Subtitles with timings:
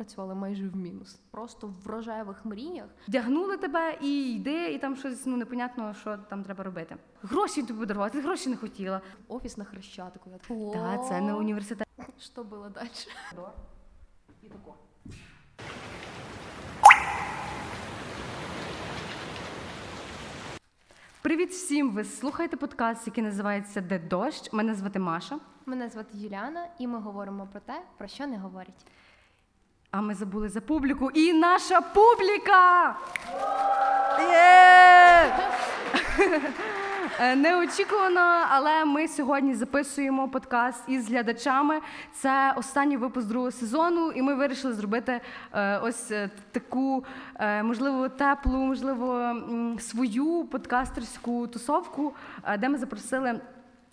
[0.00, 1.20] працювали майже в мінус.
[1.30, 2.86] Просто в рожевих мріях.
[3.08, 6.96] Вдягнули тебе і йди, і там щось ну непонятно, що там треба робити.
[7.22, 9.00] Гроші тобі подарувати, ти гроші не хотіла.
[9.28, 10.30] Офіс на хрещатику.
[10.30, 11.88] Я Та це не університет.
[12.18, 12.88] Що було далі?
[14.42, 14.74] І тако.
[21.22, 21.90] Привіт всім!
[21.90, 24.52] Ви слухаєте подкаст, який називається Де дощ.
[24.52, 25.38] Мене звати Маша.
[25.66, 28.86] Мене звати Юліана, і ми говоримо про те, про що не говорять.
[29.92, 31.10] А ми забули за публіку.
[31.10, 32.96] І наша публіка!
[37.20, 41.80] Е, Неочікувано, але ми сьогодні записуємо подкаст із глядачами.
[42.12, 45.20] Це останній випуск другого сезону, і ми вирішили зробити
[45.52, 47.04] е, ось е, таку,
[47.62, 49.36] можливо, теплу, можливо,
[49.78, 52.14] свою подкастерську тусовку,
[52.58, 53.40] де ми запросили.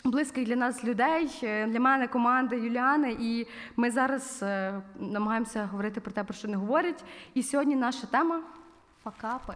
[0.03, 6.01] Близьких для нас людей, е, для мене команди Юліани, і ми зараз е, намагаємося говорити
[6.01, 7.03] про те, про що не говорять.
[7.33, 8.41] І сьогодні наша тема
[9.03, 9.53] Факапи.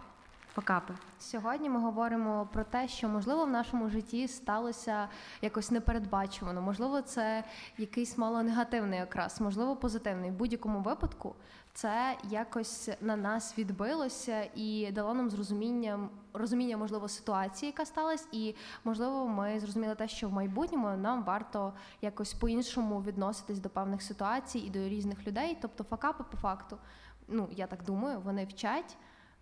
[0.54, 0.94] Факапи.
[1.18, 5.08] Сьогодні ми говоримо про те, що можливо в нашому житті сталося
[5.42, 6.62] якось непередбачувано.
[6.62, 7.44] Можливо, це
[7.78, 10.30] якийсь мало негативний якраз, можливо, позитивний.
[10.30, 11.34] В будь-якому випадку
[11.74, 18.54] це якось на нас відбилося і дало нам зрозуміння, розуміння, можливо, ситуації, яка сталася, і
[18.84, 21.72] можливо, ми зрозуміли те, що в майбутньому нам варто
[22.02, 25.58] якось по-іншому відноситись до певних ситуацій і до різних людей.
[25.62, 26.78] Тобто, факапи по факту,
[27.28, 28.96] ну я так думаю, вони вчать.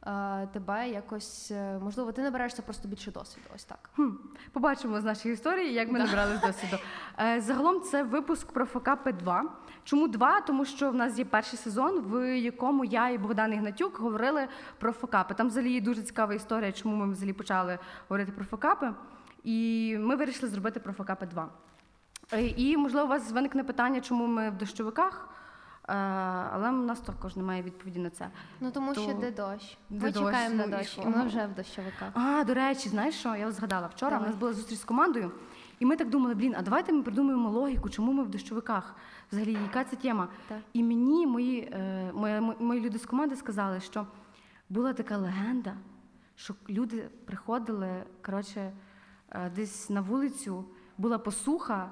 [0.07, 3.47] Е, Тебе якось е, можливо, ти наберешся просто більше досвіду.
[3.55, 3.91] Ось так.
[3.97, 4.09] Хм,
[4.53, 6.77] побачимо з нашої історії, як ми набрали з досвіду.
[7.19, 9.45] Е, Загалом це випуск про факапи 2.
[9.85, 10.41] Чому 2?
[10.41, 14.49] Тому що в нас є перший сезон, в якому я і Богдан Ігнатюк говорили
[14.79, 15.35] про факапи.
[15.35, 18.93] Там взагалі є дуже цікава історія, чому ми взагалі почали говорити про факапи.
[19.45, 21.49] І ми вирішили зробити про факапи 2.
[22.33, 25.29] Е, І, можливо, у вас виникне питання, чому ми в дощовиках.
[25.91, 25.93] Е,
[26.53, 28.31] Але у нас також немає відповіді на це.
[28.61, 29.79] Ну тому То- що де дощ.
[29.91, 31.03] Де Ми дощ, чекаємо ну, на дощ, що?
[31.03, 32.09] і ми вже в дощовиках.
[32.15, 33.37] А, до речі, знаєш що?
[33.37, 34.11] Я згадала вчора.
[34.11, 34.27] Давай.
[34.27, 35.33] У нас була зустріч з командою,
[35.79, 38.95] і ми так думали, блін, а давайте ми придумаємо логіку, чому ми в дощовиках.
[39.33, 40.29] Взагалі, яка це тема?
[40.49, 40.59] Так.
[40.73, 44.07] І мені мої, е, мої, мої люди з команди сказали, що
[44.69, 45.75] була така легенда,
[46.35, 48.73] що люди приходили, коротше,
[49.31, 50.65] е, десь на вулицю,
[50.99, 51.91] була посуха.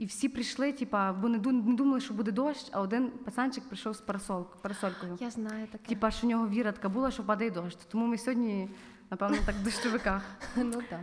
[0.00, 4.00] І всі прийшли, типа, бо не думали, що буде дощ, а один пацанчик прийшов з
[4.00, 5.18] парасол, парасолькою.
[5.20, 5.84] Я знаю таке.
[5.88, 7.76] Типа, що в нього віра така була, що падає дощ.
[7.88, 8.68] Тому ми сьогодні,
[9.10, 10.22] напевно, так в дощовиках.
[10.56, 11.00] Ну так.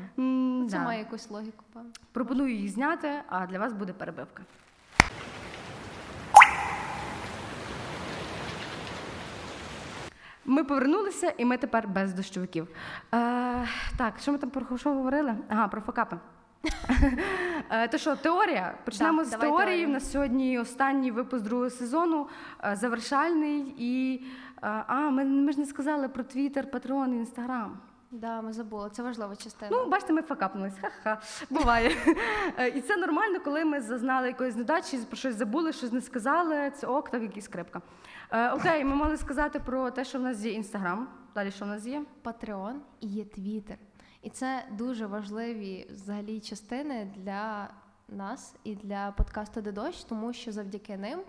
[0.69, 0.83] Це да.
[0.83, 1.89] має якусь логіку, певно.
[2.11, 4.43] Пропоную їх зняти, а для вас буде перебивка.
[10.45, 12.67] Ми повернулися, і ми тепер без дощовиків.
[13.13, 15.35] Е, так, що ми там про що говорили?
[15.49, 16.17] Ага, про факапи.
[17.69, 18.77] Е, То що, теорія?
[18.85, 19.85] Почнемо з теорії.
[19.85, 22.27] У нас сьогодні останній випуск другого сезону,
[22.63, 23.75] е, завершальний.
[23.77, 24.23] І
[24.63, 27.77] е, а, ми, ми ж не сказали про Твіттер, Патреон, Інстаграм.
[28.11, 28.89] Да, ми забули.
[28.89, 29.71] Це важлива частина.
[29.71, 30.73] Ну, бачите, ми факапнулись.
[30.81, 31.91] Ха-ха, буває.
[32.75, 36.71] І це нормально, коли ми зазнали якоїсь недачі, про щось забули, щось не сказали.
[36.75, 37.81] Це ок, так якийсь скрипка.
[38.31, 41.07] Е, Окей, ми мали сказати про те, що в нас є інстаграм.
[41.35, 42.01] Далі що в нас є?
[42.21, 43.77] Патреон і є Твіттер.
[44.27, 47.69] І це дуже важливі взагалі частини для
[48.07, 51.19] нас і для подкасту «Де дощ», тому що завдяки ним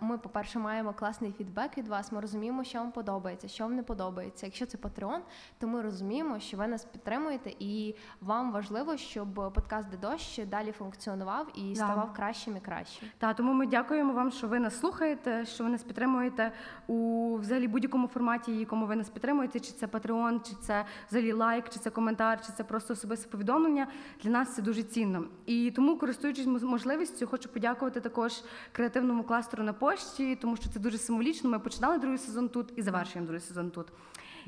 [0.00, 2.12] ми, по-перше, маємо класний фідбек від вас.
[2.12, 4.46] Ми розуміємо, що вам подобається, що вам не подобається.
[4.46, 5.18] Якщо це Patreon,
[5.58, 10.72] то ми розуміємо, що ви нас підтримуєте, і вам важливо, щоб подкаст «Де дощ» далі
[10.72, 11.74] функціонував і Да.
[11.74, 13.08] ставав кращим і кращим.
[13.18, 16.52] Та тому ми дякуємо вам, що ви нас слухаєте, що ви нас підтримуєте
[16.86, 21.68] у взагалі будь-якому форматі, якому ви нас підтримуєте, чи це Patreon, чи це взагалі лайк,
[21.68, 23.86] чи це коментар, чи це просто особисте повідомлення.
[24.22, 25.24] Для нас це дуже цінно.
[25.46, 28.42] І тому, користуючись можливістю, хочу подякувати також
[28.72, 31.50] креативному кластеру на пошті, тому що це дуже символічно.
[31.50, 33.86] Ми починали другий сезон тут і завершуємо другий сезон тут.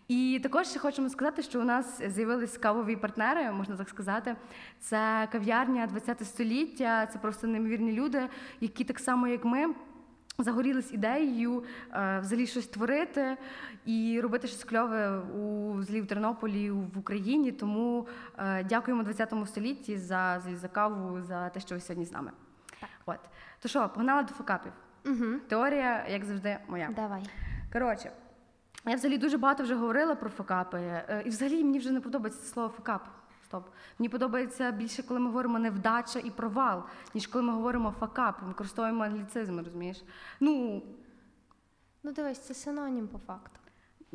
[0.08, 4.36] І також ще хочемо сказати, що у нас з'явились кавові партнери, можна так сказати.
[4.80, 7.06] Це кав'ярня 20 століття.
[7.06, 8.28] Це просто неймовірні люди,
[8.60, 9.74] які так само, як ми.
[10.38, 13.36] Загорілись ідеєю е, взагалі щось творити
[13.86, 17.52] і робити щось кльове у взагалі в Тернополі в Україні.
[17.52, 18.06] Тому
[18.38, 22.32] е, дякуємо 20 столітті за, за, каву, за те, що ви сьогодні з нами.
[23.06, 23.20] От
[23.60, 24.72] то що, погнали до факапів.
[25.06, 25.38] Угу.
[25.48, 26.90] Теорія, як завжди, моя.
[26.96, 27.22] Давай.
[27.72, 28.12] Коротше,
[28.86, 30.78] я взагалі дуже багато вже говорила про факапи.
[30.78, 33.08] Е, І взагалі мені вже не подобається це слово факап.
[33.44, 33.68] Стоп.
[33.98, 36.82] Мені подобається більше, коли ми говоримо невдача і провал,
[37.14, 38.38] ніж коли ми говоримо факап.
[38.42, 40.04] Ми використовуємо англіцизми, розумієш?
[40.40, 40.82] Ну,
[42.02, 43.60] Ну дивись, це синонім по факту.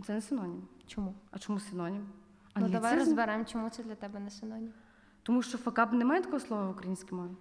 [0.05, 0.67] це не синонім.
[0.87, 1.13] Чому?
[1.31, 2.07] А чому синонім?
[2.55, 2.99] Ну давай Англіцизм?
[3.09, 4.73] розберемо, чому це для тебе не синонім.
[5.23, 7.31] Тому що факап немає такого слова в українській мові.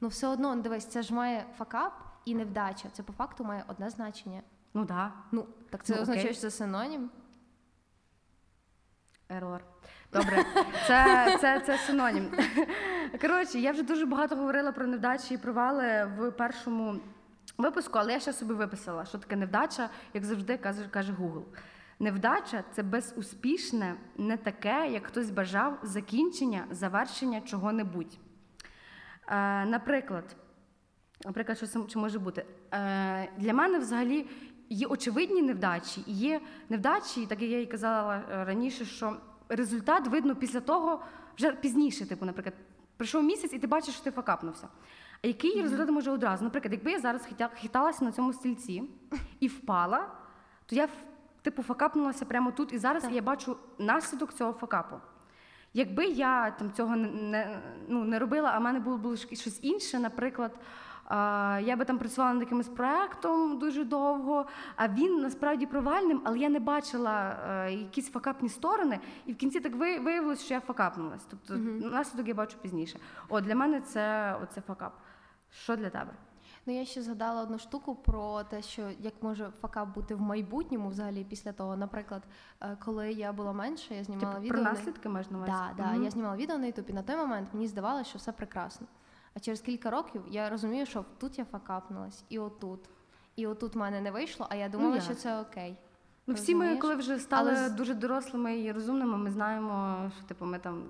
[0.00, 1.92] Ну, все одно, дивись, це ж має факап
[2.24, 2.88] і невдача.
[2.92, 4.42] Це по факту має одне значення.
[4.74, 5.12] Ну так.
[5.32, 6.34] Ну, так це Ну, означає, окей.
[6.34, 7.10] що це синонім?
[9.28, 9.64] Ерор.
[10.12, 10.44] Добре,
[10.86, 12.30] це, це, це синонім.
[13.20, 17.00] Коротше, я вже дуже багато говорила про невдачі і провали в першому
[17.58, 21.42] випуску, але я ще собі виписала, що таке невдача, як завжди каже, каже Google.
[21.98, 28.18] Невдача це безуспішне, не таке, як хтось бажав закінчення, завершення чого-небудь.
[29.28, 30.36] Е, наприклад,
[31.24, 32.44] наприклад, що це чи може бути?
[32.72, 34.26] Е, для мене взагалі
[34.70, 39.16] є очевидні невдачі, і є невдачі, так як я і казала е, раніше, що
[39.48, 41.02] результат видно після того,
[41.36, 42.54] вже пізніше, типу, наприклад,
[42.96, 44.68] пройшов місяць, і ти бачиш, що ти факапнувся.
[45.24, 46.44] А який результат може одразу?
[46.44, 48.82] Наприклад, якби я зараз хиталася на цьому стільці
[49.40, 50.06] і впала,
[50.66, 50.88] то я
[51.42, 53.12] типу факапнулася прямо тут і зараз, Так.
[53.12, 54.96] і я бачу наслідок цього факапу.
[55.74, 59.58] Якби я там цього не, не, ну, не робила, а в мене було, було щось
[59.62, 60.58] інше, наприклад,
[61.66, 64.46] я би там працювала над якимось проектом дуже довго,
[64.76, 69.60] а він насправді провальним, але я не бачила е, якісь факапні сторони, і в кінці
[69.60, 71.26] так ви- виявилось, що я факапнулась.
[71.30, 71.54] Тобто
[71.88, 72.98] наслідок я бачу пізніше.
[73.28, 74.92] О, для мене це оце факап.
[75.50, 76.10] Що для тебе?
[76.66, 80.88] Ну, я ще згадала одну штуку про те, що як може факап бути в майбутньому,
[80.88, 81.76] взагалі, після того.
[81.76, 82.22] Наприклад,
[82.60, 84.54] е, коли я була менша, я знімала Типу, відео.
[84.62, 85.46] про наслідки можна на?
[85.46, 86.04] Да, да, Мгм.
[86.04, 86.92] я знімала відео на Ютубі.
[86.92, 88.86] На той момент мені здавалося, що все прекрасно.
[89.34, 92.80] А через кілька років я розумію, що тут я факапнулась, і отут.
[93.36, 95.76] І отут в мене не вийшло, а я думала, що це окей.
[96.26, 100.44] Ну, всі ми, коли вже стали Але дуже дорослими і розумними, ми знаємо, що типу
[100.44, 100.82] ми там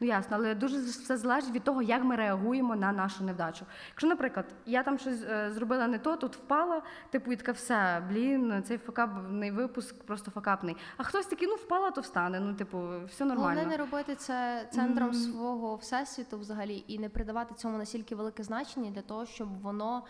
[0.00, 3.64] ну ясно, але дуже все залежить від того, як ми реагуємо на нашу невдачу.
[3.88, 8.02] Якщо, наприклад, я там щось е, зробила не то, тут впала, типу, і така все,
[8.08, 10.76] блін, цей факапний випуск просто факапний.
[10.96, 12.40] А хтось такий, ну впала, то встане.
[12.40, 12.78] Ну, типу,
[13.08, 13.50] все нормально.
[13.50, 15.16] Головне не робити це центром Мгм.
[15.18, 20.02] свого всесвіту взагалі і не придавати цьому настільки велике значення для того, щоб воно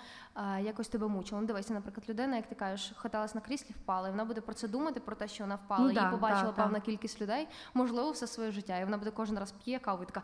[0.60, 1.40] якось тебе мучило.
[1.40, 4.54] Ну, дивися, наприклад, людина, як ти кажеш, хиталась на кріслі, впала, і вона буде про
[4.54, 5.88] це думати, про те, що вона впала.
[5.88, 6.84] Ну, да, побачила да, певна да.
[6.84, 8.78] кількість людей, можливо, все своє життя.
[8.78, 10.22] І вона буде кожен раз п'є каву і така.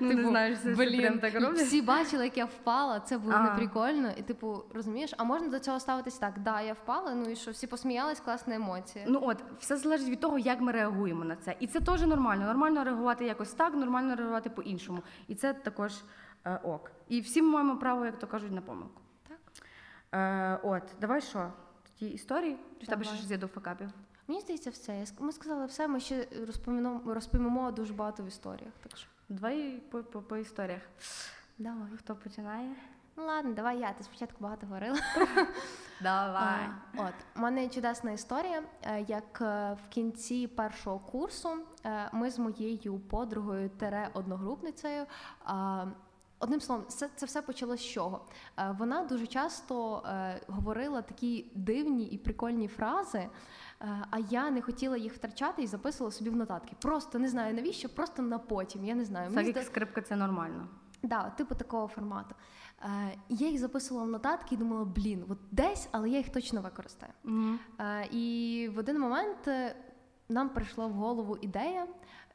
[0.00, 4.10] ну, типу, знаєш, Блін, так всі бачили, як я впала, це було неприкольно.
[4.16, 7.50] І типу, розумієш, а можна до цього ставитись так, да, я впала, ну і що
[7.50, 9.04] всі посміялись, класна емоція.
[9.08, 11.56] Ну от все залежить від того, як ми реагуємо на це.
[11.60, 12.46] І це теж нормально.
[12.46, 15.02] Нормально реагувати якось так, нормально реагувати по-іншому.
[15.28, 15.92] І це також
[16.44, 16.90] ок.
[17.08, 19.00] І всі ми маємо право, як то кажуть, на помилку.
[19.28, 19.38] Так.
[20.12, 21.52] Е, от, давай що?
[21.98, 22.58] Тоді історії?
[22.78, 23.88] Чи в тебе ще щось є до факапів?
[24.28, 25.04] Мені здається, все.
[25.18, 28.72] Ми сказали все, ми ще розповімо, розповімо дуже багато в історіях.
[28.82, 30.82] Так що Давай по, по, по історіях.
[31.58, 31.88] давай.
[31.98, 32.74] Хто починає?
[33.16, 33.92] Ну ладно, давай я.
[33.92, 34.96] Ти спочатку багато говорила.
[36.02, 36.66] Давай.
[36.96, 38.62] А, От у мене чудесна історія.
[38.82, 41.48] е, Як е, в кінці першого курсу
[41.84, 45.06] е, ми з моєю подругою тере одногрупницею.
[46.42, 48.26] Одним словом, це, це все почалося з чого?
[48.58, 53.30] Е, Вона дуже часто е, говорила такі дивні і прикольні фрази, е,
[54.10, 56.76] а я не хотіла їх втрачати і записувала собі в нотатки.
[56.80, 58.84] Просто не знаю навіщо, просто на потім.
[58.84, 59.34] Я не знаю.
[59.34, 60.68] Так як скрипка це нормально.
[61.02, 62.34] Да, типу такого формату.
[62.82, 66.60] Е, я їх записувала в нотатки і думала, блін, от десь, але я їх точно
[66.60, 67.12] використаю.
[67.24, 67.54] Угу.
[67.78, 69.48] Е, і в один момент
[70.28, 71.86] нам прийшла в голову ідея,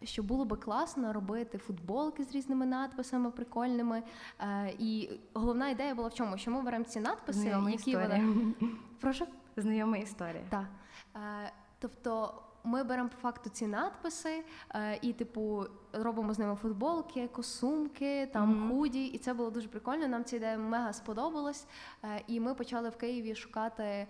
[0.06, 4.04] що було би класно робити футболки з різними надписами прикольними.
[4.40, 6.38] Е, і головна ідея була в чому?
[6.38, 8.20] Що ми беремо ці надписи, Знайома які історія.
[8.26, 8.54] вони.
[9.02, 9.26] Прошу?
[9.58, 10.44] Знайома історія.
[10.50, 10.66] Так.
[11.16, 12.34] Е, тобто
[12.66, 14.44] ми беремо по факту ці надписи
[14.76, 18.70] е, і, типу, робимо з ними футболки, косумки, там Мгм.
[18.70, 19.06] худі.
[19.06, 20.08] І це було дуже прикольно.
[20.08, 21.68] Нам ця ідея мега сподобалась.
[22.04, 24.08] Е, і ми почали в Києві шукати е,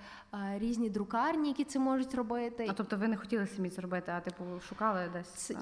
[0.58, 2.68] різні друкарні, які це можуть робити.
[2.70, 5.28] А тобто ви не хотіли самі це робити, а типу шукали десь.
[5.28, 5.56] Це,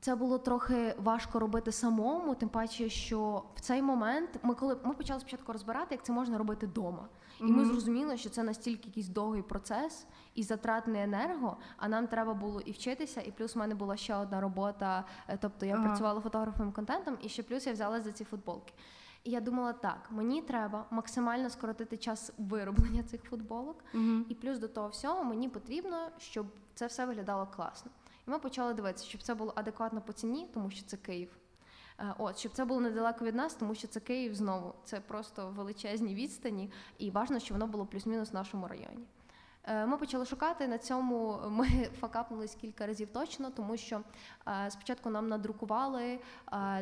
[0.00, 4.94] це було трохи важко робити самому, тим паче, що в цей момент ми коли ми
[4.94, 7.08] почали спочатку розбирати, як це можна робити вдома.
[7.48, 12.34] І ми зрозуміли, що це настільки якийсь довгий процес і затратний енерго, а нам треба
[12.34, 15.04] було і вчитися, і плюс в мене була ще одна робота.
[15.28, 15.84] е, Тобто я Ага.
[15.86, 18.72] працювала фотографом контентом, і ще плюс я взяла за ці футболки.
[19.24, 23.84] І я думала, так, мені треба максимально скоротити час вироблення цих футболок.
[23.92, 24.26] Мгм.
[24.28, 27.90] І плюс до того всього мені потрібно, щоб це все виглядало класно.
[28.28, 31.36] І ми почали дивитися, щоб це було адекватно по ціні, тому що це Київ.
[31.98, 34.74] Е, От, щоб це було недалеко від нас, тому що це Київ знову.
[34.84, 39.06] Це просто величезні відстані, і важливо, щоб воно було плюс-мінус в нашому районі.
[39.64, 41.40] Е, Ми почали шукати на цьому.
[41.48, 41.66] Ми
[42.00, 44.00] факапнулись кілька разів точно, тому що
[44.48, 46.18] е, спочатку нам надрукували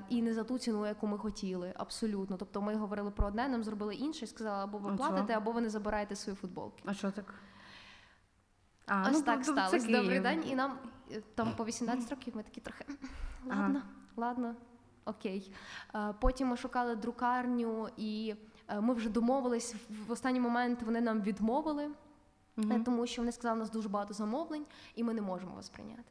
[0.09, 2.37] і не за ту ціну, яку ми хотіли, абсолютно.
[2.37, 5.71] Тобто ми говорили про одне, нам зробили інше, сказали, або ви платите, або ви не
[5.71, 6.83] забираєте свої футболки.
[6.87, 7.35] А що так?
[8.87, 9.93] А, Ось ну, так тобто сталося.
[9.93, 10.79] Добрий день, і нам
[11.35, 12.85] там по 18 років ми такі трохи
[13.49, 13.63] Ага.
[13.63, 13.83] ладно,
[14.17, 14.55] ладно,
[15.05, 15.53] окей.
[15.95, 18.35] Е, Потім ми шукали друкарню і
[18.69, 19.75] Е, Ми вже домовились
[20.07, 20.83] в останній момент.
[20.83, 21.91] Вони нам відмовили,
[22.59, 22.81] угу.
[22.85, 26.03] тому що вони сказали, у нас дуже багато замовлень, і ми не можемо вас прийняти.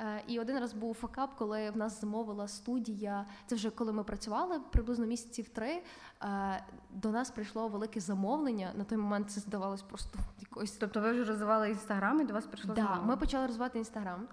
[0.00, 3.26] Е, І один раз був факап, коли в нас замовила студія.
[3.46, 5.82] Це вже коли ми працювали приблизно місяців три.
[6.22, 8.72] е, До нас прийшло велике замовлення.
[8.74, 12.46] На той момент це здавалось просто якоюсь Тобто ви вже розвивали інстаграм і до вас
[12.46, 13.06] прийшло Да, замовлення?
[13.06, 14.28] ми почали розвивати інстаграм.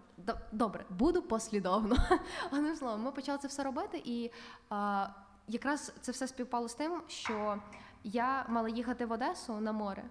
[0.52, 1.96] Добре, буду послідовно.
[2.52, 4.32] Одним словом, ми почали це все робити, і
[5.48, 7.58] якраз це все співпало з тим, що
[8.04, 10.04] я мала їхати в Одесу на море.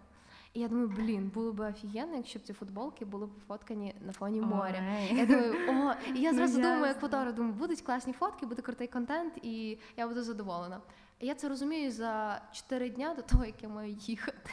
[0.56, 4.12] І я думаю, блін, було б офігенно, якщо б ці футболки були б фоткані на
[4.12, 4.84] фоні моря.
[5.10, 5.16] Ой.
[5.16, 8.86] Я думаю, о, і я зразу думаю, як фотограф, думаю, будуть класні фотки, буде крутий
[8.88, 10.80] контент, і я буду задоволена.
[11.20, 14.50] І я це розумію за 4 дня до того, як я маю їхати.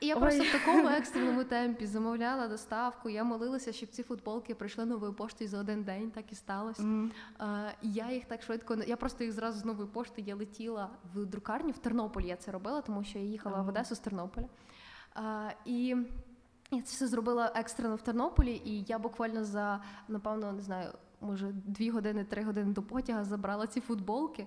[0.00, 0.20] І я Ой.
[0.20, 3.08] просто в такому екстреному темпі замовляла доставку.
[3.08, 6.10] Я молилася, щоб ці футболки прийшли новою поштою за один день.
[6.10, 6.82] Так і сталося.
[6.82, 7.12] Мгм.
[7.40, 10.22] Е, я їх так швидко я просто їх зразу з нової пошти.
[10.22, 12.26] Я летіла в друкарню в Тернополі.
[12.26, 14.46] Я це робила, тому що я їхала в Одесу з Тернополя.
[15.64, 15.96] І
[16.70, 21.52] я це все зробила екстрено в Тернополі, і я буквально за напевно не знаю, може
[21.52, 24.46] дві години, три години до потяга забрала ці футболки.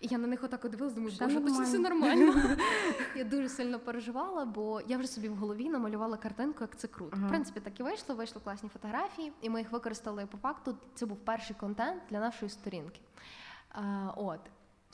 [0.00, 2.56] І я на них отак от дивилась, думаю, боже, точно все нормально».
[3.16, 7.16] я дуже сильно переживала, бо я вже собі в голові намалювала картинку, як це круто.
[7.16, 7.26] Ага.
[7.26, 8.14] В принципі, так і вийшло.
[8.14, 10.76] Вийшли класні фотографії, і ми їх використали по факту.
[10.94, 13.00] Це був перший контент для нашої сторінки.
[13.70, 14.40] А, от.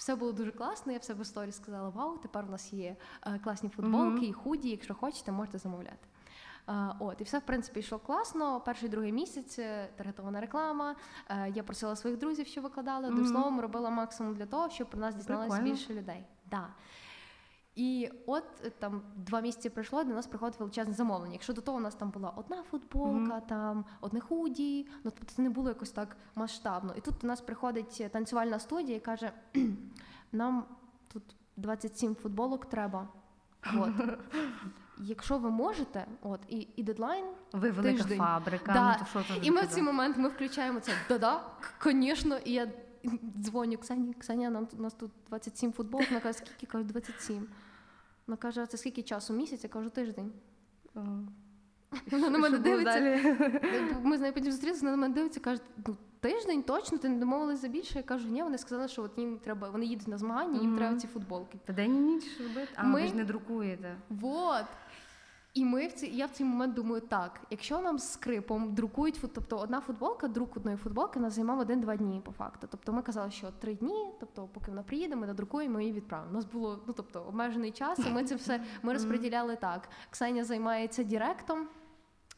[0.01, 0.93] Все було дуже класно.
[0.93, 4.25] Я в себе в сторі сказала: Вау, тепер у нас є е, класні футболки Мгм.
[4.25, 4.69] і худі.
[4.69, 6.07] Якщо хочете, можете замовляти.
[6.99, 8.61] От, і все в принципі йшло класно.
[8.61, 10.97] Перший другий місяць е, таргетована реклама.
[11.29, 13.07] Е, Я просила своїх друзів, що викладали.
[13.09, 13.33] Одним Мгм.
[13.33, 16.27] словом, робила максимум для того, щоб про нас дізналось більше людей.
[16.51, 16.69] Да.
[17.81, 21.33] І от е, там два місяці пройшло, до нас приходить величезне замовлення.
[21.33, 25.43] Якщо до того у нас там була одна футболка, там одне худі, ну тобто це
[25.43, 26.95] не було якось так масштабно.
[26.97, 29.33] І тут до нас приходить танцювальна студія і каже:
[30.33, 30.65] нам
[31.13, 31.23] тут
[31.57, 33.09] 27 футболок треба.
[33.77, 33.93] От.
[34.99, 37.25] Якщо ви можете, от і, і дедлайн.
[37.53, 38.19] Ви велика Тиждень.
[38.19, 38.73] фабрика.
[38.73, 38.99] Да.
[38.99, 41.45] Ну, то що І ми в цей момент ми включаємо це да-да,
[41.85, 42.37] звісно.
[42.37, 42.69] І я
[43.39, 46.09] дзвоню Ксені, Ксеня, нам у нас тут 27 футболок.
[46.09, 47.49] Вона каже, скільки кажу, 27.
[48.31, 49.33] Вона каже, а це скільки часу?
[49.33, 49.65] Місяць?
[49.65, 50.33] Я кажу, тиждень.
[52.11, 53.01] Вона на мене дивиться.
[54.03, 57.19] Ми з нею потім зустрілися, вона на мене дивиться, каже, ну тиждень точно, ти не
[57.19, 57.99] домовилась за більше.
[57.99, 60.97] Я кажу, ні, вони сказали, що от їм треба, вони їдуть на змагання, їм треба
[60.97, 61.59] ці футболки.
[61.65, 62.69] Та день і ніч робити?
[62.75, 63.97] А, ви ж не друкуєте.
[64.09, 64.65] Вот.
[65.55, 69.21] І ми в цей, я в цей момент думаю, так, якщо нам з скрипом друкують
[69.35, 72.67] тобто одна футболка, друк одної футболки нас займав один-два дні по факту.
[72.71, 76.31] Тобто ми казали, що три дні, тобто, поки вона приїде, ми надрукуємо і відправимо.
[76.31, 79.89] У нас було ну тобто обмежений час, і ми це все ми розподіляли так.
[80.11, 81.69] Ксеня займається директом.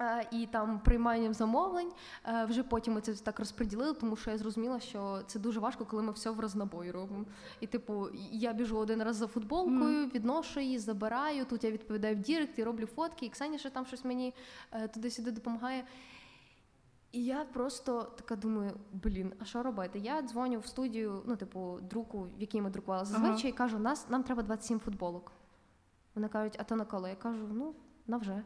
[0.00, 1.92] Е, І там прийманням замовлень
[2.28, 5.84] Е, вже потім ми це так розподілили, тому що я зрозуміла, що це дуже важко,
[5.84, 7.24] коли ми все в рознобой робимо.
[7.60, 11.44] І типу, я біжу один раз за футболкою, відношу її, забираю.
[11.44, 14.34] Тут я відповідаю в Direct і роблю фотки, і Ксеня ще там щось мені
[14.72, 15.84] е, туди-сюди допомагає.
[17.12, 19.98] І я просто така думаю: блін, а що робити?
[19.98, 24.10] Я дзвоню в студію, ну, типу, друку, в якій ми друкували зазвичай, і кажу, нас
[24.10, 25.32] нам треба 27 футболок.
[26.14, 27.08] Вони кажуть, а то на коли?
[27.08, 27.74] Я кажу, ну,
[28.06, 28.44] на вже.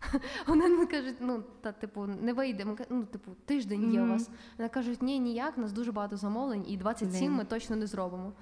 [0.46, 2.64] Вони мені кажуть, ну та типу не вийде.
[2.64, 4.30] Ми ну, типу, тиждень є у вас.
[4.58, 7.32] Вони кажуть, ні, ніяк, у нас дуже багато замовлень, і 27 Блін.
[7.32, 8.32] ми точно не зробимо.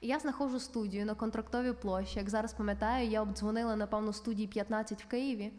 [0.00, 2.18] І я знаходжу студію на контрактовій площі.
[2.18, 5.52] Як зараз пам'ятаю, я обдзвонила, напевно, студії 15 в Києві.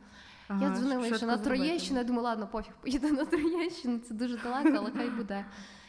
[0.47, 1.37] Ага, я дзвонила ще на.
[1.37, 5.45] Троєщину, я думаю, ладно, пофіг, поїду на Троєщину, це дуже далеко, але хай буде.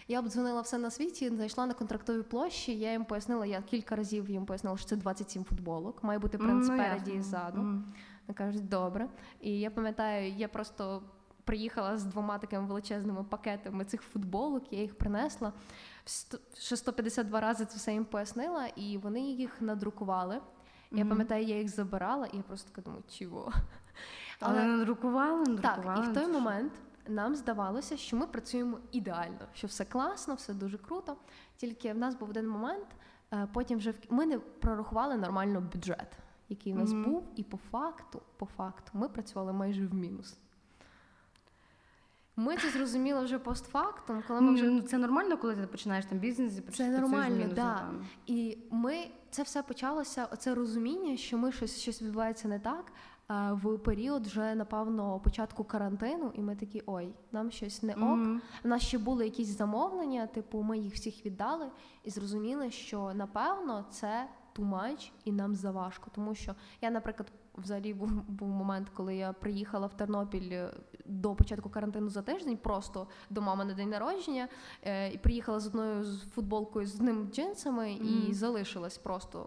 [0.09, 2.79] Я обдзвонила все на світі, зайшла на контрактовій площі.
[2.79, 6.55] Я їм пояснила, я кілька разів їм пояснила, що це 27 футболок, має бути принт
[6.55, 7.61] Ну, спереді і ззаду.
[7.61, 7.85] Мгм.
[8.27, 9.09] Вони кажуть, добре.
[9.41, 11.03] І я пам'ятаю, я просто
[11.45, 15.53] приїхала з двома такими величезними пакетами цих футболок, я їх принесла.
[16.59, 20.41] Ще 152 рази це все їм пояснила, і вони їх надрукували.
[20.93, 21.09] Я Мгм.
[21.09, 23.53] пам'ятаю, я їх забирала, і я просто така думаю, чого?
[24.41, 26.73] Але надрукували, Так, і в той момент
[27.09, 31.17] нам здавалося, що ми працюємо ідеально, що все класно, все дуже круто.
[31.57, 32.87] Тільки в нас був один момент,
[33.33, 33.97] е, потім вже в...
[34.11, 36.19] ми не прорахували нормально бюджет,
[36.49, 37.05] який в нас Мгм.
[37.05, 40.39] був, і по факту, по факту, ми працювали майже в мінус.
[42.39, 46.19] Ми це зрозуміли вже постфактум, коли ми вже Ну, це нормально, коли ти починаєш там
[46.19, 47.91] бізнес і працюєш в нормально, мінус, да.
[48.27, 48.97] І ми
[49.31, 52.93] це все почалося, оце розуміння, що ми щось, щось відбувається не так.
[53.31, 57.99] е, В період вже напевно початку карантину, і ми такі ой, нам щось не ок.
[58.01, 58.41] Мгм.
[58.65, 61.67] У нас ще були якісь замовлення, типу, ми їх всіх віддали
[62.05, 66.11] і зрозуміли, що напевно це too much і нам заважко.
[66.15, 70.71] Тому що я, наприклад, взагалі був, був момент, коли я приїхала в Тернопіль е,
[71.05, 74.49] до початку карантину за тиждень, просто до мами на день народження,
[74.83, 79.47] е, і приїхала з одною з футболкою з одним джинсами і залишилась просто.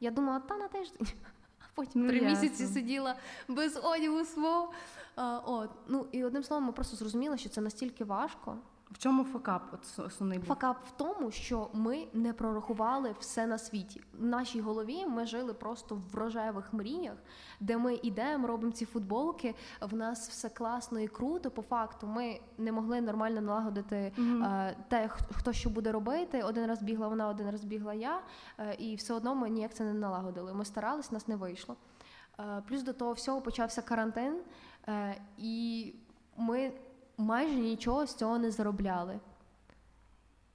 [0.00, 1.06] Я думала, та на тиждень.
[1.74, 2.30] Потім Ну, три ясно.
[2.30, 3.16] місяці сиділа
[3.48, 4.72] без одягу свого.
[5.16, 5.70] А, от.
[5.88, 8.56] Ну і одним словом, ми просто зрозуміли, що це настільки важко.
[8.90, 9.62] В чому факап?
[9.98, 10.46] Основний був?
[10.48, 14.00] Факап в тому, що ми не прорахували все на світі.
[14.18, 17.14] В нашій голові ми жили просто в рожевих мріях,
[17.60, 19.54] де ми йдемо, робимо ці футболки.
[19.80, 21.50] В нас все класно і круто.
[21.50, 24.42] По факту, ми не могли нормально налагодити Мгм.
[24.44, 26.42] е, те, хто що буде робити.
[26.42, 28.20] Один раз бігла вона, один раз бігла я,
[28.58, 30.54] е, і все одно ми ніяк це не налагодили.
[30.54, 31.76] Ми старались, нас не вийшло.
[32.40, 34.40] Е, Плюс до того всього почався карантин,
[35.38, 35.94] і
[36.36, 36.72] ми
[37.20, 39.20] майже нічого з цього не заробляли.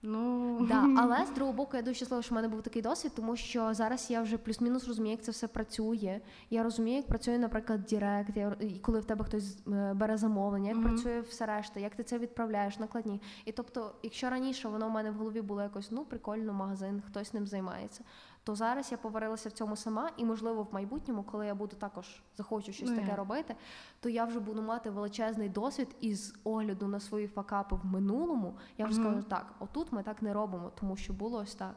[0.08, 3.12] Ну, Да, але з другого боку, я дуже щаслива, що в мене був такий досвід,
[3.16, 6.20] тому що зараз я вже плюс-мінус розумію, як це все працює.
[6.50, 9.58] Я розумію, як працює, наприклад, Direct, я, коли в тебе хтось
[9.94, 10.88] бере замовлення, як Мгм.
[10.90, 13.22] працює все решта, як ти це відправляєш, накладні.
[13.46, 17.34] І тобто, якщо раніше воно в мене в голові було якось ну прикольно, магазин, хтось
[17.34, 18.04] ним займається,
[18.46, 22.22] то зараз я поварилася в цьому сама, і можливо в майбутньому, коли я буду також
[22.38, 23.56] захочу щось Ну, таке робити,
[24.00, 28.58] то я вже буду мати величезний досвід із огляду на свої факапи в минулому.
[28.78, 29.10] Я вже Мгм.
[29.12, 31.76] скажу так: отут ми так не робимо, тому що було ось так.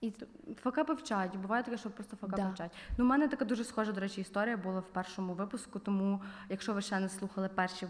[0.00, 0.12] І
[0.62, 1.36] Факапи вчать.
[1.36, 2.50] Буває таке, що просто факапи Да.
[2.50, 2.70] вчать.
[2.98, 5.78] Ну, у мене така дуже схожа, до речі, історія була в першому випуску.
[5.78, 7.88] Тому, якщо ви ще не слухали перший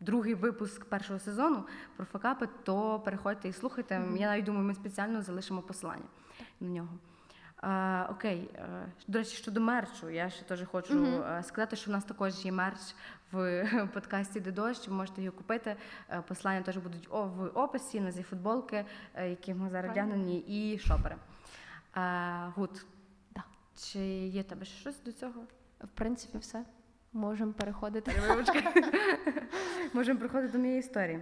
[0.00, 1.64] другий випуск першого сезону
[1.96, 3.98] про факапи, то переходьте і слухайте.
[3.98, 4.16] Мгм.
[4.16, 6.04] Я навіть думаю, ми спеціально залишимо посилання
[6.60, 6.88] на нього.
[8.10, 12.04] Окей, е, до речі, щодо мерчу, я ще теж хочу е, сказати, що в нас
[12.04, 12.80] також є мерч
[13.32, 15.76] в подкасті «Де дощ», ви можете його купити.
[16.10, 18.84] Е, Посилання теж будуть в описі, на зі футболки,
[19.28, 21.16] які ми зараз вдягнені, і шопери.
[21.96, 22.86] Е, Гуд.
[23.34, 23.42] Да.
[23.76, 25.42] Чи є в тебе щось до цього?
[25.84, 26.64] в принципі все.
[27.12, 28.12] Можемо переходити.
[29.92, 31.20] Можемо приходити до моєї історії.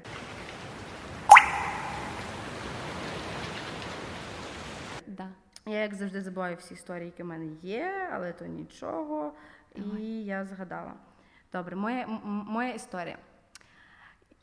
[5.06, 5.28] Да.
[5.66, 9.32] Я, як завжди, забуваю всі історії, які в мене є, але то нічого.
[9.76, 10.02] Давай.
[10.02, 10.92] І я згадала.
[11.52, 13.18] Добре, моя, моя історія.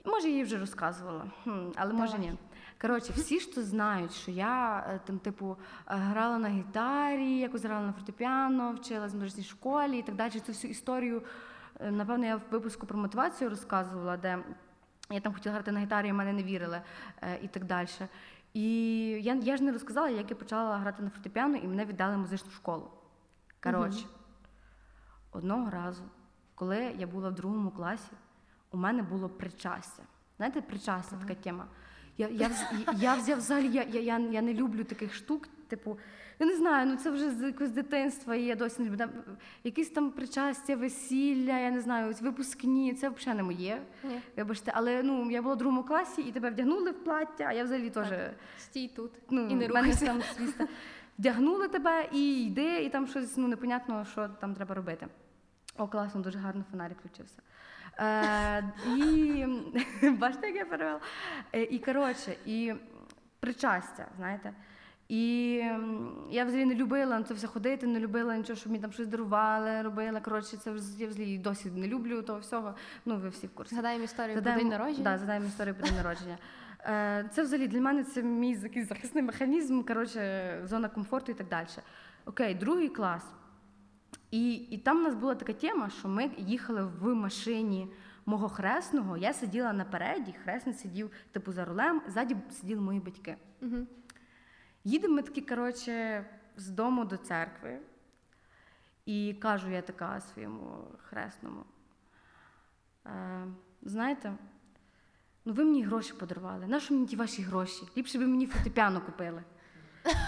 [0.06, 2.28] Може, її вже розказувала, хм, але може Давай.
[2.28, 2.38] ні.
[2.82, 7.64] Коротше, всі ж то знають, що я е, там, типу, е, грала на гітарі, якось
[7.64, 10.32] грала на фортепіано, вчилась в музичній школі і так далі.
[10.32, 11.24] Цю всю історію,
[11.80, 14.40] е, напевно, я в випуску про мотивацію розказувала, де
[15.12, 16.82] я там хотіла грати на гітарі, і мене не вірили
[17.42, 17.88] і так далі.
[18.54, 18.64] І
[19.22, 22.20] я, я ж не розказала, як я почала грати на фортепіано, і мене віддали в
[22.20, 22.90] музичну школу.
[23.64, 24.06] Коротше,
[25.32, 26.04] одного разу,
[26.56, 28.12] коли я була в другому класі,
[28.72, 30.04] у мене було причастя.
[30.38, 31.66] Знаєте, причастя така тема.
[32.18, 32.52] Я, я,
[32.88, 35.98] я, я, взяв взагалі, я, я, я не люблю таких штук, типу,
[36.40, 39.08] я не знаю, ну це вже з якогось дитинства, і я досі не люблю.
[39.64, 43.82] Якісь там причастя, весілля, я не знаю, ось випускні, це взагалі не моє.
[44.04, 44.22] Ні.
[44.38, 47.64] Вибачте, але ну я була в другому класі і тебе вдягнули в плаття, а я
[47.64, 48.08] взагалі теж
[48.58, 50.68] Стій тут ну, і не в мене там свіста.
[51.20, 55.08] Вдягнули тебе і йди, і там щось ну непонятно, що там треба робити.
[55.78, 57.42] О, класно, дуже гарно фонарик включився.
[58.00, 58.64] Е,
[58.98, 59.46] і
[60.10, 61.00] бачите, як я перевела?
[61.54, 62.74] Е, і коротше, і
[63.40, 64.54] причастя, знаєте.
[65.10, 65.54] І
[66.30, 69.08] я взагалі не любила на це все ходити, не любила нічого, щоб мені там щось
[69.08, 70.22] дарували, робила.
[70.22, 72.76] Коротше, це я взагалі досі не люблю того всього.
[73.06, 73.76] Ну, ви всі в курсі.
[73.76, 75.04] Згадаємо історію про день народження.
[75.04, 76.38] Да, задаємо історію про день народження.
[76.86, 81.68] Е, Це взагалі для мене це мій захисний механізм, коротше, зона комфорту і так далі.
[82.26, 83.26] Окей, другий клас.
[84.32, 87.92] І, і там у нас була така тема, що ми їхали в машині
[88.26, 89.18] мого хресного.
[89.18, 93.36] Я сиділа напереді, хресний сидів типу за рулем, ззаді сиділи мої батьки.
[93.62, 93.88] Угу.
[94.84, 96.26] Їдемо ми такі, коротше,
[96.58, 97.80] з дому до церкви.
[99.06, 101.64] І кажу я така своєму хресному.
[103.06, 103.46] Е,
[103.82, 104.34] знаєте,
[105.46, 106.68] ну ви мені гроші подарували.
[106.68, 107.84] Нащо мені ті ваші гроші?
[107.98, 109.44] Ліпше б мені фортепіано купили.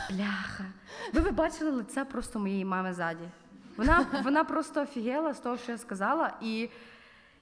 [0.10, 0.66] Бляха.
[1.14, 3.30] Ви б бачили лице просто моєї мами ззаді.
[3.78, 6.70] Вона, вона просто офігела з того, що я сказала, і,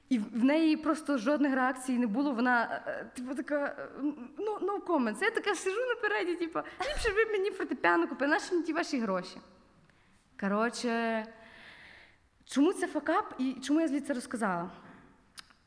[0.09, 2.31] і в неї просто жодних реакцій не було.
[2.31, 3.89] Вона, е, типу, така, е,
[4.37, 5.23] ну, no comments.
[5.23, 9.37] Я така сижу напереді, типу, ліпше ви мені фортепіано купили, наші мені ті ваші гроші.
[10.39, 11.25] Коротше,
[12.45, 14.71] чому це факап і чому я звідси розказала?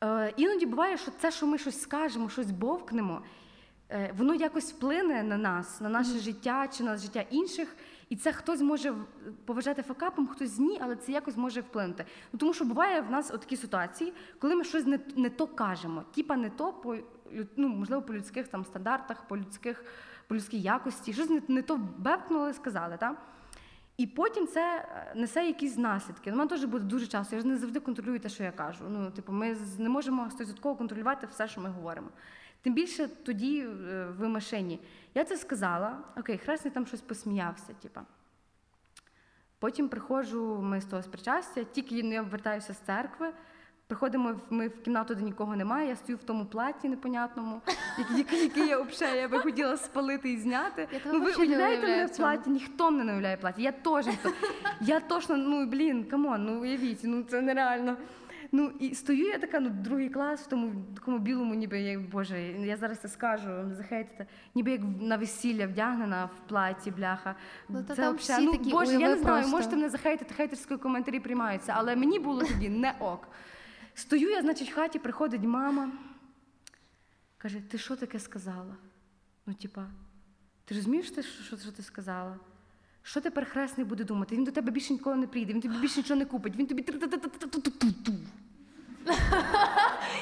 [0.05, 3.23] Е, іноді буває, що це, що ми щось скажемо, щось бовкнемо,
[3.91, 7.77] е, воно якось вплине на нас, на наше життя чи на життя інших.
[8.13, 8.95] І це хтось може
[9.45, 12.05] поважати факапом, хтось ні, але це якось може вплинути.
[12.33, 16.05] Ну, тому що буває в нас такі ситуації, коли ми щось не, не то кажемо,
[16.15, 16.97] типа не то по
[17.57, 19.85] ну, можливо, по людських там стандартах, по людських,
[20.29, 22.97] по людській якості, щось не, не то бевкнули, сказали.
[23.01, 23.17] Так?
[23.97, 26.31] І потім це е, несе якісь наслідки.
[26.31, 27.37] Ну, У мене теж буде дуже часто.
[27.37, 28.85] Я ж не завжди контролюю те, що я кажу.
[28.89, 32.09] Ну, типу, ми не можемо 100% контролювати все, що ми говоримо.
[32.63, 34.81] Тим більше тоді е, в машині.
[35.15, 37.73] Я це сказала, окей, хресний там щось посміявся.
[37.83, 38.03] Типа.
[39.59, 43.33] Потім приходжу, ми з того з причастя, тільки я вертаюся з церкви.
[43.87, 45.89] Приходимо ми в кімнату, де нікого немає.
[45.89, 47.61] Я стою в тому платі непонятному,
[48.17, 50.89] який, я взагалі я би хотіла спалити і зняти.
[50.93, 52.51] Я ну, ви уявляєте мене в в платі?
[52.51, 53.63] Ніхто мене не уявляє в платі.
[53.63, 54.33] Я теж ніхто.
[54.81, 57.97] Я точно, ну блін, come on, ну уявіть, ну це нереально.
[58.55, 62.43] Ну і стою я така, ну другий клас в тому такому білому, ніби як боже,
[62.43, 67.35] я зараз це скажу, захейтите, ніби як на весілля вдягнена в платі, бляха.
[67.69, 69.57] Ну, та це там всі ну, такі, боже, я не знаю, просто.
[69.57, 73.29] можете мене захейтити, хейтерські коментарі приймаються, але мені було тоді не ок.
[73.95, 75.93] Стою я, значить, в хаті, приходить мама,
[77.39, 78.77] каже: ти що таке сказала?
[79.47, 79.87] Ну, типа,
[80.65, 82.39] ти розумієш, що, що, що ти сказала?
[83.03, 84.37] Що тепер хресний буде думати?
[84.37, 86.85] Він до тебе більше ніколи не прийде, він тобі більше нічого не купить, він тобі.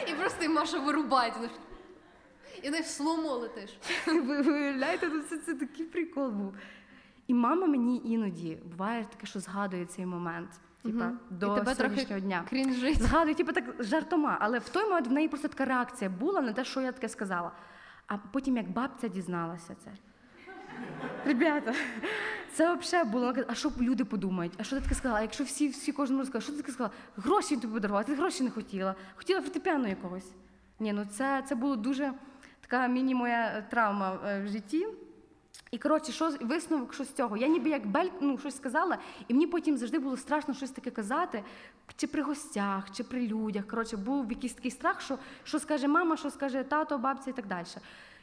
[0.08, 1.32] І просто Маша вирубає.
[2.62, 3.78] І не в слому летиш.
[4.06, 6.54] Ви уявляєте, ну це, це такий прикол був.
[7.26, 10.50] І мама мені іноді буває таке, що згадує цей момент.
[10.82, 11.18] Типа, Мгм.
[11.30, 12.44] до І тебе сьогоднішнього дня.
[12.50, 13.02] крінжить.
[13.02, 16.52] Згадую, типу, так жартома, але в той момент в неї просто така реакція була на
[16.52, 17.52] те, що я таке сказала.
[18.06, 19.90] А потім, як бабця дізналася це.
[21.24, 21.74] Ребята,
[22.52, 23.34] це взагалі було.
[23.48, 24.52] А що люди подумають?
[24.58, 25.18] А що ти таке сказала?
[25.18, 26.94] А якщо всі, всі кожному розкажуть, що ти таке сказала?
[27.16, 28.94] Гроші тобі подарувала, ти гроші не хотіла.
[29.16, 30.30] Хотіла фортепіано якогось.
[30.80, 32.12] Ні, ну це, це було дуже
[32.60, 34.86] така міні-моя травма е, в житті.
[35.70, 37.36] І коротше, що висновок що з цього?
[37.36, 40.90] Я ніби як бель, ну, щось сказала, і мені потім завжди було страшно щось таке
[40.90, 41.44] казати,
[41.96, 43.66] чи при гостях, чи при людях.
[43.66, 47.46] Коротше, був якийсь такий страх, що, що скаже мама, що скаже тато, бабця і так
[47.46, 47.66] далі.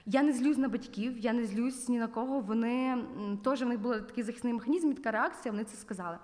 [0.09, 2.39] Я не злюсь на батьків, я не злюсь ні на кого.
[2.39, 3.05] Вони
[3.43, 6.17] теж в них був такий захисний механізм, така реакція, вони це сказали.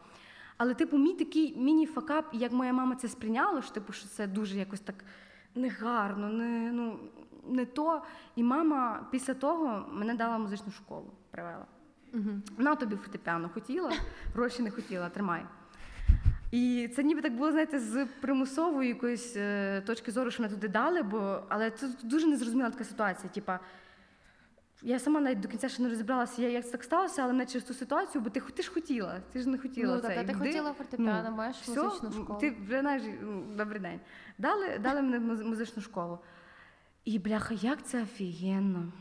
[0.57, 4.57] Але, типу, мій такий міні-факап, як моя мама це сприйняла, що типу, що це дуже
[4.57, 4.95] якось так
[5.55, 6.99] негарно, не, ну,
[7.47, 8.01] не то.
[8.35, 11.65] І мама після того мене дала музичну школу, привела.
[12.57, 13.91] На тобі фортепіано хотіла,
[14.33, 15.45] гроші не хотіла, тримай.
[16.53, 20.67] І це ніби так було, знаєте, з примусової якоїсь е, точки зору, що мене туди
[20.67, 23.29] дали, бо але це дуже незрозуміла така ситуація.
[23.33, 23.59] Типа,
[24.81, 27.63] я сама навіть до кінця ще не розібралася, як це так сталося, але не через
[27.63, 30.07] ту ситуацію, бо ти, ти ж хотіла, ти ж не хотіла Ну, це.
[30.07, 30.33] так, ти Йди.
[30.33, 32.39] хотіла фортепіано, маєш всьо, музичну школу.
[32.39, 33.99] Ти вже знаєш, ну, добрий день.
[34.37, 36.19] Дали, дали мене музичну школу.
[37.05, 38.91] І бляха, як це офігенно.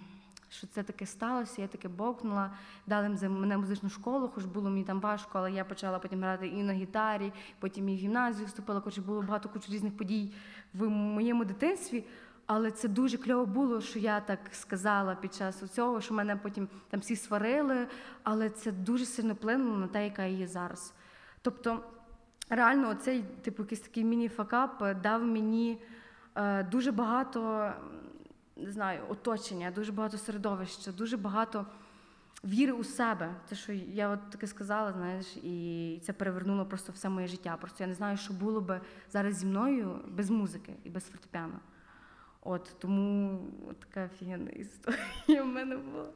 [0.53, 2.51] Що це таке сталося, я таке бовкнула,
[2.87, 6.63] дали мене музичну школу, хоч було мені там важко, але я почала потім грати і
[6.63, 10.33] на гітарі, потім і в гімназію вступила, коротше, було багато кучу різних подій
[10.75, 12.05] в моєму дитинстві.
[12.47, 16.69] Але це дуже кльово було, що я так сказала під час цього, що мене потім
[16.91, 17.87] там всі сварили,
[18.23, 20.95] але це дуже сильно вплинуло на те, яка я є зараз.
[21.43, 21.81] Тобто,
[22.49, 25.83] реально, оцей типу якийсь такий міні-факап е, дав мені
[26.35, 27.73] е, дуже багато,
[28.63, 31.67] не знаю, оточення, дуже багато середовища, дуже багато
[32.45, 33.35] віри у себе.
[33.49, 37.57] Те, що я от таке сказала, знаєш, і це перевернуло просто все моє життя.
[37.61, 41.61] Просто я не знаю, що було би зараз зі мною без музики і без фортепіано.
[42.45, 43.39] От тому
[43.71, 46.09] от така офігенна історія в мене була.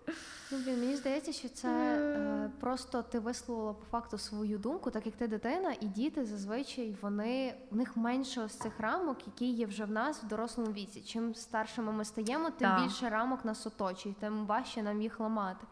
[0.53, 5.07] Ну, блін, мені здається, що це е, просто ти висловила по факту свою думку, так
[5.07, 9.67] як ти дитина, і діти зазвичай вони в них менше ось цих рамок, які є
[9.67, 11.01] вже в нас в дорослому віці.
[11.01, 12.83] Чим старшими ми стаємо, тим Так.
[12.83, 15.67] більше рамок нас оточує, тим важче нам їх ламати.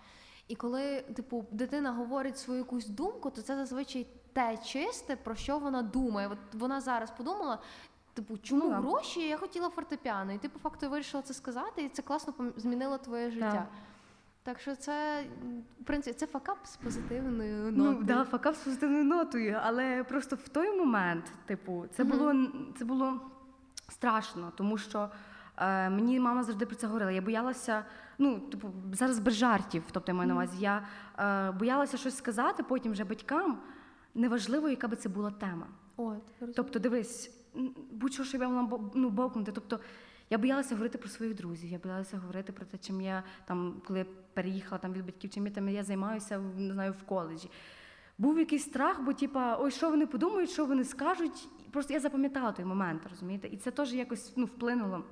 [0.49, 5.59] І коли, типу, дитина говорить свою якусь думку, то це зазвичай те чисте, про що
[5.59, 6.29] вона думає.
[6.29, 7.59] От вона зараз подумала.
[8.15, 9.21] Типу, чому Ну, гроші?
[9.21, 13.31] Я хотіла фортепіано, і ти по факту вирішила це сказати, і це класно змінило твоє
[13.31, 13.51] життя.
[13.53, 13.67] Так.
[14.43, 15.25] Так що це,
[15.81, 18.05] в принципі, це факап з позитивною Ну, нотою.
[18.05, 22.19] да, факап з позитивною нотою, але просто в той момент, типу, це Мгм.
[22.19, 22.35] було
[22.79, 23.21] це було
[23.89, 25.09] страшно, тому що
[25.57, 27.11] е, мені мама завжди про це говорила.
[27.11, 27.85] Я боялася,
[28.19, 30.87] ну, типу, зараз без жартів, тобто я маю на увазі, я
[31.19, 33.59] е, боялася щось сказати потім вже батькам,
[34.15, 35.67] неважливо, яка би це була тема.
[35.97, 36.23] От.
[36.57, 37.31] Тобто, дивись,
[37.91, 39.53] будь-що, що я могла ну, бовкнути.
[39.53, 39.81] Тобто,
[40.31, 44.07] я боялася говорити про своїх друзів, я боялася говорити про те, чим я там, коли
[44.35, 47.51] переїхала там від батьків, чим я там я займаюся не знаю, в коледжі.
[48.19, 51.49] Був якийсь страх, бо типа, ой, що вони подумають, що вони скажуть.
[51.71, 53.49] Просто я запам'ятала той момент, розумієте?
[53.49, 55.05] І це теж якось ну, вплинуло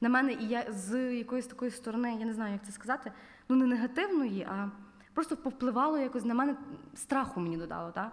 [0.00, 0.32] на мене.
[0.32, 3.12] І я з якоїсь такої сторони, я не знаю, як це сказати,
[3.48, 4.70] ну не негативної, а
[5.14, 6.56] просто повпливало якось на мене
[6.94, 7.90] страху мені додало.
[7.90, 8.12] Так?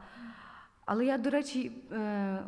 [0.85, 2.43] Але я, до речі, е,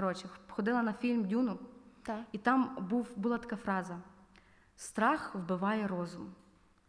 [0.00, 1.58] коротше, ходила на фільм Дюну,
[2.02, 2.20] Так.
[2.32, 3.98] і там був, була така фраза:
[4.76, 6.30] страх вбиває розум.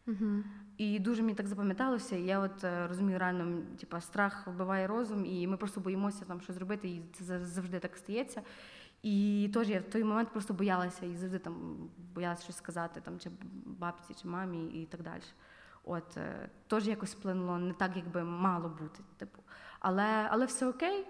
[0.07, 0.43] Угу.
[0.77, 2.15] І дуже мені так запам'яталося.
[2.15, 6.41] І я от е, розумію, реально, типа, страх вбиває розум, і ми просто боїмося там
[6.41, 8.41] щось зробити, і це завжди так стається.
[9.03, 11.77] І теж я в той момент просто боялася і завжди там
[12.13, 13.29] боялася щось сказати, там, чи
[13.65, 15.23] бабці, чи мамі, і так далі.
[15.83, 18.99] От е, теж якось вплинуло не так, як би мало бути.
[19.17, 19.41] Типу.
[19.79, 21.07] Але, але все окей.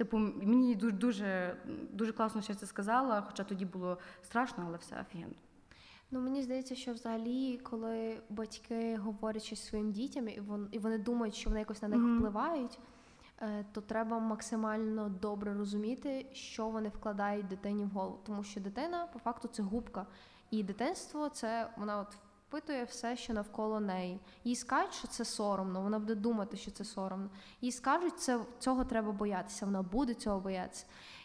[0.00, 1.56] Типу, мені дуже, дуже,
[1.92, 5.34] дуже класно, що я це сказала, хоча тоді було страшно, але все офігенно.
[6.10, 10.98] Ну мені здається, що взагалі, коли батьки говорять щось своїм дітям, і вон і вони
[10.98, 12.18] думають, що вони якось на них Мгм.
[12.18, 12.78] впливають,
[13.42, 18.18] е, то треба максимально добре розуміти, що вони вкладають дитині в голову.
[18.26, 20.06] Тому що дитина по факту це губка,
[20.50, 22.16] і дитинство це вона от
[22.50, 24.20] впитує все, що навколо неї.
[24.44, 27.30] Їй скажуть, що це соромно, вона буде думати, що це соромно.
[27.60, 30.84] Їй скажуть, це цього треба боятися, вона буде цього боятися.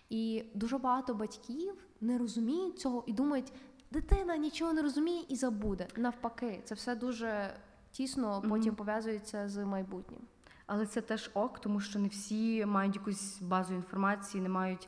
[0.09, 3.53] І дуже багато батьків не розуміють цього і думають,
[3.91, 5.87] дитина нічого не розуміє і забуде.
[5.95, 7.53] Навпаки, це все дуже
[7.91, 8.75] тісно потім Мгм.
[8.75, 10.21] пов'язується з майбутнім.
[10.67, 14.87] Але це теж ок, тому що не всі мають якусь базу інформації, не мають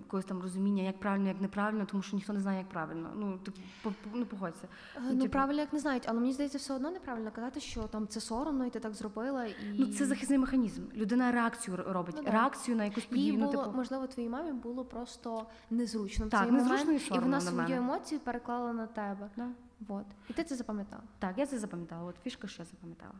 [0.00, 3.10] якогось там розуміння, як правильно, як неправильно, тому що ніхто не знає, як правильно.
[3.16, 3.52] Ну, ти
[3.82, 4.68] по- по- ну погодься.
[4.96, 7.60] Е, Ну, Ну, типу- правильно, як не знають, але мені здається, все одно неправильно казати,
[7.60, 9.44] що там це соромно, і ти так зробила.
[9.46, 9.54] І...
[9.78, 10.82] Ну, це захисний механізм.
[10.94, 13.38] Людина реакцію робить, Ну, реакцію на якусь Їй подію.
[13.38, 17.14] Ну, було, типу, можливо, твоїй мамі було просто незручно в Так, цей незручно момент, і
[17.14, 17.76] і вона свою мене.
[17.76, 19.28] емоцію переклала на тебе.
[19.36, 19.48] да.
[19.88, 20.06] Вот.
[20.28, 21.02] І ти це запам'ятала.
[21.18, 22.04] Так, я це запам'ятала.
[22.04, 23.14] От фішка, що я запам'ятала.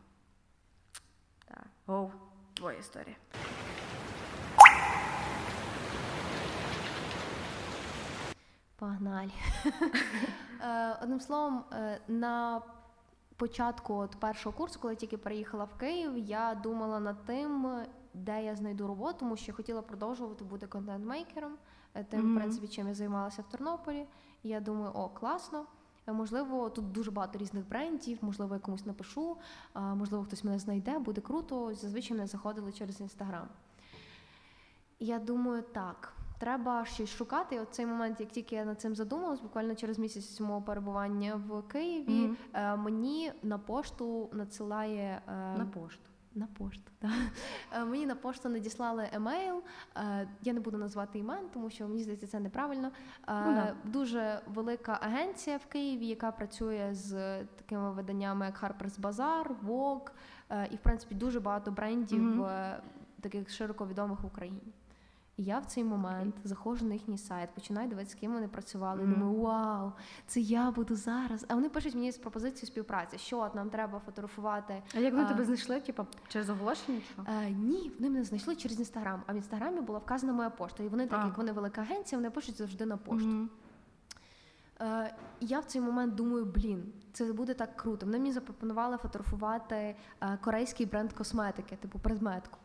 [1.47, 1.65] Так.
[1.87, 2.11] Оу,
[2.53, 3.15] твоя історія.
[8.81, 9.31] Погнали.
[10.63, 12.61] Е, Одним словом, е, на
[13.37, 17.81] початку от першого курсу, коли я тільки переїхала в Київ, я думала над тим,
[18.13, 21.51] де я знайду роботу, тому що хотіла продовжувати бути контент-мейкером,
[21.93, 22.35] е, тим, Мгм.
[22.35, 24.05] в принципі, чим я займалася в Тернополі.
[24.43, 25.65] І я думаю, о, класно.
[26.07, 29.37] Можливо, тут дуже багато різних брендів, можливо, я комусь напишу,
[29.75, 31.73] можливо, хтось мене знайде, буде круто.
[31.73, 33.47] Зазвичай мене заходили через інстаграм.
[34.99, 37.55] Я думаю, так, треба щось шукати.
[37.55, 41.35] І от цей момент, як тільки я над цим задумалась, буквально через місяць мого перебування
[41.35, 46.09] в Києві, е, мені на пошту надсилає е, На пошту.
[46.35, 46.91] на пошту.
[47.01, 47.09] Да.
[47.75, 49.63] Е, Мені на пошту надіслали емейл.
[50.41, 52.91] Я не буду назвати імен, тому що мені здається, це неправильно.
[53.27, 53.75] Ну да.
[53.83, 60.09] Дуже велика агенція в Києві, яка працює з такими виданнями, як Harper's Bazaar, Vogue,
[60.71, 62.81] і в принципі дуже багато брендів е,
[63.21, 64.73] таких широко відомих в Україні.
[65.41, 69.03] І я в цей момент заходжу на їхній сайт, починаю дивитися, з ким вони працювали.
[69.03, 69.13] Мгм.
[69.13, 69.91] Думаю, вау,
[70.27, 71.45] це я буду зараз.
[71.49, 75.25] А вони пишуть мені з пропозицією співпраці, що от нам треба фотографувати А як вони
[75.25, 75.27] А.
[75.27, 75.81] тебе знайшли?
[75.81, 77.01] Типа через оголошення?
[77.13, 77.25] Що?
[77.31, 79.23] Е, ні, вони мене знайшли через інстаграм.
[79.27, 80.83] А в інстаграмі була вказана моя пошта.
[80.83, 81.25] І вони, так А.
[81.25, 83.47] як вони велика агенція, вони пишуть завжди на пошту.
[85.39, 88.05] І я в цей момент думаю, блін, це буде так круто.
[88.05, 92.57] Вони мені запропонували фотографувати е, корейський бренд косметики, типу предметку.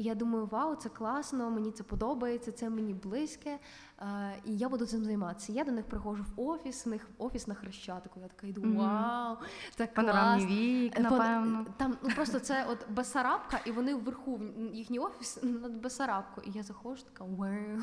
[0.00, 3.58] І я думаю, вау, це класно, мені це подобається, це мені близьке,
[4.00, 5.52] е, і я буду цим займатися.
[5.52, 8.20] Я до них приходжу в офіс, у них офіс на хрещатику.
[8.20, 9.36] Я така йду, вау,
[9.76, 10.56] це Панорамні класно.
[10.56, 11.66] вікна, напевно.
[11.76, 16.46] Там ну просто це от Бесарабка, і вони вверху в- їхній офіс над Бесарабкою.
[16.46, 17.78] І я заходжу, така вау.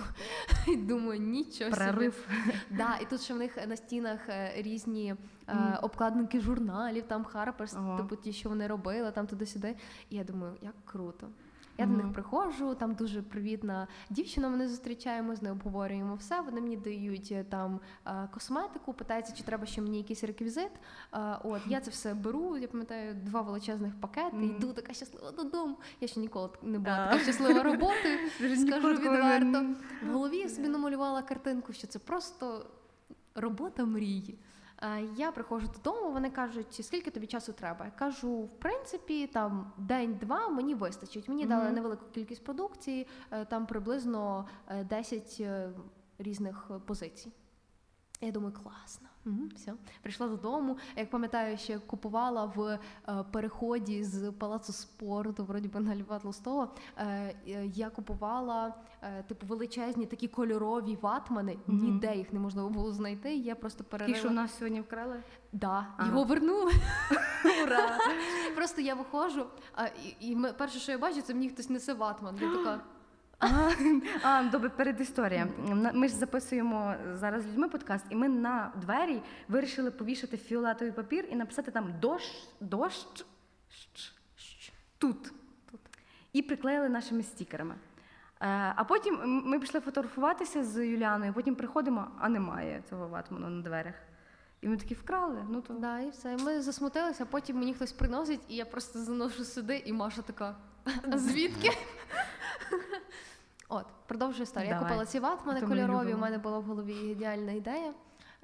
[0.67, 1.71] І думаю, нічого.
[1.75, 2.11] собі.
[2.71, 5.15] Да, і тут ще в них на стінах е, різні
[5.47, 9.75] е, обкладинки журналів, там Харперс, типу ті, що вони робили, там туди-сюди.
[10.09, 11.27] І я думаю, як круто.
[11.77, 16.41] Я до них приходжу, там дуже привітна дівчина мене зустрічає, ми з нею обговорюємо все.
[16.41, 20.71] Вони мені дають е, там е, косметику, питається, чи треба ще мені якийсь реквізит.
[21.13, 22.57] Е, От я це все беру.
[22.57, 24.35] Я пам'ятаю два величезних пакети.
[24.35, 24.45] Мгм.
[24.45, 25.77] Йду така щаслива додому.
[26.01, 27.63] Я ще ніколи не була така щаслива.
[28.39, 29.65] Дуже Скажу відверто.
[30.07, 32.65] В голові я собі намалювала картинку, що це просто
[33.35, 34.37] робота мрії.
[34.81, 37.85] Е, Я приходжу додому, вони кажуть, скільки тобі часу треба.
[37.85, 41.29] Я кажу, в принципі, там день-два мені вистачить.
[41.29, 45.69] Мені дали невелику кількість продукції, е, там приблизно е, 10 е,
[46.19, 47.31] різних позицій.
[48.21, 49.07] Я думаю, класно.
[49.27, 49.73] Угу, все.
[50.01, 50.77] Прийшла додому.
[50.95, 56.67] Як пам'ятаю, ще купувала в е, переході з палацу спорту, вроді би на Льва Толстого.
[56.97, 57.05] Е,
[57.47, 61.57] е, я купувала е, типу величезні такі кольорові ватмани.
[61.67, 61.77] Мгм.
[61.77, 63.35] Ніде їх неможливо було знайти.
[63.35, 65.23] Я просто Ті, що в нас сьогодні вкрали.
[65.53, 66.09] Да, Ага.
[66.09, 66.71] його вернули.
[67.63, 67.97] Ура!
[68.55, 69.45] Просто я виходжу,
[70.19, 72.37] і перше, що я бачу, це мені хтось несе ватман.
[72.41, 72.81] Я така.
[73.39, 73.71] А,
[74.23, 75.47] а, добре, перед історія.
[75.93, 81.27] Ми ж записуємо зараз з людьми подкаст, і ми на двері вирішили повішати фіолетовий папір
[81.31, 83.25] і написати там дощ, дощ,
[83.69, 85.23] щ, щ, тут.
[85.71, 85.79] тут.
[86.33, 87.75] І приклеїли нашими стікерами.
[88.41, 93.61] Е, А потім ми пішли фотографуватися з Юліаною, потім приходимо, а немає цього ватману на
[93.61, 93.95] дверях.
[94.61, 95.45] І ми такі вкрали.
[95.49, 96.37] Ну то Да, і все.
[96.37, 100.55] Ми засмутилися, а потім мені хтось приносить, і я просто заношу сюди, і Маша така.
[101.11, 101.69] А звідки?
[103.69, 104.69] От, продовжую історію.
[104.69, 107.93] Я купила ці ватмани То ми кольорові, у мене була в голові ідеальна ідея.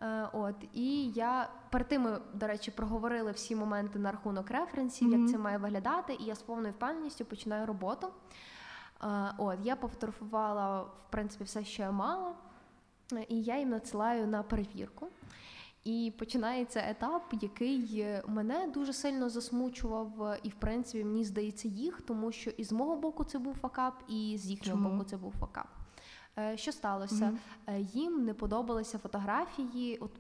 [0.01, 5.07] Е, От, і я перед тим ми, до речі, проговорили всі моменти на рахунок референсів,
[5.07, 5.21] Мгм.
[5.21, 8.07] як це має виглядати, і я з повною впевненістю починаю роботу.
[9.03, 9.07] Е,
[9.38, 12.33] От, я пофотографувала, в принципі, все, що я мала,
[13.29, 15.07] і я їм надсилаю на перевірку.
[15.84, 21.67] І починається етап, який е, мене дуже сильно засмучував, е, і в принципі мені здається
[21.67, 24.89] їх, тому що і з мого боку це був факап, і з їхнього Чому?
[24.89, 25.67] боку це був факап.
[26.39, 27.34] Е, Що сталося?
[27.67, 30.12] Е, Їм не подобалися фотографії, от,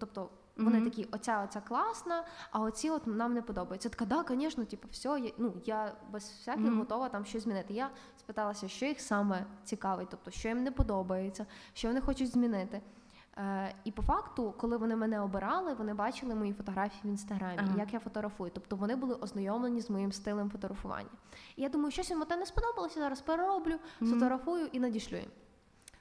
[0.00, 0.28] тобто.
[0.56, 0.84] Вони Мгм.
[0.90, 3.88] такі, оця оця класна, а оці от нам не подобаються.
[3.88, 6.78] Така, да, звісно, типу, все, я, ну, я без всяких Мгм.
[6.78, 7.74] готова там щось змінити.
[7.74, 12.80] Я спиталася, що їх саме цікавить, тобто, що їм не подобається, що вони хочуть змінити.
[13.38, 17.78] Е, і по факту, коли вони мене обирали, вони бачили мої фотографії в інстаграмі, Ага.
[17.78, 18.50] як я фотографую.
[18.54, 21.10] Тобто вони були ознайомлені з моїм стилем фотографування.
[21.56, 24.10] І я думаю, щось їм те не сподобалося, зараз перероблю, mm-hmm.
[24.10, 25.30] фотографую і надішлю їм.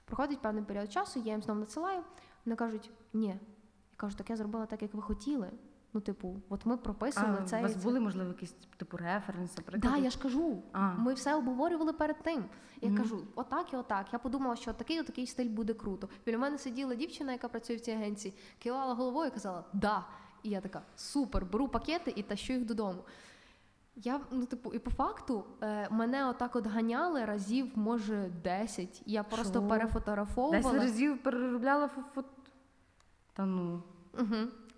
[0.06, 2.04] Проходить певний період часу, я їм знову надсилаю.
[2.46, 3.28] Вони кажуть, ні.
[3.28, 5.52] Я кажу, так я зробила так, як ви хотіли.
[5.96, 7.56] Ну, типу, от ми прописували а, це.
[7.56, 7.80] у і вас це.
[7.80, 10.64] були, можливо, якісь типу референси, Да, я ж кажу.
[10.72, 10.94] А.
[10.94, 12.46] Ми все обговорювали перед тим.
[12.82, 12.98] Я Мгм.
[12.98, 14.06] кажу, отак і отак.
[14.14, 16.10] Я подумала, що такий отакий стиль буде круто.
[16.26, 20.06] Біля мене сиділа дівчина, яка працює в цій агенції, кивала головою і казала да.
[20.44, 23.04] І я така супер, беру пакети і тащу їх додому.
[23.96, 29.02] Я, ну, типу, і по факту е, мене отак от ганяли разів, може, 10.
[29.06, 29.68] Я просто Що?
[29.70, 30.58] перефотографовувала.
[30.58, 32.30] Десять разів переробляла фото.
[33.34, 33.84] Та ну.
[34.20, 34.36] Угу.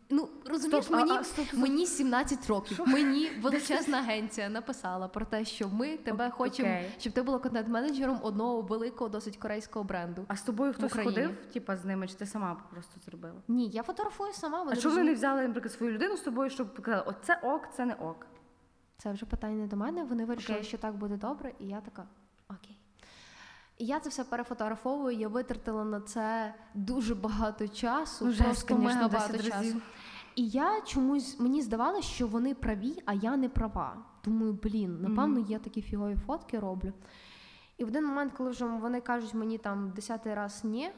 [0.09, 1.59] Ну, розумієш, Стоп, мені, а, стоп, стоп.
[1.59, 2.79] мені 17 років.
[2.87, 6.89] Мені величезна агенція написала про те, що ми тебе хочемо, окей.
[6.99, 10.25] щоб ти була контент-менеджером одного великого, досить корейського бренду.
[10.27, 13.41] А з тобою хтось ходив, типа з ними, чи ти сама просто зробила?
[13.47, 14.67] Ні, я фотографую сама.
[14.71, 17.85] А чому вони не взяли, наприклад, свою людину з тобою, щоб показали, оце ок, це
[17.85, 18.27] не ок.
[18.97, 20.03] Це вже питання не до мене.
[20.03, 22.07] Вони вирішили, що так буде добре, і я така
[22.49, 22.76] окей.
[23.77, 25.17] І я це все перефотографовую.
[25.17, 29.73] Я витратила на це дуже багато часу, Ну, жесть, просто конечно, мега 10 багато разів.
[29.73, 29.81] часу.
[30.35, 33.97] І я чомусь мені здавалося, що вони праві, а я не права.
[34.23, 36.93] Думаю, блін, напевно, я такі фігові фотки роблю.
[37.77, 40.89] І в один момент, коли вже вони кажуть мені там десятий раз ні,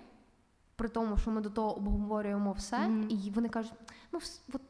[0.75, 3.07] при тому, що ми до того обговорюємо все, Мгм.
[3.09, 3.73] і вони кажуть,
[4.11, 4.19] ну
[4.53, 4.61] от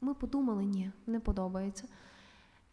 [0.00, 1.84] ми подумали, ні, не подобається.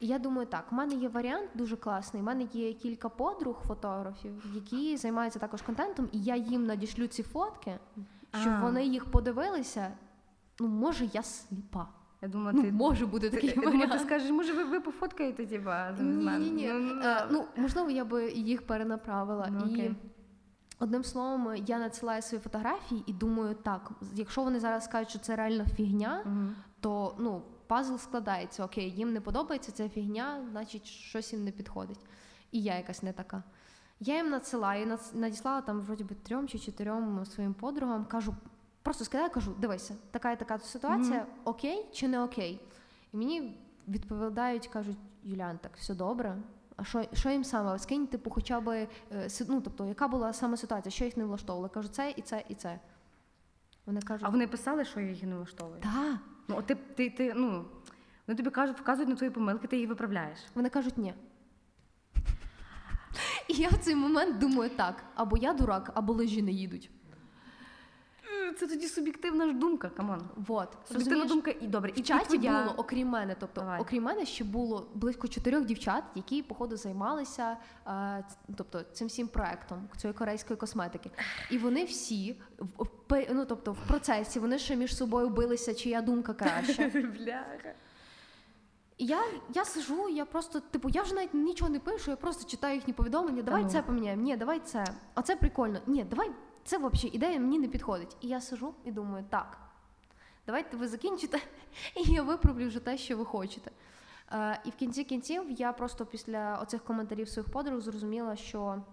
[0.04, 2.22] І я думаю, так, в мене є варіант дуже класний.
[2.24, 7.24] У мене є кілька подруг фотографів, які займаються також контентом, і я їм надішлю ці
[7.24, 7.80] фотки,
[8.42, 8.62] щоб А.
[8.62, 9.92] вони їх подивилися.
[10.60, 11.88] Ну, може, я сліпа.
[12.22, 12.72] Я думала, Ну, ти.
[12.72, 14.02] може бути ти- такий я думала, ти варіант.
[14.02, 16.68] скажеш, може, ви, ви пофоткаєте, типа, Ні, ні, ні.
[16.74, 19.48] Ну, ну, Е, Ну, можливо, я би їх перенаправила.
[19.52, 19.96] Ну, і окей.
[20.80, 25.36] одним словом, я надсилаю свої фотографії і думаю, так, якщо вони зараз скажуть, що це
[25.36, 26.24] реально фігня,
[26.80, 28.66] то ну, пазл складається.
[28.66, 32.00] Окей, їм не подобається ця фігня, значить щось їм не підходить.
[32.52, 33.44] І я якась не така.
[34.00, 38.36] Я їм надсилаю, надіслала там вроді би трьом чи чотирьом своїм подругам, кажу,
[38.82, 42.60] просто скидаю, кажу, дивися, така і така ситуація, окей чи не окей?
[43.14, 46.38] І мені відповідають, кажуть, Юлян, так все добре.
[46.76, 47.80] А що, що їм саме?
[47.80, 48.88] Скинь, типу, хоча б, е,
[49.48, 51.70] ну, тобто, яка була саме ситуація, що їх не влаштовувало?
[51.70, 52.80] Кажу, це і це, і це.
[53.86, 55.82] Вони кажуть, А вони писали, що їх не влаштовує?
[55.82, 56.20] так.
[56.48, 57.66] Ну, ти, ти, ти, ну,
[58.28, 60.40] вони тобі кажуть, вказують на твої помилки, ти їх виправляєш.
[60.56, 61.14] Вони кажуть ні.
[63.48, 66.92] І я в цей момент думаю так: або я дурак, або лижі не їдуть.
[68.54, 70.22] Це тоді суб'єктивна ж думка, come on.
[70.36, 70.70] Вот.
[70.88, 71.92] Суб'єктивна думка і добре.
[71.96, 72.64] І В чаті твоя...
[72.64, 73.82] було, окрім мене, тобто, Давай.
[73.82, 78.24] окрім мене, ще було близько чотирьох дівчат, які, походу, займалися е,
[78.58, 81.12] тобто, цим всім проектом цієї корейської косметики.
[81.52, 86.34] І вони всі в, ну, тобто, в процесі вони ще між собою билися, чия думка
[86.34, 86.92] краща.
[86.94, 87.74] Бляха.
[88.98, 92.76] Я, я сижу, я просто, типу, я вже навіть нічого не пишу, я просто читаю
[92.76, 93.42] їхні повідомлення.
[93.42, 93.70] Давай ну.
[93.70, 94.22] це поміняємо.
[94.22, 94.86] Ні, давай це.
[95.14, 95.80] А це прикольно.
[95.88, 96.32] Ні, давай
[96.64, 98.18] це взагалі ідея мені не підходить.
[98.22, 99.58] І я сижу і думаю, так,
[100.46, 101.40] давайте ви закінчите,
[101.96, 103.72] і я виправлю вже те, що ви хочете.
[104.32, 108.84] Е, і в кінці кінців я просто після оцих коментарів своїх подруг зрозуміла, що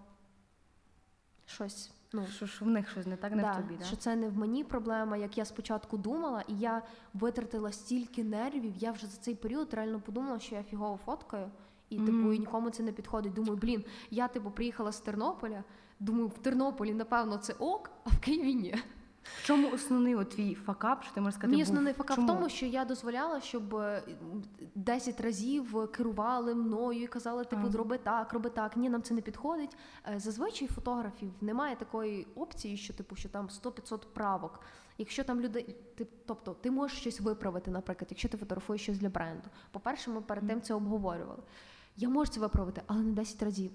[1.45, 1.91] щось.
[2.13, 3.85] Ну, Що, що в них щось не так, не да, в тобі, да?
[3.85, 6.81] що це не в мені проблема, як я спочатку думала, і я
[7.13, 8.73] витратила стільки нервів.
[8.77, 11.51] Я вже за цей період реально подумала, що я фігово фоткаю,
[11.89, 13.33] і типу і нікому це не підходить.
[13.33, 15.63] Думаю, блін, я типу приїхала з Тернополя.
[16.01, 18.75] Думаю, в Тернополі, напевно, це ок, а в Києві ні.
[19.23, 21.57] В чому основний от твій факап, що ти можеш сказати?
[21.57, 21.71] Мій був?
[21.71, 24.03] основний факап в тому, що я дозволяла, щоб е,
[24.75, 28.77] 10 разів керували мною і казали, типу, зроби так, роби так.
[28.77, 29.77] Ні, нам це не підходить.
[30.07, 34.59] Е, Зазвичай фотографів немає такої опції, що типу, що там 100-500 правок.
[34.97, 39.09] Якщо там люди, ти, тобто ти можеш щось виправити, наприклад, якщо ти фотографуєш щось для
[39.09, 39.49] бренду.
[39.71, 41.43] По-перше, ми перед тим це обговорювали.
[41.97, 43.71] Я можу це виправити, але не 10 разів.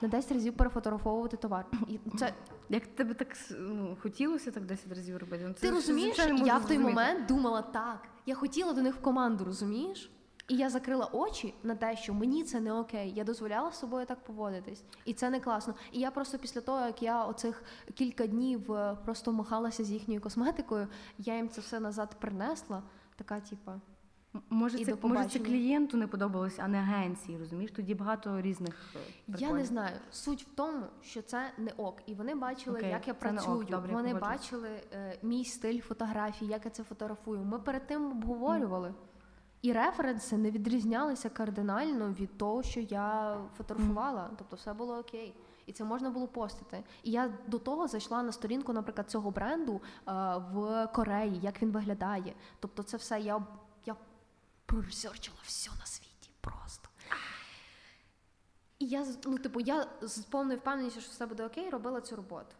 [0.00, 1.66] Не 10 разів перефотографовувати товар.
[1.88, 2.32] І це
[2.68, 3.28] Як тебе так
[3.58, 5.44] ну, хотілося так 10 разів робити?
[5.48, 6.78] Ну, це Ти розумієш, я в той зрозуміти.
[6.78, 8.08] момент думала так.
[8.26, 10.10] Я хотіла до них в команду, розумієш?
[10.48, 13.12] І я закрила очі на те, що мені це не окей.
[13.16, 15.74] Я дозволяла з собою так поводитись, і це не класно.
[15.92, 17.62] І я просто після того, як я оцих
[17.94, 20.88] кілька днів е, просто махалася з їхньою косметикою,
[21.18, 22.82] я їм це все назад принесла.
[23.16, 23.80] Така, типа,
[24.50, 27.72] Може, І це, до може, це клієнту не подобалось, а не агенції, розумієш?
[27.76, 28.94] Тоді багато різних.
[28.96, 28.98] е,
[29.38, 29.96] я не знаю.
[30.10, 32.02] Суть в тому, що це не ок.
[32.06, 33.66] І вони бачили, Окей, як я не ок, працюю.
[33.70, 37.40] добре, вони бачили е, мій стиль фотографії, як я це фотографую.
[37.40, 38.94] Ми перед тим обговорювали.
[39.62, 44.30] І референси не відрізнялися кардинально від того, що я фотографувала.
[44.38, 45.34] Тобто все було окей.
[45.66, 46.84] І це можна було постити.
[47.02, 50.12] І я до того зайшла на сторінку, наприклад, цього бренду е,
[50.52, 52.34] в Кореї, як він виглядає.
[52.60, 53.42] Тобто, це все я
[54.74, 56.88] проресерчила все на світі просто.
[58.78, 62.54] І я ну, типу, я з повною впевненістю, що все буде окей, робила цю роботу.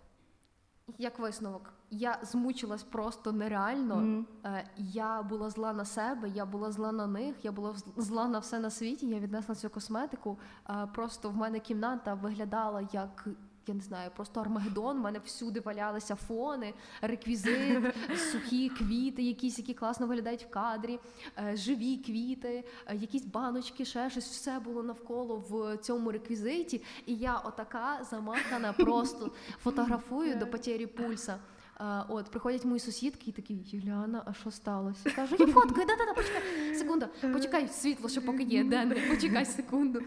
[0.99, 4.25] Як висновок, я змучилась просто нереально.
[4.45, 8.39] Е, Я була зла на себе, я була зла на них, я була зла на
[8.39, 9.07] все на світі.
[9.07, 10.39] Я віднесла цю косметику.
[10.71, 13.27] Е, Просто в мене кімната виглядала як.
[13.67, 17.95] Я не знаю, просто Армагеддон, у мене всюди валялися фони, реквізит,
[18.33, 20.99] сухі квіти, якісь, які класно виглядають в кадрі,
[21.39, 26.83] е, живі квіти, е, якісь баночки, ще щось, все було навколо в цьому реквізиті.
[27.07, 29.31] І я отака замахана, просто
[29.62, 31.39] фотографую до потері пульса.
[31.81, 35.11] Е, От приходять мої сусідки і такі Юліана, а що сталося?
[35.11, 40.01] Кажу, я фоткаю, да-да-да, почекай, секунду, почекай світло, що поки є, денне, почекай секунду.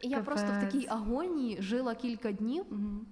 [0.00, 3.06] І я просто в такій агонії жила кілька днів, Мгм.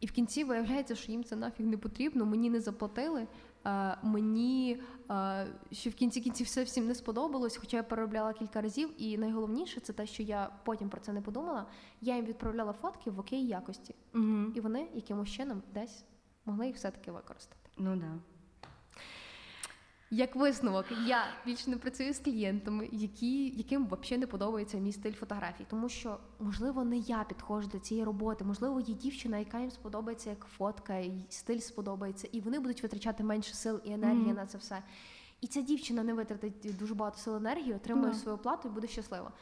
[0.00, 3.26] і в кінці виявляється, що їм це нафіг не потрібно, мені не заплатили.
[3.66, 8.60] е, Мені е, що в кінці кінців все всім не сподобалось, хоча я переробляла кілька
[8.60, 8.90] разів.
[9.02, 11.66] І найголовніше це те, що я потім про це не подумала.
[12.00, 14.52] Я їм відправляла фотки в окей якості, Мгм.
[14.56, 16.04] і вони якимось чином десь
[16.44, 17.70] могли їх все-таки використати.
[17.78, 18.18] Ну да.
[20.10, 25.12] Як висновок, я більше не працюю з клієнтами, які, яким взагалі не подобається мій стиль
[25.12, 29.70] фотографій, тому що можливо не я підходжу до цієї роботи, можливо, є дівчина, яка їм
[29.70, 34.34] сподобається як фотка, і стиль сподобається, і вони будуть витрачати менше сил і енергії Мгм.
[34.36, 34.82] на це все.
[35.40, 38.18] І ця дівчина не витратить дуже багато сил енергії, отримує Да.
[38.18, 39.32] свою оплату і буде щаслива.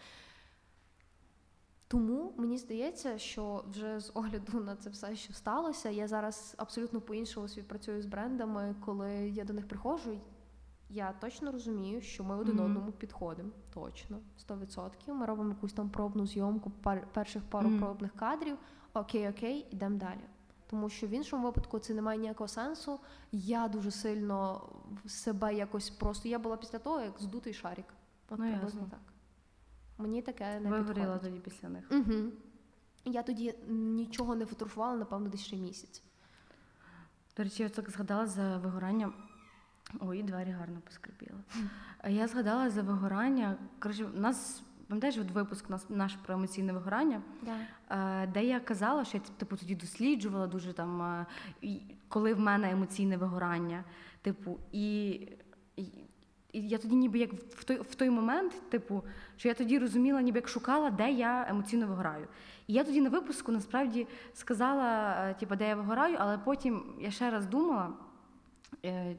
[1.89, 7.01] Тому мені здається, що вже з огляду на це все, що сталося, я зараз абсолютно
[7.01, 8.75] по-іншому співпрацюю з брендами.
[8.85, 10.21] Коли я до них приходжу,
[10.89, 12.65] я точно розумію, що ми один Мгм.
[12.65, 13.51] одному підходимо.
[13.75, 15.15] Точно, 100%.
[15.15, 17.79] Ми робимо якусь там пробну зйомку, пар, перших пару Мгм.
[17.79, 18.57] пробних кадрів.
[18.95, 20.21] Окей, окей, ідемо далі.
[20.67, 23.01] Тому що в іншому випадку це не має ніякого сенсу.
[23.33, 24.69] Я дуже сильно
[25.07, 26.29] себе якось просто.
[26.29, 27.87] Я була після того, як здутий шарик.
[28.31, 28.89] От Ну, приблизно ясно.
[28.91, 29.01] так.
[29.99, 31.89] Мені таке не Вигоріла тоді після них.
[31.91, 32.31] Угу.
[33.05, 36.03] Я тоді нічого не фотографувала, напевно, десь ще місяць.
[37.37, 39.13] До речі, я так згадала за вигорання.
[40.01, 41.39] Ой, двері гарно поскрипіли.
[42.09, 43.57] Я згадала за вигорання.
[43.79, 47.53] Коротше, у нас, пам'ятаєш, от випуск наш, наш про емоційне вигорання, Да.
[48.23, 51.27] е, де я казала, що я типу тоді досліджувала дуже там, е,
[52.09, 53.85] коли в мене емоційне вигорання.
[54.23, 55.11] Типу, і,
[55.77, 55.83] і,
[56.53, 59.03] і я тоді ніби як в той, в той момент, типу,
[59.37, 62.27] що я тоді розуміла, ніби як шукала, де я емоційно вигораю.
[62.67, 67.11] І я тоді на випуску насправді сказала, е, типу, де я вигораю, але потім я
[67.11, 67.93] ще раз думала,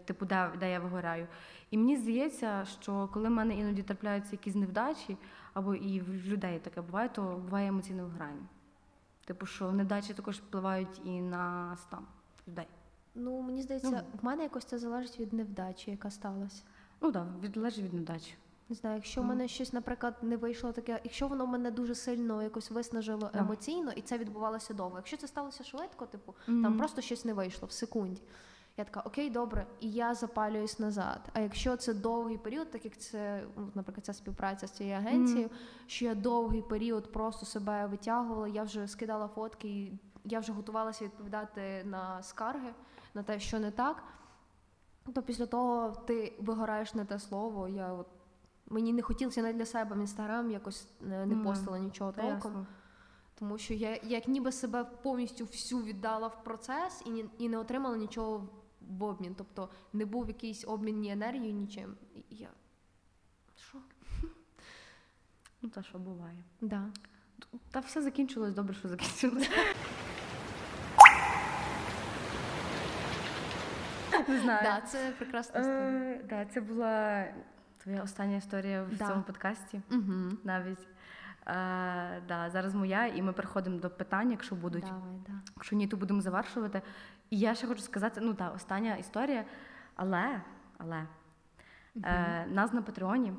[0.06, 1.28] типу, де, де я вигораю.
[1.72, 5.18] І мені здається, що коли в мене іноді трапляються якісь невдачі,
[5.54, 8.46] або і в людей таке буває, то буває емоційне вигорання.
[9.26, 12.06] Типу, що невдачі також впливають і на стан
[12.48, 12.68] людей.
[13.16, 14.20] Ну, мені здається, Ну.
[14.22, 16.64] в мене якось це залежить від невдачі, яка сталася.
[17.02, 18.34] Ну так, да, залежить від невдачі.
[18.70, 19.30] Не знаю, якщо в Ну.
[19.30, 23.40] мене щось, наприклад, не вийшло таке, якщо воно мене дуже сильно якось виснажило Да.
[23.40, 24.98] емоційно, і це відбувалося довго.
[24.98, 28.22] Якщо це сталося швидко, типу, там просто щось не вийшло в секунді.
[28.78, 31.20] Я така, окей, добре, і я запалююсь назад.
[31.34, 33.44] А якщо це довгий період, так як це,
[33.76, 35.50] наприклад, ця співпраця з цією агенцією,
[35.88, 41.06] що я довгий період просто себе витягувала, я вже скидала фотки, і я вже готувалася
[41.06, 42.74] відповідати на скарги,
[43.14, 44.04] на те, що не так.
[45.14, 47.68] То після того ти вигораєш не те слово.
[47.68, 48.08] Я от
[48.68, 52.22] мені не хотілося навіть для себе в інстаграм якось не, не Ну, постила нічого Та
[52.22, 52.52] толком.
[52.52, 52.66] ясно.
[53.40, 57.98] Тому що я як ніби себе повністю всю віддала в процес і, і не отримала
[57.98, 58.48] нічого
[58.90, 59.36] в обмін.
[59.38, 61.96] Тобто не був якийсь обмін ні енергією, нічим.
[62.16, 62.50] І я.
[63.70, 63.78] Що?
[65.62, 66.44] Ну, та що буває.
[66.62, 66.90] Да.
[67.72, 69.50] Та все закінчилось, добре, що закінчилось.
[74.28, 74.60] Не знаю.
[74.64, 75.82] Да, це прекрасна історія.
[75.82, 77.26] Е, да, це була
[77.78, 79.08] твоя остання історія в Да.
[79.08, 79.82] цьому подкасті.
[79.92, 80.32] Угу.
[80.44, 80.88] Навіть.
[81.48, 84.84] Е, да, зараз моя, і ми переходимо до питань, якщо будуть.
[84.84, 85.34] Давай, да.
[85.56, 86.82] Якщо ні, то будемо завершувати.
[87.30, 89.46] І я ще хочу сказати: ну так, остання історія.
[89.96, 90.42] Але,
[90.78, 91.08] але
[92.04, 93.34] е, нас на Патреоні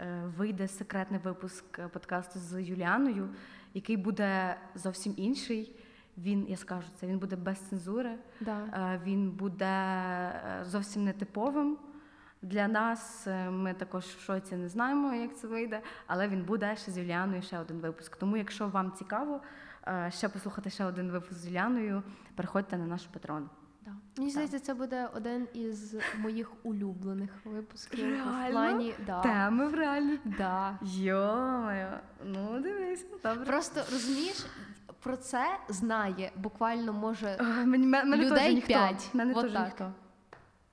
[0.00, 3.28] е, вийде секретний випуск подкасту з Юліаною,
[3.74, 5.76] який буде зовсім інший.
[6.18, 8.18] Він, я скажу це, він буде без цензури.
[8.40, 8.60] Да.
[8.60, 11.78] Е, Він буде е, зовсім нетиповим
[12.42, 13.26] для нас.
[13.26, 16.98] Е, Ми також в шоці не знаємо, як це вийде, але він буде ще з
[16.98, 18.16] Юліаною ще один випуск.
[18.16, 19.40] Тому, якщо вам цікаво
[19.88, 22.02] е, ще послухати ще один випуск з Юліаною,
[22.34, 23.48] переходьте на наш патрон.
[23.84, 23.90] Да.
[24.18, 28.04] Мені здається, це буде один із моїх улюблених випусків.
[28.04, 28.48] Реально?
[28.48, 29.20] В плані, да.
[29.22, 30.18] Теми реально.
[30.24, 30.78] Да.
[30.82, 33.44] Йо-моє, ну дивись, добре.
[33.44, 34.46] Просто розумієш,
[35.02, 38.66] про це знає буквально може Е, Мені, мене людей теж ніхто.
[38.68, 39.10] п'ять.
[39.14, 39.64] Мене Вот теж так.
[39.64, 39.92] ніхто.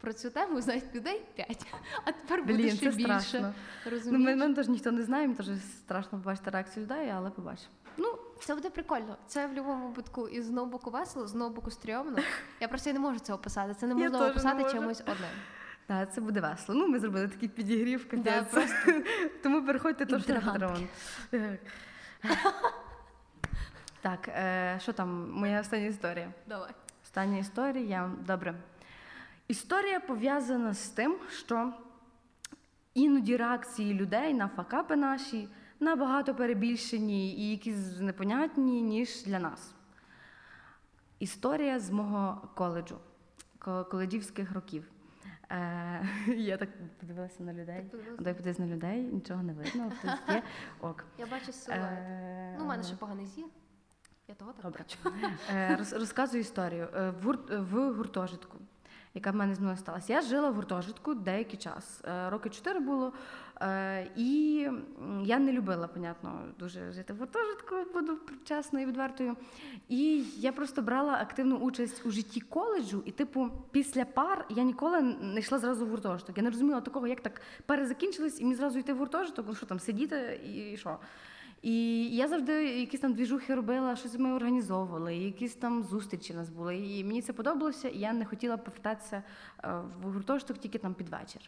[0.05, 1.65] Про цю тему знають людей п'ять,
[2.05, 3.19] а тепер буде Блін, ще це більше.
[3.19, 3.53] страшно.
[4.05, 5.47] Ну, мене, мене теж ніхто не знає, мені теж
[5.77, 7.69] страшно побачити реакцію людей, але побачимо.
[7.97, 9.17] Ну, це буде прикольно.
[9.27, 12.17] Це в будь-якому випадку із одного боку весело, з одного боку стрьомно.
[12.59, 13.73] Я просто не можу це описати.
[13.73, 15.29] Це Я неможливо теж не описати чимось одним.
[15.87, 16.79] Так, це буде весело.
[16.79, 18.75] Ну, ми зробили такий підігрів, Да, просто
[19.43, 20.41] Тому переходьте теж на.
[20.41, 20.87] Патреон.
[24.01, 25.31] Так, е, що там?
[25.31, 26.31] Моя остання історія.
[26.47, 26.71] давай.
[27.03, 28.11] Остання історія.
[28.27, 28.55] Добре.
[29.47, 31.73] Історія пов'язана з тим, що
[32.93, 39.73] іноді реакції людей на факапи наші набагато перебільшені і якісь непонятні, ніж для нас.
[41.19, 42.97] Історія з мого коледжу,
[43.91, 44.83] коледжівських років.
[45.51, 46.69] Е, я так
[46.99, 47.91] подивилася на людей.
[48.19, 50.43] Дай подивись на людей, нічого не видно, хтось є.
[50.79, 51.05] Ок.
[51.17, 51.83] Я бачу силует.
[51.83, 53.45] Е, Ну, у мене ще поганий зір.
[54.27, 54.85] Я того так Добре.
[55.03, 55.15] бачу.
[55.53, 56.87] Е, роз- Розказую історію.
[56.95, 58.57] Е, В, гурт, в гуртожитку,
[59.15, 60.13] яка в мене з мною сталася.
[60.13, 62.01] Я жила в гуртожитку деякий час.
[62.05, 63.13] Е, Роки чотири було.
[63.61, 64.67] Е, І
[65.23, 69.35] я не любила, понятно, дуже жити в гуртожитку, буду чесною і відвертою.
[69.89, 75.01] І я просто брала активну участь у житті коледжу, і, типу, після пар я ніколи
[75.01, 76.37] не йшла зразу в гуртожиток.
[76.37, 79.55] Я не розуміла такого, як так пари закінчились, і мені зразу йти в гуртожиток, ну
[79.55, 80.97] що там, сидіти і що.
[81.65, 86.49] І я завжди якісь там двіжухи робила, щось ми організовували, якісь там зустрічі в нас
[86.49, 86.77] були.
[86.77, 89.23] І мені це подобалося, і я не хотіла повертатися
[89.63, 91.41] е, в гуртожиток тільки там під вечір.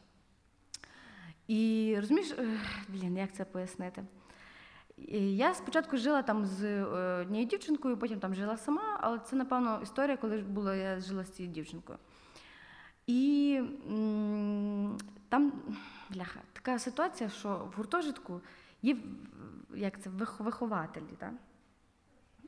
[1.48, 2.60] І розумієш, е,
[2.90, 4.04] блін, як це пояснити?
[5.38, 6.84] Я спочатку жила там з е,
[7.22, 11.32] однією дівчинкою, потім там жила сама, але це, напевно, історія, коли була, я жила з
[11.32, 12.00] цією дівчинкою.
[13.08, 13.62] І
[15.30, 15.54] там,
[16.10, 18.42] бляха, така ситуація, що в гуртожитку
[18.82, 18.98] є
[19.76, 20.10] як це,
[20.40, 21.32] вихователі, так?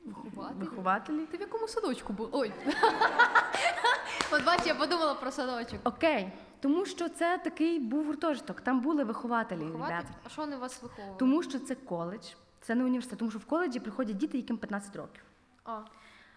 [0.04, 0.58] Вихователі?
[0.58, 1.26] Вихователі.
[1.26, 2.28] Ти в якому садочку був?
[2.32, 2.52] Ой.
[4.32, 5.80] От бач, я подумала про садочок.
[5.84, 9.94] Окей, тому що це такий був гуртожиток, там були вихователі, Вихователь?
[9.94, 10.14] ребята.
[10.24, 11.16] А що вони вас виховували?
[11.18, 12.26] Тому що це коледж,
[12.60, 15.22] це не університет, тому що в коледжі приходять діти, яким 15 років.
[15.64, 15.80] А,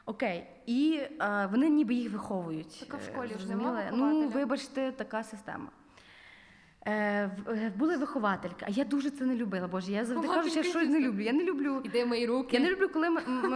[0.06, 2.80] Окей, і е, вони ніби їх виховують.
[2.80, 3.90] Так, а в школі ж зрозуміли?
[3.94, 5.68] Ну, вибачте, така система.
[6.86, 6.92] Е,
[7.48, 9.68] е, були виховательки, а я дуже це не любила.
[9.68, 11.22] Боже, я завжди кажу, що я щось не люблю.
[11.22, 11.82] Я не люблю.
[11.84, 12.58] іди мої руки.
[12.58, 13.10] Я не люблю, коли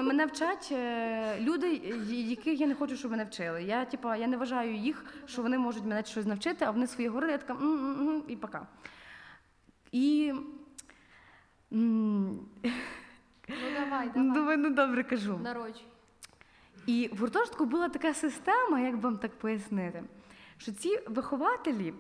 [0.03, 1.73] мене вчать е, люди,
[2.09, 3.63] яких я не хочу, щоб мене вчили.
[3.63, 7.09] Я, типа, я не вважаю їх, що вони можуть мене щось навчити, а вони своє
[7.09, 8.67] говорили, я така «М-м-м», і пока.
[9.91, 10.33] І
[11.71, 12.39] Ну
[13.79, 14.33] давай, ну, давай.
[14.33, 15.37] давай, ну добре кажу.
[15.37, 15.85] Народжуй.
[16.85, 20.03] І в гуртожитку була така система, як вам так пояснити,
[20.57, 21.93] що ці вихователі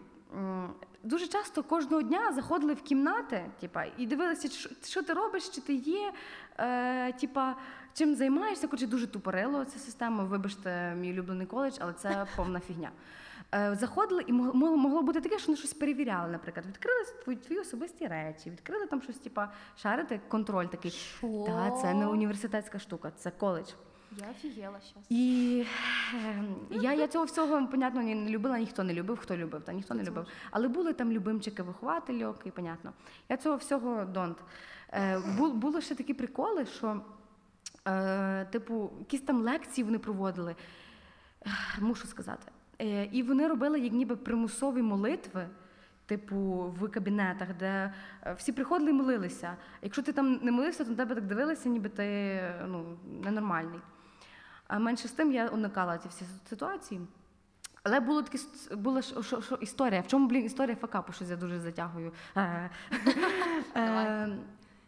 [1.03, 5.61] дуже часто кожного дня заходили в кімнати, типа, і дивилися, що, що ти робиш, чи
[5.61, 6.13] ти є,
[6.57, 7.55] е, типа,
[7.93, 10.23] чим займаєшся, хоча дуже тупорило ця система.
[10.23, 12.91] Вибачте, мій улюблений коледж, але це повна фігня.
[13.55, 18.07] Е, Заходили і могло, бути таке, що вони щось перевіряли, наприклад, відкрили твої, твої особисті
[18.07, 20.91] речі, відкрили там щось, типа, шарити, контроль такий.
[20.91, 21.43] Що?
[21.47, 23.69] Та це не університетська штука, це коледж.
[24.17, 25.05] Я офігела зараз.
[25.09, 25.65] І
[26.71, 30.03] я, я цього всього, понятно, не любила, ніхто не любив, хто любив, та ніхто не
[30.03, 30.25] любив.
[30.51, 32.93] Але були там любимчики виховательок, і понятно.
[33.29, 34.37] Я цього всього донт.
[34.93, 37.01] Е, бу- було ще такі приколи, що,
[37.87, 40.55] е, типу, якісь там лекції вони проводили,
[41.79, 42.51] мушу сказати.
[42.81, 45.47] Е, і вони робили як ніби примусові молитви.
[46.05, 46.35] Типу,
[46.79, 47.93] в кабінетах, де
[48.23, 49.57] е, всі приходили і молилися.
[49.81, 53.79] Якщо ти там не молився, то на тебе так дивилися, ніби ти е, ну, ненормальний.
[54.67, 57.01] А менше з тим я уникала ці всі ситуації.
[57.83, 58.37] Але було таке
[58.71, 60.01] була що, що, що історія.
[60.01, 62.11] В чому, блін, історія факапу, щось я дуже затягую.
[62.35, 62.69] Е,
[63.75, 64.37] е,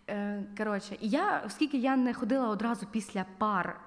[0.09, 3.79] е, Коротше, і я, оскільки я не ходила одразу після пар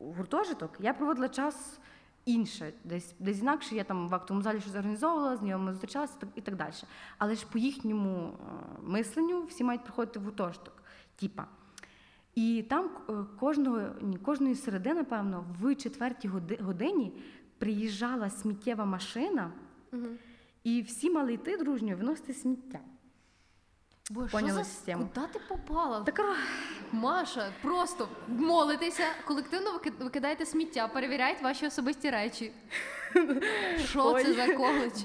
[0.00, 1.78] в гуртожиток, я проводила час
[2.24, 3.74] інше, десь, десь інакше.
[3.74, 6.72] Я там в актовому залі щось організовувала, з знайомими зустрічалася і так- далі.
[7.18, 8.32] Але ж по їхньому
[8.82, 10.82] мисленню всі мають приходити в гуртожиток.
[11.16, 11.46] Типа.
[12.34, 17.12] І там е, кожного, ні, кожної середи, напевно, в четвертій годи- годині
[17.58, 19.52] приїжджала сміттєва машина,
[19.92, 20.16] Мгм.
[20.64, 22.78] і всі мали йти дружньо виносити сміття.
[24.14, 25.08] Поняла що за систему.
[25.14, 26.00] Куди ти попала?
[26.00, 26.20] Так,
[26.92, 32.52] Маша, просто молитеся, колективно викид- викидаєте сміття, перевіряють ваші особисті речі.
[33.84, 35.02] Що це за коледж?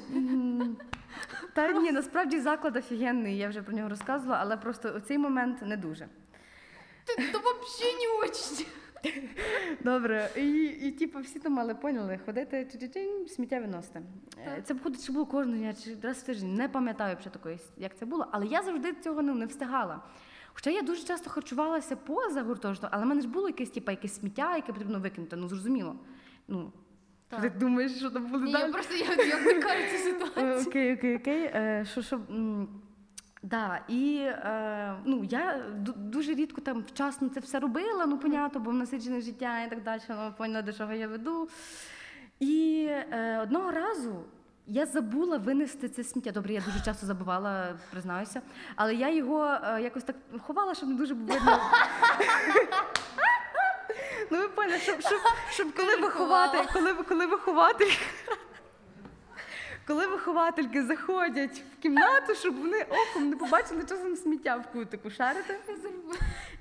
[1.53, 5.61] Та ні, насправді заклад офігенний, я вже про нього розказувала, але просто у цей момент
[5.61, 6.07] не дуже.
[7.07, 8.65] Ти то взагалі не очень.
[9.83, 14.01] Добре, і, і типу, всі там мали поняли, ходити чи сміття виносити.
[14.37, 14.65] Е, Так.
[14.67, 16.53] Це походу чи було кожного дня, чи раз в тиждень.
[16.55, 20.01] Не пам'ятаю вже такої, як це було, але я завжди цього ну, не встигала.
[20.53, 24.15] Хоча я дуже часто харчувалася поза гуртожитком, але в мене ж було якесь, типу, якесь
[24.19, 25.35] сміття, яке потрібно викинути.
[25.35, 25.95] Ну зрозуміло.
[26.47, 26.71] Ну,
[27.27, 27.41] Так.
[27.41, 28.63] ти думаєш, що там буде Ні, далі?
[28.63, 30.67] я просто я, я вникаю цю Е, ситуацію.
[30.67, 31.43] Окей, окей, окей.
[31.43, 32.67] Е, Що, що, м,
[33.43, 35.61] да, і е, ну, я
[35.95, 39.83] дуже рідко там вчасно це все робила, ну, понятно, бо в насичене життя і так
[39.83, 41.49] далі, ну, поняла, до чого я веду.
[42.39, 44.23] І е, одного разу
[44.67, 46.31] я забула винести це сміття.
[46.31, 48.41] Добре, я дуже часто забувала, признаюся,
[48.75, 51.59] але я його е, якось так ховала, щоб не дуже видно.
[54.31, 55.19] Ну, ви поняли, щоб, щоб,
[55.49, 57.91] щоб коли виховати, коли, коли вихователь
[59.87, 65.59] коли виховательки заходять в кімнату, щоб вони оком не побачили часом сміття в кутику шарити.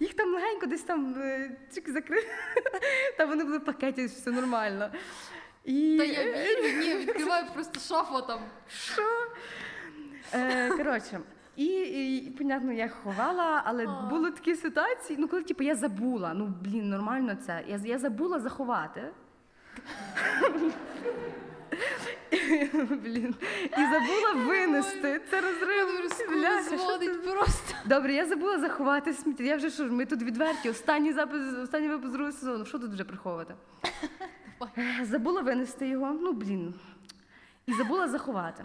[0.00, 2.26] Їх там легенько десь там е, чик закрили,
[3.18, 4.90] та вони були в пакеті, все нормально.
[5.64, 8.40] І, Та я вірю, ні, відкриваю просто шафу там.
[8.68, 9.02] що?
[10.34, 11.20] Е, коротше,
[11.56, 14.06] і, і, і, понятно, я ховала, але А.
[14.10, 17.64] були такі ситуації, ну коли типу, я забула, ну блін, нормально це.
[17.68, 19.02] Я, я забула заховати.
[23.02, 23.34] Блін.
[23.78, 25.20] І забула винести.
[25.30, 25.86] Це розрив.
[26.28, 27.74] Бляха, що це зводить просто.
[27.84, 29.44] Добре, я забула заховати сміття.
[29.44, 30.70] Я вже що ж, ми тут відверті.
[30.70, 32.64] Останній запис, останній випуск другого сезону.
[32.64, 33.54] Що тут вже приховувати?
[34.78, 36.12] Е, Забула винести його.
[36.20, 36.74] Ну, блін.
[37.66, 38.64] І забула заховати.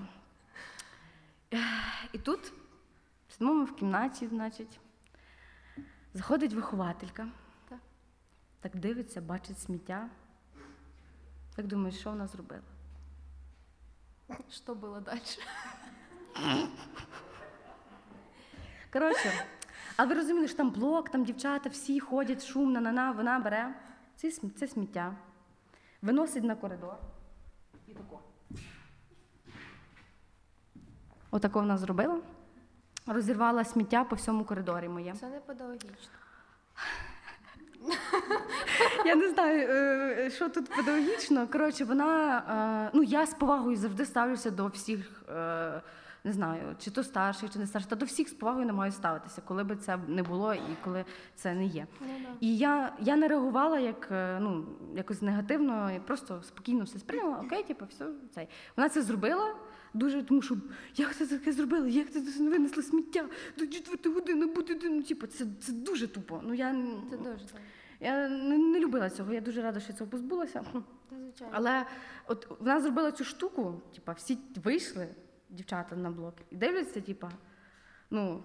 [1.53, 1.57] Е,
[2.13, 2.53] І тут,
[3.29, 4.79] сидимо ми в кімнаті, значить,
[6.13, 7.27] заходить вихователька.
[8.61, 8.75] Так.
[8.77, 10.09] Дивиться, бачить сміття.
[11.55, 12.61] Так думає, що вона зробила?
[14.49, 15.19] Що було далі?
[18.93, 19.45] Коротше,
[19.97, 23.75] а ви розуміли, що там блок, там дівчата всі ходять шумно, на на вона бере
[24.15, 25.15] це, це сміття,
[26.01, 26.95] виносить на коридор.
[27.87, 28.19] І тако.
[31.31, 32.19] Отако вона зробила.
[33.05, 35.13] Розірвала сміття по всьому коридорі моє.
[35.13, 36.09] Це не педагогічно.
[39.05, 41.47] Я не знаю, е, що тут педагогічно.
[41.47, 42.37] Коротше, вона.
[42.87, 45.81] е, Ну, я з повагою завжди ставлюся до всіх, е,
[46.23, 48.91] не знаю, чи то старших, чи не старших, та до всіх з повагою не маю
[48.91, 51.05] ставитися, коли би це не було і коли
[51.35, 51.87] це не є.
[52.01, 52.29] Ну, да.
[52.39, 54.07] І я, я не реагувала як
[54.39, 54.65] ну,
[54.95, 57.41] якось негативно, і просто спокійно все сприйняла.
[57.45, 58.05] Окей, типу, все
[58.35, 58.47] цей.
[58.77, 59.55] Вона це зробила.
[59.93, 60.57] Дуже, тому що
[60.95, 61.87] як ти таке зробила?
[61.87, 63.29] Як ти не винесла сміття?
[63.57, 64.77] До четвертої години буде.
[64.83, 66.41] Ну, типу, це, це дуже тупо.
[66.43, 66.75] Ну я,
[67.09, 67.45] Це дуже
[67.99, 69.33] я не, не любила цього.
[69.33, 70.63] Я дуже рада, що цього позбулася.
[71.11, 71.53] Звичайно.
[71.55, 71.85] Але
[72.27, 75.07] от вона зробила цю штуку, типа, всі вийшли,
[75.49, 77.31] дівчата на блок, і дивляться, типа,
[78.09, 78.43] ну,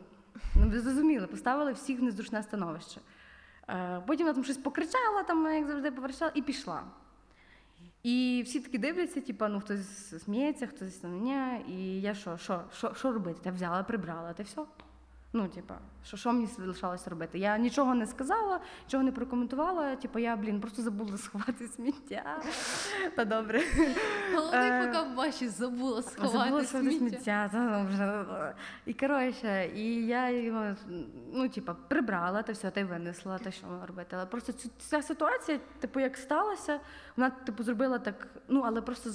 [0.57, 3.01] ну ви зрозуміли, поставили всіх в незручне становище.
[3.69, 6.85] Е, потім вона там щось покричала, там, як завжди, поверчала, і пішла.
[8.07, 12.65] І всі такі дивляться, типу, ну хтось сміється, хтось на мене, І я що, що,
[12.73, 13.41] що, що робити?
[13.43, 14.63] Та взяла, прибрала, та все.
[15.37, 15.75] Ну, типа,
[16.05, 17.39] що, що мені залишалося робити?
[17.39, 19.97] Я нічого не сказала, нічого не прокоментувала.
[19.97, 22.43] Типа, я, блін, просто забула сховати сміття.
[23.17, 23.63] Та добре.
[24.35, 27.49] Головний Е, поки бачиш, забула Забула сховати сховати сміття.
[27.53, 28.53] та, ну.
[28.87, 30.75] І коротше, і я його,
[31.33, 34.17] ну, типа, прибрала, та все, та й винесла, та що робити.
[34.17, 36.81] Але просто ця ситуація, типу, як сталася,
[37.17, 39.11] вона, типу, зробила так, ну, але просто.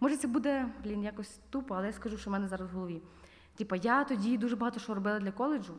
[0.00, 3.02] Може, це буде, блін, якось тупо, але я скажу, що в мене зараз в голові.
[3.56, 5.74] Типа, я тоді дуже багато що робила для коледжу,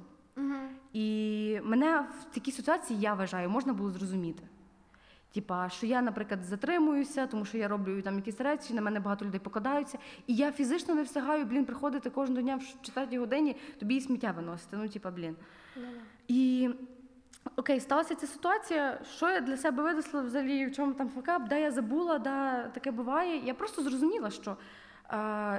[0.93, 4.43] і мене в такій ситуації, я вважаю, можна було зрозуміти.
[5.33, 9.25] Типа, що я, наприклад, затримуюся, тому що я роблю там якісь речі, на мене багато
[9.25, 9.97] людей покладаються,
[10.27, 14.31] і я фізично не встигаю, блін, приходити кожного дня в четвертій годині, тобі і сміття
[14.31, 14.77] виносити.
[14.77, 15.35] Ну, типа, блін.
[15.75, 15.87] Ну.
[16.27, 16.69] І
[17.55, 18.99] Окей, сталася ця ситуація.
[19.15, 22.91] Що я для себе винесла взагалі, в чому там факап, де я забула, де таке
[22.91, 23.45] буває.
[23.45, 24.57] Я просто зрозуміла, що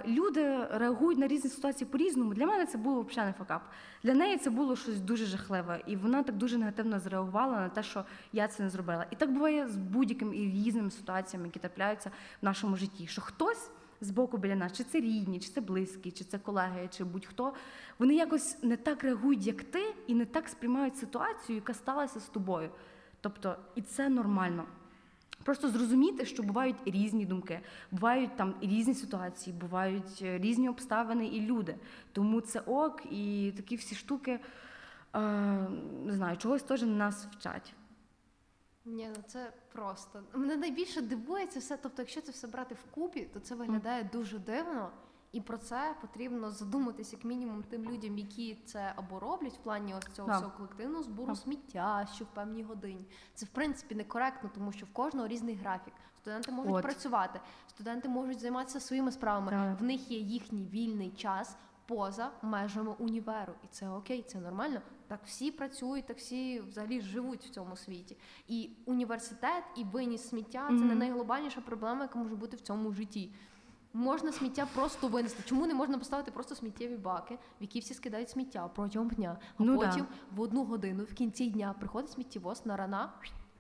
[0.07, 2.34] люди реагують на різні ситуації по-різному.
[2.34, 3.62] Для мене це було взагалі не факап.
[4.03, 7.82] Для неї це було щось дуже жахливе, і вона так дуже негативно зреагувала на те,
[7.82, 9.07] що я це не зробила.
[9.11, 12.11] І так буває з будь-якими і різними ситуаціями, які трапляються
[12.42, 13.07] в нашому житті.
[13.07, 13.70] Що хтось
[14.01, 17.53] з боку біля нас, чи це рідні, чи це близькі, чи це колеги, чи будь-хто,
[17.99, 22.26] вони якось не так реагують, як ти, і не так сприймають ситуацію, яка сталася з
[22.28, 22.70] тобою.
[23.20, 24.64] Тобто, і це нормально.
[25.49, 31.40] Просто зрозуміти, що бувають різні думки, бувають там різні ситуації, бувають е, різні обставини і
[31.40, 31.76] люди.
[32.12, 34.40] Тому це ок, і такі всі штуки,
[35.14, 35.20] е,
[36.05, 37.74] не знаю, чогось теж нас вчать.
[38.84, 40.22] Ні, ну це просто.
[40.34, 41.76] Мене найбільше дивує це все.
[41.76, 44.90] Тобто, якщо це все брати вкупі, то це виглядає дуже дивно.
[45.33, 49.95] І про це потрібно задуматись як мінімум тим людям, які це або роблять в плані
[49.95, 51.43] ось цього всього колективного збору Так.
[51.43, 53.07] сміття, що в певній годині.
[53.35, 55.95] Це в принципі некоректно, тому що в кожного різний графік.
[56.20, 56.83] Студенти можуть От.
[56.83, 59.51] працювати, студенти можуть займатися своїми справами.
[59.51, 59.81] Так.
[59.81, 61.57] В них є їхній вільний час
[61.87, 64.81] поза межами універу, і це окей, це нормально.
[65.07, 68.16] Так всі працюють, так всі взагалі живуть в цьому світі.
[68.49, 73.33] І університет, і виніс сміття це не найглобальніша проблема, яка може бути в цьому житті.
[73.93, 75.43] Можна сміття просто винести.
[75.47, 79.62] Чому не можна поставити просто сміттєві баки, в які всі скидають сміття протягом дня, а
[79.64, 79.86] Ну да.
[79.89, 83.12] потім в одну годину в кінці дня приходить сміттєвоз на рана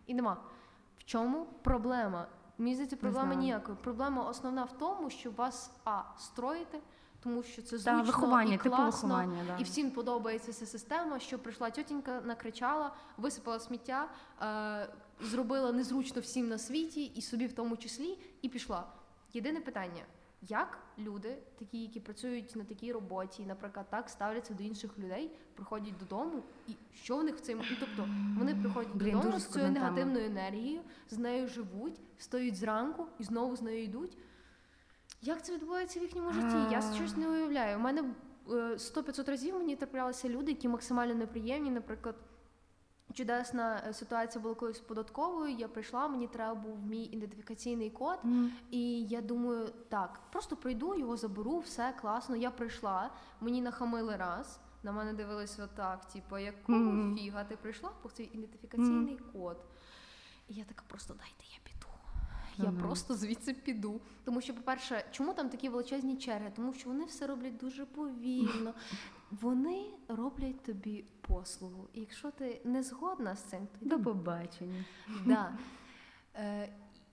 [0.06, 0.36] і нема.
[0.98, 2.26] В чому проблема?
[2.58, 3.78] Мені здається, проблема ніякої.
[3.82, 6.78] Проблема основна в тому, що вас а строїте,
[7.20, 9.44] тому що це зручно виховання, і типу виховання.
[9.46, 9.56] Да.
[9.56, 14.08] і всім подобається ця система, що прийшла тітенька, накричала, висипала сміття,
[14.42, 14.88] е,
[15.20, 18.86] зробила незручно всім на світі, і собі в тому числі, і пішла.
[19.32, 20.02] Єдине питання:
[20.42, 25.98] як люди, такі, які працюють на такій роботі, наприклад, так ставляться до інших людей, приходять
[25.98, 27.62] додому, і що в них в цьому?
[27.80, 28.08] Тобто
[28.38, 30.80] вони приходять Блін, додому з цією негативною енергією,
[31.10, 34.18] з нею живуть, встають зранку і знову з нею йдуть.
[35.22, 36.56] Як це відбувається в їхньому житті?
[36.70, 37.76] Я щось не уявляю.
[37.76, 41.70] У мене е, 100-500 разів мені траплялися люди, які максимально неприємні.
[41.70, 42.14] Наприклад,
[43.14, 45.54] чудесна е, ситуація була колись з податковою.
[45.54, 48.18] Я прийшла, мені треба був мій ідентифікаційний код.
[48.22, 48.52] Мгм.
[48.70, 52.36] І я думаю, так, просто прийду, його заберу, все класно.
[52.36, 54.60] Я прийшла, мені нахамили раз.
[54.82, 57.16] На мене дивились отак, типу, якого Мгм.
[57.16, 59.56] фіга ти прийшла по цей ідентифікаційний код.
[60.48, 61.92] І я така просто дайте я піду.
[62.56, 62.80] Я Мгм.
[62.82, 64.00] просто звідси піду.
[64.24, 66.52] Тому що, по-перше, чому там такі величезні черги?
[66.56, 68.74] Тому що вони все роблять дуже повільно.
[69.30, 71.88] Вони роблять тобі послугу.
[71.92, 74.84] І якщо ти не згодна з цим, то До побачення.
[75.26, 75.52] Да.
[76.36, 76.68] Е,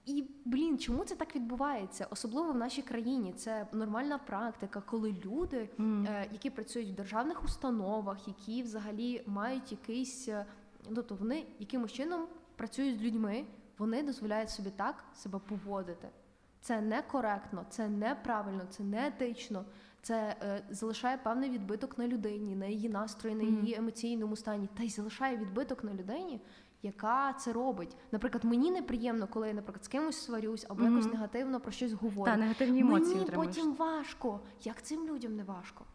[0.05, 2.07] і блін, чому це так відбувається?
[2.09, 3.33] Особливо в нашій країні.
[3.33, 6.05] Це нормальна практика, коли люди, Мгм.
[6.05, 10.45] е, які працюють в державних установах, які взагалі мають якийсь, е,
[10.89, 13.45] ну то вони якимось чином працюють з людьми,
[13.77, 16.09] вони дозволяють собі так себе поводити.
[16.61, 19.65] Це некоректно, це неправильно, це не етично.
[20.05, 24.83] Це е, залишає певний відбиток на людині, на її настрої, на її емоційному стані, та
[24.83, 26.41] й залишає відбиток на людині,
[26.83, 27.97] яка це робить.
[28.11, 32.31] Наприклад, мені неприємно, коли я, наприклад, з кимось сварюсь або якось негативно про щось говорю.
[32.31, 33.55] Та негативні емоції Мені отримуєш.
[33.55, 34.39] потім важко.
[34.63, 35.85] Як цим людям не важко?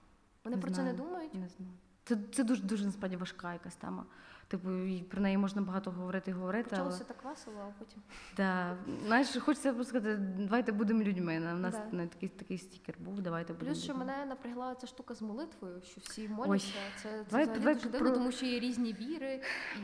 [0.44, 1.34] Вони Не про це не думають?
[1.34, 1.72] Не знаю.
[2.04, 4.04] Це, це дуже дуже насправді важка якась тема.
[4.50, 6.68] Типу, і про неї можна багато говорити і говорити.
[6.72, 6.78] Але...
[6.84, 8.02] Почалося так весело, а потім.
[8.36, 8.76] Да.
[9.06, 11.36] Знаєш, хочеться просто сказати, давайте будемо людьми.
[11.54, 11.96] У нас Да.
[11.96, 13.70] не такий, такий стікер був, давайте будемо.
[13.72, 16.68] Плюс, що мене напрягла ця штука з молитвою, що всі моляться.
[17.02, 19.42] Це, це Давай- давай дуже про- дивно, тому що є різні віри.
[19.76, 19.80] І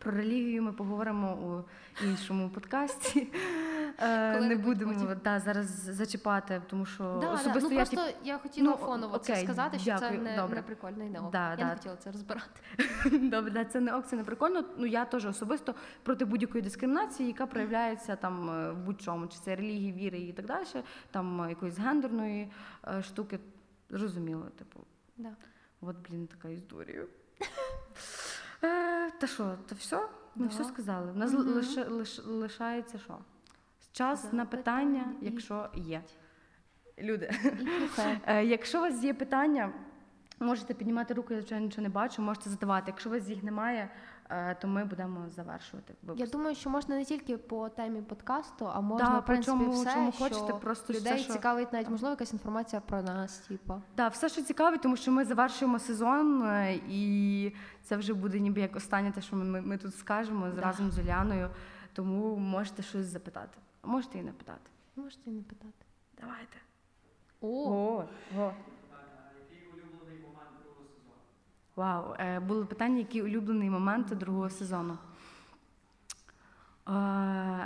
[0.00, 1.64] Про релігію ми поговоримо у
[2.04, 3.28] іншому подкасті.
[3.98, 5.20] Е, Не будемо потім.
[5.24, 7.32] да, зараз зачіпати, тому що да, да.
[7.32, 10.56] особисто Ну, я просто я хотіла Ну, фоново це сказати, що це не, добре.
[10.56, 11.30] не прикольно і не ок.
[11.30, 11.64] Да, я да.
[11.64, 12.60] не хотіла це розбирати.
[13.18, 14.64] Добре, да, це не ок, це не прикольно.
[14.78, 19.56] Ну я теж особисто проти будь-якої дискримінації, яка проявляється там е, в будь-чому, чи це
[19.56, 20.66] релігії, віри і так далі,
[21.10, 22.52] там е, якоїсь гендерної
[23.02, 23.38] штуки.
[23.90, 24.80] Зрозуміло, типу,
[25.16, 25.30] Да.
[25.80, 27.04] от блін, така історія.
[28.64, 29.96] Е, Та що, то все?
[30.34, 30.54] Ми Да.
[30.54, 31.12] все сказали.
[31.12, 31.42] У нас угу.
[31.42, 33.18] лише, лиш- лишається що?
[33.92, 36.02] Час да, на питання, питання, якщо є.
[36.98, 37.30] Люди.
[38.26, 39.72] Е, Якщо у вас є питання,
[40.40, 42.84] можете піднімати руку, я звичайно нічого не бачу, можете задавати.
[42.86, 43.90] Якщо у вас їх немає,
[44.30, 48.80] е, то ми будемо завершувати Я думаю, що можна не тільки по темі подкасту, а
[48.80, 51.32] можна, Да, в принципі, чому, все, чому що хочете, просто людей все, що...
[51.32, 53.82] цікавить навіть, можливо, якась інформація про нас, типу.
[53.96, 58.60] Да, все, що цікавить, тому що ми завершуємо сезон, е, і це вже буде ніби
[58.60, 60.60] як останнє те, що ми, ми тут скажемо з- Да.
[60.60, 61.50] разом з Уляною.
[61.92, 63.58] Тому можете щось запитати.
[63.82, 64.70] Можете і не питати.
[64.96, 65.84] Можете і не питати.
[66.20, 66.56] Давайте.
[67.40, 68.04] О, О,
[68.38, 68.52] о.
[71.80, 72.14] Вау.
[72.18, 74.98] Е, було питання, який улюблений момент другого сезону.
[76.88, 76.92] Е,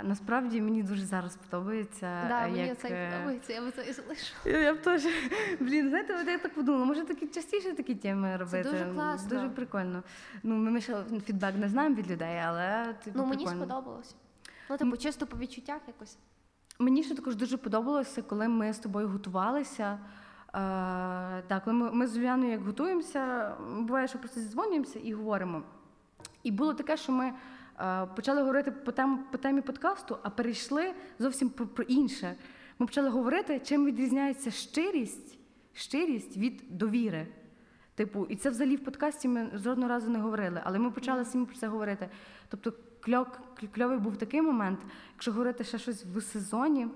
[0.03, 2.25] насправді мені дуже зараз подобається.
[2.27, 4.33] Да, е, мені як, це е, подобається, я би це і залишу.
[4.45, 5.03] Я, я б теж.
[5.59, 8.63] Блін, знаєте, от я так подумала, може такі частіше такі теми робити.
[8.63, 9.29] Це дуже класно.
[9.29, 10.03] Дуже прикольно.
[10.43, 13.65] Ну, ми ще фідбек не знаємо від людей, але типу, Ну мені прикольно.
[13.65, 14.15] сподобалось.
[14.69, 16.17] Ну, типу, чисто по відчуттях якось.
[16.79, 19.99] Мені ще також дуже подобалося, коли ми з тобою готувалися.
[21.47, 25.63] Так, коли ми, ми з Юліаною як готуємося, буває, що просто зідзвонюємося і говоримо.
[26.43, 27.33] І було таке, що ми
[27.79, 32.35] е, почали говорити по, тем, по темі подкасту, а перейшли зовсім про, про інше.
[32.79, 35.37] Ми почали говорити, чим відрізняється щирість,
[35.73, 37.27] щирість від довіри.
[37.95, 41.45] Типу, і це взагалі в подкасті ми жодного разу не говорили, але ми почали самі
[41.45, 42.09] про це говорити.
[42.49, 43.27] Тобто, кльов,
[43.73, 44.79] кльовий був такий момент,
[45.13, 46.87] якщо говорити ще щось в сезоні.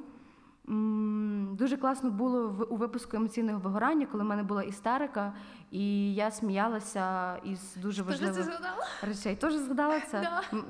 [1.58, 5.34] Дуже класно було в- у випуску емоційного вигорання, коли в мене була істерика,
[5.72, 8.86] і я сміялася із дуже важливих згадала?
[9.02, 9.36] речей.
[9.36, 10.22] Теж згадала це?
[10.22, 10.62] Да.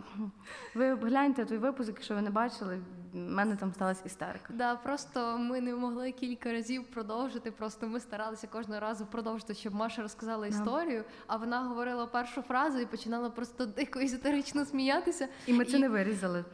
[0.76, 2.82] Ви гляньте той випуск, якщо ви не бачили,
[3.14, 4.54] в мене там сталася істерика.
[4.54, 7.52] Да, просто ми не могли кілька разів продовжити.
[7.52, 12.80] Просто ми старалися кожного разу продовжити, щоб Маша розказала історію, а вона говорила першу фразу
[12.80, 15.28] і починала просто дико істерично сміятися.
[15.48, 16.46] І ми це І- не вирізали.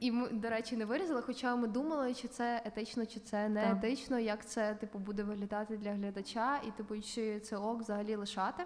[0.00, 3.70] І ми, до речі, не вирізали, хоча ми думали, чи це етично, чи це не
[3.72, 8.64] етично, як це типу буде виглядати для глядача, і типу, чи це ок взагалі лишати.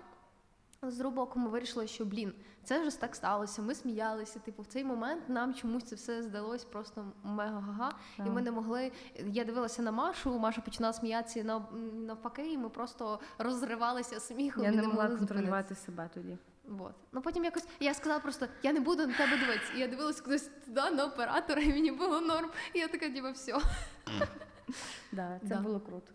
[0.82, 3.62] З боку, ми вирішили, що блін, це вже так сталося.
[3.62, 4.38] Ми сміялися.
[4.38, 7.92] Типу, в цей момент нам чомусь це все здалось просто мега гага.
[8.18, 8.92] І ми не могли.
[9.26, 14.64] Я дивилася на Машу, Маша починала сміятися і нав- навпаки, і ми просто розривалися сміхом.
[14.64, 16.38] Я і не могла контролювати себе тоді.
[16.68, 16.94] Вот.
[17.12, 19.72] Ну потім якось я сказала просто, я не буду на тебе дивитися.
[19.76, 22.50] І я дивилася кудись туди на оператора, і мені було норм.
[22.74, 23.58] І я така, ніби все.
[25.12, 25.60] Да, це Да.
[25.60, 26.12] було круто.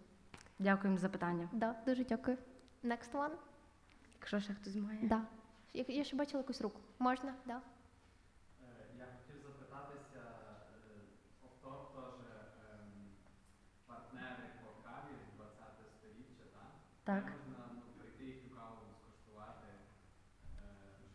[0.60, 1.50] Дякуємо за питання.
[1.54, 2.38] Да, дуже дякую.
[2.85, 3.31] Next one.
[4.21, 4.99] Якщо ще хтось має.
[5.03, 5.23] Да.
[5.75, 6.81] Я, я ще бачила якусь руку.
[6.99, 7.35] Можна?
[7.47, 7.61] Да.
[8.63, 10.21] Е, Я хотів запитатися,
[11.47, 12.87] офтоп теж ем,
[13.87, 15.67] партнери по каві 20
[15.99, 16.69] сторіччя, так?
[17.05, 17.25] Так.
[17.25, 21.11] Де Можна ну, прийти їхню каву скуштувати, е, щоб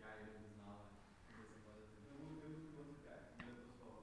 [0.00, 0.84] я її не знала,
[1.26, 1.96] куди заходити.
[2.20, 4.00] Ну, Руська 25, біля простору.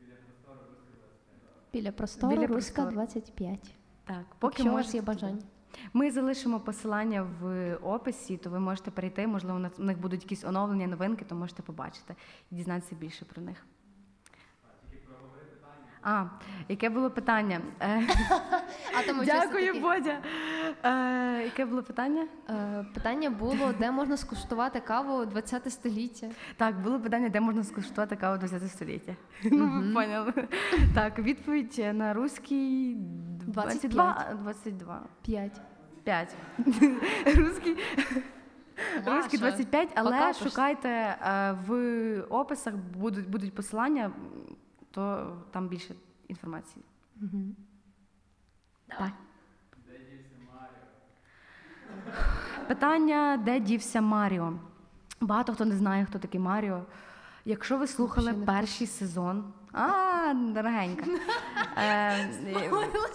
[0.00, 0.92] Біля простору Руська
[1.32, 1.72] 25.
[1.72, 2.96] Біля простору Біля Руська простору.
[2.96, 3.74] 25.
[4.04, 5.46] Так, поки Якщо у вас можете є туди.
[5.93, 9.27] Ми залишимо посилання в описі, то ви можете перейти.
[9.27, 12.15] Можливо, у них будуть якісь оновлення, новинки, то можете побачити
[12.51, 13.65] і дізнатися більше про них.
[16.03, 16.25] А,
[16.69, 17.61] яке було питання?
[17.79, 18.07] Е,
[18.99, 20.17] А тому Дякую, Бодя.
[20.83, 22.27] Е, Яке було питання?
[22.49, 26.27] Е, Питання було, де можна скуштувати каву 20 століття.
[26.57, 29.15] Так, було питання, де можна скуштувати каву 20 століття.
[29.43, 30.33] Ну, ви поняли.
[30.95, 32.95] Так, відповідь на руський
[33.47, 34.25] 22.
[34.41, 35.01] 22.
[35.21, 35.61] 5.
[36.03, 36.35] 5.
[37.25, 37.77] Руський,
[39.05, 44.11] руський 25, але шукайте е, в описах будуть, будуть посилання,
[44.91, 45.95] то там більше
[46.27, 46.85] інформації.
[48.89, 49.11] Давай.
[52.67, 54.53] Питання, де дівся Маріо?
[55.21, 56.85] Багато хто не знає, хто такий Маріо.
[57.45, 61.05] Якщо ви слухали перший сезон, а, дорогенька.
[61.77, 62.29] Е,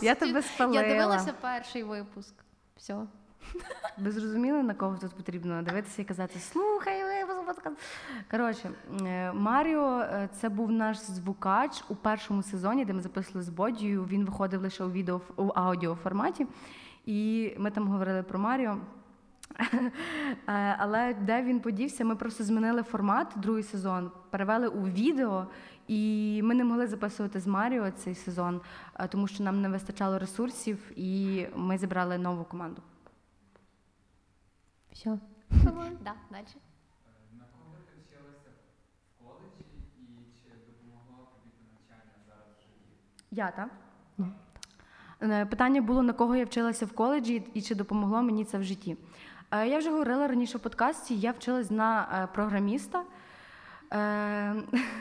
[0.03, 0.83] я тебе спалила.
[0.83, 2.35] Я дивилася перший випуск.
[2.77, 3.07] Все.
[3.99, 7.07] Ви зрозуміли, на кого тут потрібно дивитися і казати Слухай.
[8.31, 8.71] Коротше,
[9.07, 14.05] е, Маріо е, це був наш звукач у першому сезоні, де ми записували з Бодією.
[14.05, 16.47] Він виходив лише у відео у аудіо форматі.
[17.07, 18.77] І ми там говорили про Маріо.
[20.49, 25.47] Е, Але де він подівся, ми просто змінили формат другий сезон, перевели у відео,
[25.89, 28.61] і ми не могли записувати з Маріо цей сезон,
[29.09, 32.83] тому що нам не вистачало ресурсів, і ми зібрали нову команду.
[34.97, 35.11] Все.
[36.05, 36.47] Да, далі.
[37.33, 38.51] На кого ти вчилася
[39.11, 42.91] в коледжі і чи допомогло тобі навчання зараз в житті?
[43.31, 43.71] Я, так?
[45.23, 48.63] Е, Питання було, на кого я вчилася в коледжі і чи допомогло мені це в
[48.63, 48.97] житті.
[49.51, 53.03] Е, Я вже говорила раніше в подкасті, я вчилась на е, програміста.
[53.97, 54.55] Е,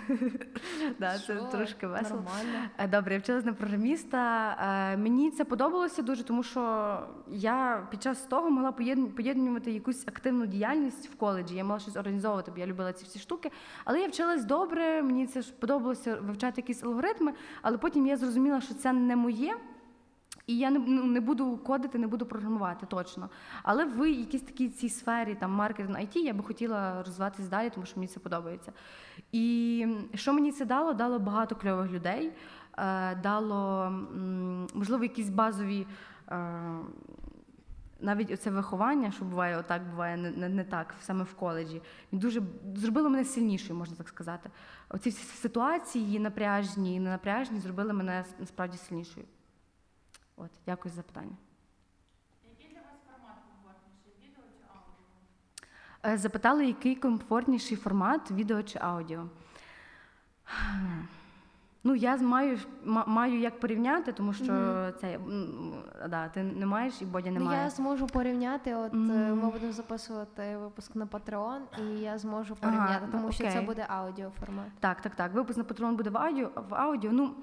[0.99, 2.21] да, це трошки весело.
[2.21, 2.69] Нормально.
[2.77, 4.49] Е, Добре, я вчилась на програміста.
[4.93, 8.71] Е, Мені це подобалося дуже, тому що я під час того могла
[9.15, 11.55] поєднувати якусь активну діяльність в коледжі.
[11.55, 13.51] Я мала щось організовувати, бо я любила ці всі штуки.
[13.85, 18.61] Але я вчилась добре, мені це ж подобалося вивчати якісь алгоритми, але потім я зрозуміла,
[18.61, 19.55] що це не моє.
[20.47, 23.29] І я не, ну, не буду кодити, не буду програмувати точно.
[23.63, 27.85] Але в якійсь такій цій сфері, там маркетинг, IT, я би хотіла розвиватись далі, тому
[27.85, 28.71] що мені це подобається.
[29.31, 30.93] І що мені це дало?
[30.93, 32.31] Дало багато кльових людей,
[32.77, 33.91] е, дало,
[34.73, 35.87] можливо, якісь базові.
[36.31, 36.75] Е,
[37.99, 41.81] навіть оце виховання, що буває, отак буває не, не, так, саме в коледжі,
[42.11, 42.41] дуже
[42.75, 44.49] зробило мене сильнішою, можна так сказати.
[44.89, 49.25] Оці всі ситуації напряжні і ненапряжні зробили мене насправді сильнішою.
[50.37, 51.35] От, дякую за запитання.
[52.49, 56.13] Який для вас формат комфортніший, відео чи аудіо?
[56.13, 59.25] Е, Запитали, який комфортніший формат відео чи аудіо.
[61.87, 64.93] Ну, я маю, маю як порівняти, тому що Мгм.
[65.01, 65.19] це
[66.09, 67.63] да, ти не маєш і Бодя не Ну, має.
[67.63, 68.75] я зможу порівняти.
[68.75, 69.39] От Мгм.
[69.39, 73.85] ми будемо записувати випуск на Patreon, і я зможу Ага, порівняти, тому що це буде
[73.89, 74.67] аудіоформат.
[74.79, 75.33] Так, так, так.
[75.33, 76.51] Випуск на патрон буде в аудіо.
[76.69, 77.11] В аудіо.
[77.13, 77.35] Ну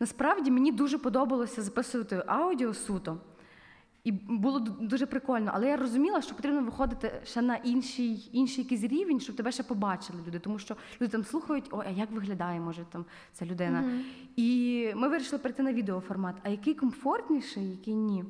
[0.00, 3.18] насправді мені дуже подобалося записувати аудіо суто.
[4.04, 8.82] І було дуже прикольно, але я розуміла, що потрібно виходити ще на інший, інший якийсь
[8.82, 10.38] рівень, щоб тебе ще побачили люди.
[10.38, 13.80] Тому що люди там слухають, ой, а як виглядає, може там ця людина.
[13.80, 14.04] Мгм.
[14.36, 16.36] І ми вирішили перейти на відеоформат.
[16.42, 18.24] А який комфортніший, який ні?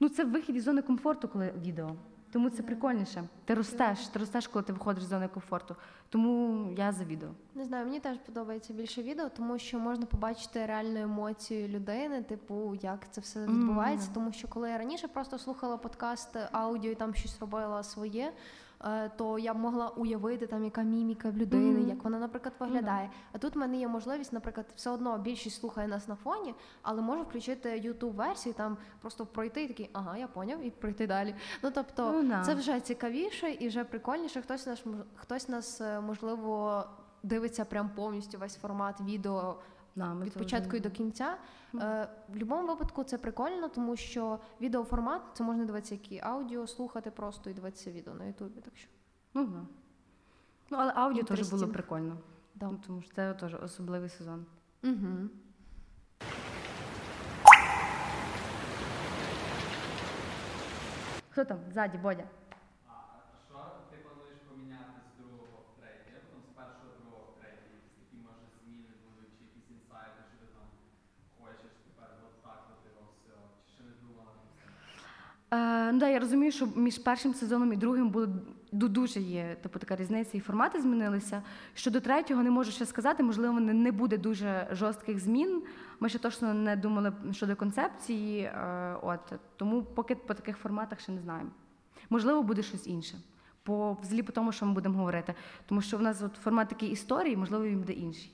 [0.00, 1.96] Ну, це вихід із зони комфорту, коли відео.
[2.32, 3.24] Тому це прикольніше.
[3.44, 5.76] Ти ростеш, ти ростеш, коли ти виходиш з зони комфорту.
[6.08, 7.28] Тому я за відео.
[7.54, 12.74] Не знаю, мені теж подобається більше відео, тому що можна побачити реальну емоцію людини, типу,
[12.82, 14.08] як це все відбувається.
[14.08, 14.14] да.
[14.14, 18.32] Тому що коли я раніше просто слухала подкаст аудіо і там щось робила своє,
[19.16, 21.88] то я б могла уявити там, яка міміка в людини, Мгм.
[21.88, 23.10] як вона, наприклад, виглядає.
[23.32, 27.02] А тут в мене є можливість, наприклад, все одно більшість слухає нас на фоні, але
[27.02, 31.34] можу включити youtube версію, там просто пройти і такий, ага, я поняв, і пройти далі.
[31.62, 32.42] Ну тобто, Ну, да.
[32.42, 34.42] це вже цікавіше і вже прикольніше.
[34.42, 34.84] Хтось наш
[35.16, 36.84] хтось нас е, можливо
[37.22, 39.54] дивиться прям повністю весь формат відео
[39.96, 41.36] Да, від початку і до кінця.
[41.74, 46.66] Е, В будь-якому випадку це прикольно, тому що відеоформат це можна дивитися як і аудіо,
[46.66, 48.60] слухати просто і дивитися відео на Ютубі.
[48.60, 48.88] Так що
[49.34, 49.60] Ну, да.
[50.70, 52.16] ну, але аудіо теж було прикольно.
[52.54, 52.66] да.
[52.70, 54.46] Ну, тому що це теж особливий сезон.
[54.84, 55.28] Угу.
[61.30, 61.58] Хто там?
[61.72, 62.24] Ззаді, Бодя.
[62.88, 63.58] А, а що
[63.90, 66.10] ти плануєш поміняти з другого в третій?
[66.16, 67.70] Я потім з першого в другого в третій.
[67.76, 70.66] Якісь такі, може, зміни будуть, чи якісь інсайти, що ти там
[71.38, 73.34] хочеш тепер от так от його все.
[73.66, 74.66] Чи ще не думала там все?
[75.90, 78.28] Е, ну, да, я розумію, що між першим сезоном і другим було
[78.72, 81.42] дуже є типу, така різниця, і формати змінилися.
[81.74, 85.62] Щодо третього не можу ще сказати, можливо, не, буде дуже жорстких змін.
[86.00, 88.42] Ми ще точно не думали щодо концепції.
[88.42, 91.50] Е, от, тому поки по таких форматах ще не знаємо.
[92.10, 93.16] Можливо, буде щось інше.
[93.62, 95.34] По взагалі по тому, що ми будемо говорити.
[95.66, 98.32] Тому що в нас от формат такий історії, можливо, він буде інший.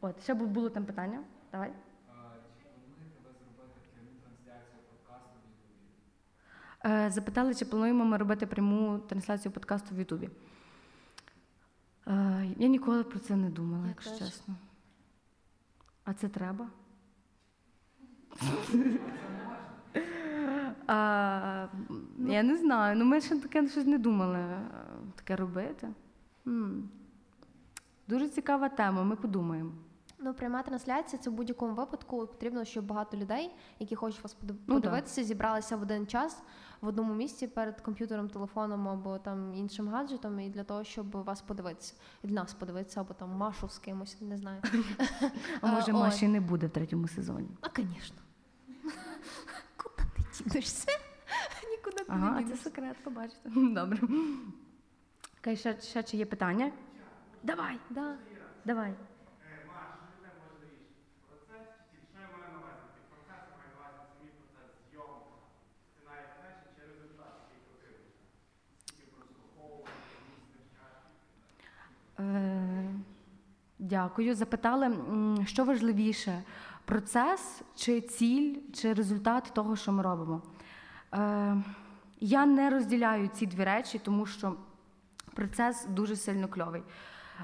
[0.00, 1.18] От, ще було там питання.
[1.52, 1.70] Давай.
[2.08, 2.12] А,
[2.58, 5.84] Чи плануєте ви зробити пряму трансляцію подкасту в Ютубі?
[6.69, 10.30] Е, Запитали, чи плануємо ми робити пряму трансляцію подкасту в Ютубі.
[12.06, 14.18] Е, Я ніколи про це не думала, Я якщо теж.
[14.18, 14.54] чесно.
[16.04, 16.66] А це треба?
[20.86, 21.66] А,
[22.18, 22.96] я не знаю.
[22.96, 24.60] Ну, ми ще таке щось не думали е,
[25.14, 25.88] таке робити.
[26.46, 26.88] М.
[28.08, 29.72] Дуже цікава тема, ми подумаємо.
[30.22, 34.56] Ну, пряма трансляція це в будь-якому випадку потрібно, щоб багато людей, які хочуть вас подив-
[34.66, 36.42] Ну, зібралися в один час
[36.80, 41.42] в одному місці перед комп'ютером, телефоном або там іншим гаджетом, і для того, щоб вас
[41.42, 44.62] подивитися, і для нас подивитися, або там Машу з кимось, не знаю.
[45.60, 45.92] А може.
[46.00, 47.48] Маші не буде в третьому сезоні.
[47.60, 48.16] А, звісно.
[49.76, 50.88] Куди ти дінешся?
[51.70, 53.50] Нікуди ти не а це секрет, побачите.
[53.54, 53.98] Добре.
[55.40, 56.72] Окей, ще, ще чи є питання?
[57.42, 58.14] Давай, да.
[58.64, 58.94] давай.
[73.78, 74.34] Дякую.
[74.34, 74.96] Запитали,
[75.46, 76.42] що важливіше:
[76.84, 80.42] процес чи ціль, чи результат того, що ми робимо.
[81.14, 81.56] Е,
[82.20, 84.54] Я не розділяю ці дві речі, тому що
[85.34, 86.82] процес дуже сильно кльовий.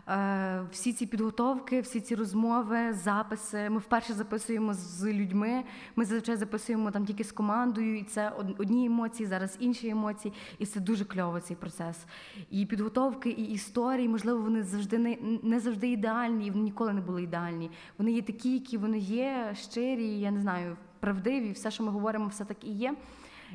[0.08, 3.70] Е, Всі ці підготовки, всі ці розмови, записи.
[3.70, 5.64] Ми вперше записуємо з людьми.
[5.96, 10.66] Ми зазвичай записуємо там тільки з командою, і це одні емоції, зараз інші емоції, і
[10.66, 12.06] це дуже кльово цей процес.
[12.50, 17.00] І підготовки, і історії, можливо, вони завжди не, не завжди ідеальні, і вони ніколи не
[17.00, 17.70] були ідеальні.
[17.98, 21.52] Вони є такі, які вони є, щирі, я не знаю, правдиві.
[21.52, 22.94] Все, що ми говоримо, все так і є.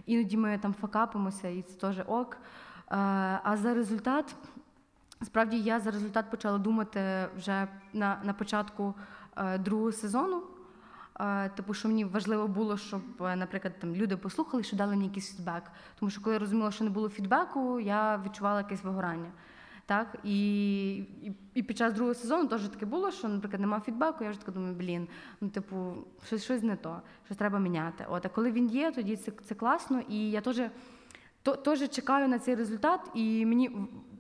[0.06, 2.38] Іноді ми там факапимося, і це теж ок.
[2.92, 2.96] Е,
[3.44, 4.36] А за результат,
[5.24, 8.94] справді я за результат почала думати вже на, на початку
[9.38, 10.44] е, другого сезону.
[11.20, 15.08] Е, Типу, що мені важливо було, щоб, е, наприклад, там люди послухали, що дали мені
[15.08, 15.64] якийсь фідбек.
[16.00, 19.32] Тому що коли я розуміла, що не було фідбеку, я відчувала якесь вигорання.
[19.86, 24.24] Так, і, і, і під час другого сезону теж таке було, що, наприклад, немає фідбеку,
[24.24, 25.08] я вже така думаю, блін,
[25.42, 25.94] ну, типу,
[26.26, 28.06] щось, щось не то, щось треба міняти.
[28.10, 30.02] От, а коли він є, тоді це, це класно.
[30.10, 30.42] І я
[31.64, 33.72] теж чекаю на цей результат, і мені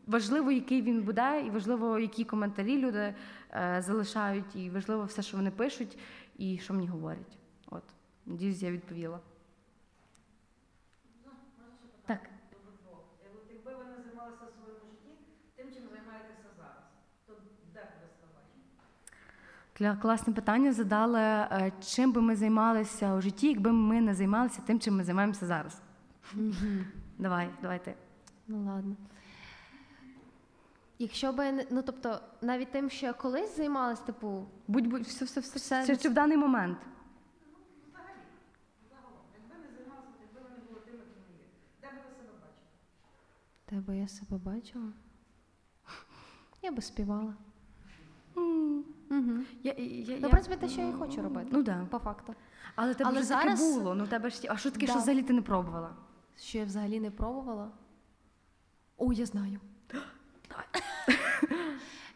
[0.08, 3.16] важливо, який він буде, і важливо, які коментарі люди
[3.54, 5.98] е, залишають, і важливо все, що вони пишуть,
[6.38, 7.38] і що мені говорять.
[7.66, 7.84] От,
[8.26, 9.20] надіюсь, я відповіла.
[12.06, 12.20] Так.
[12.24, 15.12] Е, якби ви не займалися в своєму житті
[15.56, 16.84] тим, чим займаєтеся зараз,
[17.28, 17.34] то
[17.74, 18.08] де б ви
[19.82, 21.20] себе Класне питання задали.
[21.20, 25.46] е, Чим би ми займалися у житті, якби ми не займалися тим, чим ми займаємося
[25.46, 25.82] зараз?
[27.18, 27.94] Давай, давай ти.
[28.48, 28.96] Ну ладно.
[31.02, 35.40] Якщо би ну тобто, навіть тим, що я колись займалась, типу, Будь будь все, все,
[35.40, 36.78] все, Все- чи, чи в даний момент.
[43.70, 44.92] Де би я себе бачила,
[46.62, 47.34] я би співала.
[48.38, 49.32] М, Угу.
[49.64, 51.48] Я, я, Ну, в принципі, те, що я і хочу робити.
[51.52, 51.86] Ну да.
[51.92, 52.36] По факту.
[52.76, 53.96] Але тебе Але вже зараз- таке було.
[53.96, 54.92] Ну, тебе ж, а що таке, Да.
[54.92, 55.96] що взагалі ти не пробувала?
[56.38, 57.72] Що я взагалі не пробувала.
[58.98, 59.60] О, я знаю.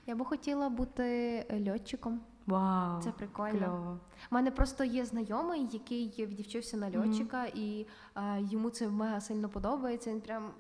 [0.08, 2.22] я би хотіла бути льотчиком.
[2.48, 3.02] Вау.
[3.02, 3.60] Це прикольно.
[3.60, 4.00] Кльово.
[4.32, 9.50] У мене просто є знайомий, який відівчився на льотчика, і е, йому це мега сильно
[9.50, 10.10] подобається.
[10.10, 10.52] Він прям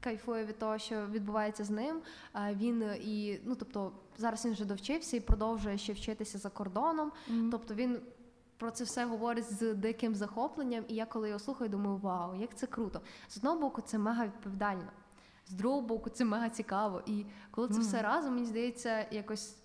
[0.00, 2.00] кайфує від того, що відбувається з ним.
[2.34, 6.50] Е, він е, і ну тобто зараз він вже довчився і продовжує ще вчитися за
[6.50, 7.12] кордоном.
[7.28, 7.50] Мгм.
[7.50, 8.00] Тобто він
[8.56, 10.84] про це все говорить з диким захопленням.
[10.88, 13.00] І я коли його слухаю, думаю, вау, як це круто.
[13.28, 14.88] З одного боку, це мега відповідально.
[15.52, 17.02] З другого боку, це мега цікаво.
[17.06, 17.82] І коли це Мгм.
[17.82, 19.56] все разом, мені здається, якось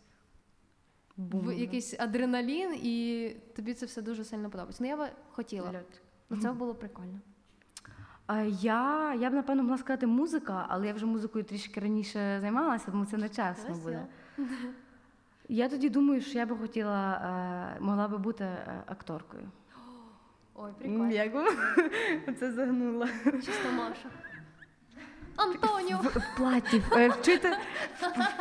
[1.17, 4.83] Бум, якийсь адреналін, і тобі це все дуже сильно подобається.
[4.83, 5.81] Ну я би хотіла.
[6.29, 7.19] Ну це було прикольно.
[8.25, 12.91] А Я, я б напевно могла сказати музика, але я вже музикою трішки раніше займалася,
[12.91, 14.05] тому це не чесно буде.
[15.49, 17.13] Я тоді думаю, що я би хотіла,
[17.77, 19.51] е, могла би бути е, акторкою.
[20.55, 20.71] Ой,
[21.29, 21.45] ви?
[22.39, 23.09] Це загнула.
[23.23, 24.09] Чисто Маша.
[25.37, 25.97] Антоніо!
[25.97, 26.83] В, в платі.
[26.91, 27.59] е, Чуєте?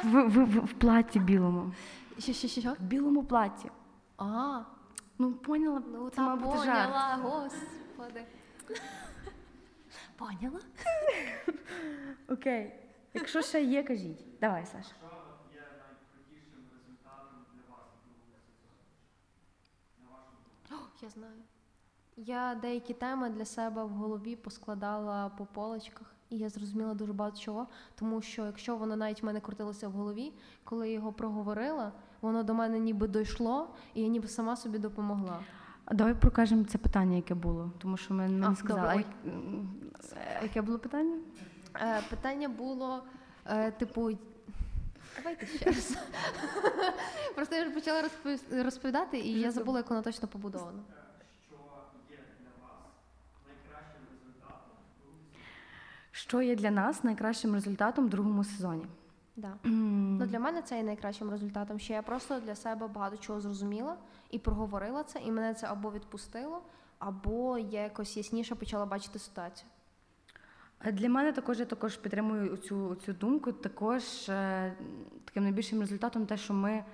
[0.05, 1.73] В, в, в, в платі білому.
[2.19, 2.73] Що, що, що?
[2.73, 3.71] В білому платі.
[4.19, 4.61] А,
[5.19, 6.93] Ну, поняла, ну це бути жарт.
[6.93, 8.25] поняла, господи.
[10.17, 10.61] Поняла?
[12.29, 12.73] Окей.
[13.15, 14.39] Якщо ще є, кажіть.
[14.41, 14.93] Давай, Саша.
[21.03, 21.43] Я знаю.
[22.17, 27.39] Я деякі теми для себе в голові поскладала по полочках, і я зрозуміла дуже багато
[27.39, 27.67] чого.
[27.95, 30.33] Тому що якщо воно навіть в мене крутилося в голові,
[30.65, 35.39] коли я його проговорила, воно до мене ніби дійшло, і я ніби сама собі допомогла.
[35.85, 39.05] А Давай прокажемо це питання, яке було, тому що ми, не сказали.
[39.25, 41.19] А е, яке було питання?
[41.81, 43.03] Е, питання було,
[43.47, 44.11] е, типу,
[45.17, 45.97] давайте ще раз.
[47.35, 48.09] Просто я вже почала
[48.51, 50.83] розповідати, і я забула, як воно точно побудовано.
[51.49, 51.57] Що
[52.11, 52.77] є для вас
[53.47, 55.47] найкращим результатом у другому сезоні?
[56.17, 58.87] Що є для нас найкращим результатом в другому сезоні?
[59.37, 59.55] Да.
[59.65, 63.97] Ну, для мене це є найкращим результатом, що я просто для себе багато чого зрозуміла
[64.31, 66.63] і проговорила це, і мене це або відпустило,
[66.99, 69.69] або я якось ясніше почала бачити ситуацію.
[70.93, 73.53] Для мене також я також підтримую цю, цю думку.
[73.53, 74.73] Також е,
[75.25, 76.85] таким найбільшим результатом те, що ми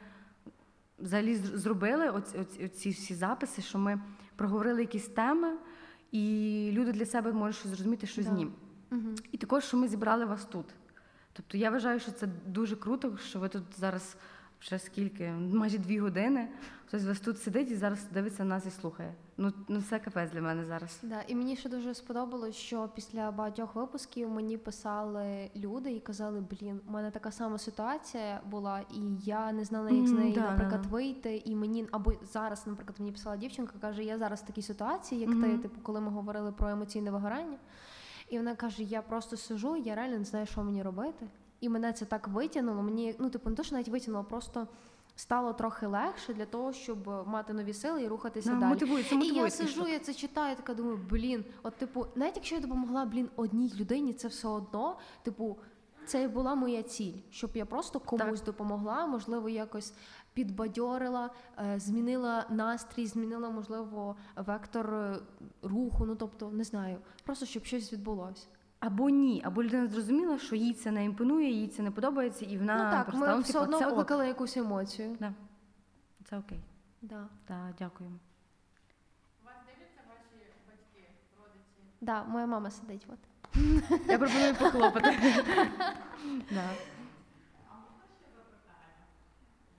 [0.99, 4.01] взагалі зробили оці, оці, оці всі записи, що ми
[4.37, 5.57] проговорили якісь теми,
[6.13, 8.53] і люди для себе можуть зрозуміти, що з ним.
[8.93, 9.15] Угу.
[9.33, 10.67] І також, що ми зібрали вас тут.
[11.33, 14.17] Тобто я вважаю, що це дуже круто, що ви тут зараз
[14.61, 16.49] вже скільки, майже дві години.
[16.87, 19.15] Хтось вас тут сидить і зараз дивиться на нас і слухає.
[19.37, 20.99] Ну, ну це капець для мене зараз.
[21.03, 26.45] Да, і мені ще дуже сподобалось, що після багатьох випусків мені писали люди і казали:
[26.51, 30.41] блін, у мене така сама ситуація була, і я не знала, як з неї, да,
[30.41, 30.89] да, наприклад, да.
[30.89, 31.43] вийти.
[31.45, 35.31] І мені або зараз, наприклад, мені писала дівчинка, каже: я зараз в такій ситуації, як
[35.31, 37.59] ти, типу, коли ми говорили про емоційне вигорання.
[38.33, 41.27] І вона каже: я просто сижу, я реально не знаю, що мені робити.
[41.61, 42.83] І мене це так витягнуло.
[42.83, 44.69] Мені ну, типу, не то, що навіть витягнуло, просто
[45.17, 48.71] стало трохи легше для того, щоб мати нові сили і рухатися Да, далі.
[48.71, 52.55] мотивує, це І я сижу, я це читаю, така думаю, блін, от типу, навіть якщо
[52.55, 55.57] я допомогла, блін, одній людині, це все одно, типу,
[56.07, 59.95] це і була моя ціль, щоб я просто комусь допомогла, можливо, якось
[60.35, 65.17] підбадьорила, е, змінила настрій, змінила, можливо, вектор е,
[65.63, 66.07] руху.
[66.07, 68.47] Ну тобто, не знаю, просто щоб щось відбулося.
[68.81, 72.59] Або ні, або людина зрозуміла, що їй це не імпонує, їй це не подобається, і
[72.59, 74.11] вона ну так, просто ми все типу, одно ок.
[74.11, 75.17] якусь емоцію.
[75.21, 75.35] Да.
[76.25, 76.61] Це окей.
[77.03, 77.29] Да.
[77.45, 78.17] Так, дякуємо.
[79.45, 81.83] Вас дивляться ваші батьки, родичі?
[82.01, 83.07] Да, моя мама сидить.
[83.13, 83.19] От.
[84.09, 85.11] Я пропоную похлопати.
[86.51, 86.69] да.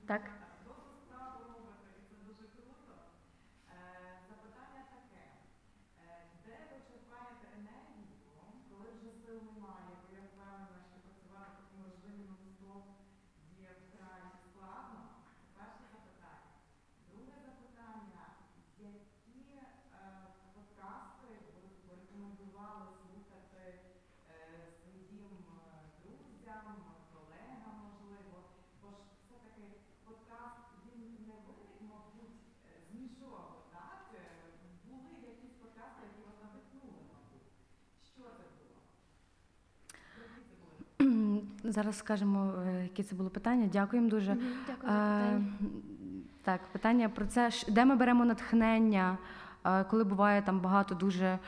[0.05, 0.21] Так.
[0.65, 2.93] Досить справу робите, і це дуже круто.
[3.69, 3.77] Е,
[4.29, 5.23] Запитання таке.
[6.03, 6.15] Е,
[6.45, 8.05] Де ви черпаєте енергію,
[8.69, 9.91] коли вже сил немає?
[10.01, 12.83] Бо я впевнена, що працювати в такому режимі нон-стоп
[13.67, 14.99] є вкрай складно.
[15.35, 16.51] Це перше запитання.
[17.09, 18.23] Друге запитання.
[18.89, 19.67] Які е,
[20.55, 24.39] подкасти ви б порекомендували слухати е,
[24.79, 26.75] своїм е, друзям,
[27.13, 28.35] колегам, можливо?
[28.81, 29.65] Бо ж все-таки
[30.07, 34.01] подкаст він не виник, мабуть, е, з нічого, так?
[34.15, 34.19] Е,
[34.87, 37.47] Були якісь подкасти, які вас надихнули, мабуть.
[38.11, 38.77] Що це було?
[40.23, 41.52] Які це були?
[41.63, 43.69] Зараз скажемо, е, яке це було питання.
[43.73, 44.37] Дякуємо дуже.
[44.67, 45.43] Дякую за Е, питання.
[46.43, 49.17] Так, питання про це, де ми беремо натхнення,
[49.65, 51.39] е, коли буває там багато дуже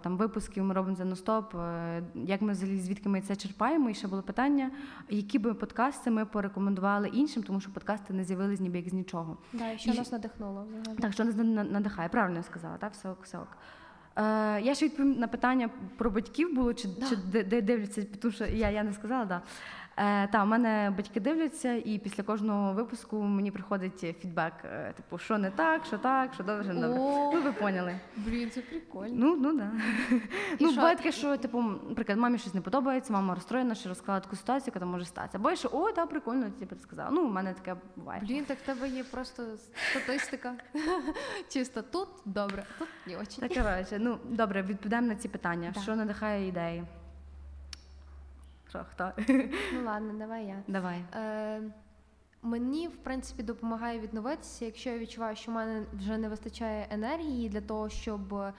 [0.00, 3.90] там випусків, ми робимо non-stop, е, як ми взагалі звідки ми це черпаємо?
[3.90, 4.70] І ще було питання,
[5.10, 9.36] які би подкасти ми порекомендували іншим, тому що подкасти не з'явились ніби як з нічого.
[9.52, 10.98] Да, і що і- нас надихнуло взагалі?
[11.00, 12.92] Так, що нас на- на- надихає, правильно я сказала, так?
[12.92, 13.48] Все ок, все ок.
[14.16, 17.08] Е, я ще відповім на питання про батьків було, чи, Да.
[17.08, 19.28] чи де, дивляться, тому що я, я не сказала, так.
[19.28, 19.42] Да.
[19.96, 25.18] Е, та, у мене батьки дивляться, і після кожного випуску мені приходить фідбек, е, типу,
[25.18, 26.98] що не так, що так, що добре, що не добре.
[26.98, 28.00] Ну, ви поняли.
[28.16, 29.14] блін, це прикольно.
[29.16, 29.70] Ну, ну да.
[30.58, 34.20] І ну, буває таке, що, типу, наприклад, мамі щось не подобається, мама розстроєна, що розказала
[34.20, 35.38] таку ситуацію, яка там може статися.
[35.38, 37.10] Або що, о, так, прикольно, типу, ти сказала.
[37.12, 38.22] Ну, у мене таке буває.
[38.24, 39.42] Блін, так в тебе є просто
[39.90, 40.54] статистика.
[41.48, 43.48] Чисто тут добре, тут не очень.
[43.48, 45.72] Так, коротше, ну добре, відповідаємо на ці питання.
[45.74, 45.80] Да.
[45.80, 46.84] Що надихає ідеї?
[48.74, 49.12] Що, хто?
[49.74, 50.62] Ну ладно, давай я.
[50.68, 51.04] Давай.
[51.14, 51.62] Е,
[52.44, 57.48] мені, в принципі, допомагає відновитися, якщо я відчуваю, що в мене вже не вистачає енергії
[57.48, 58.52] для того, щоб е,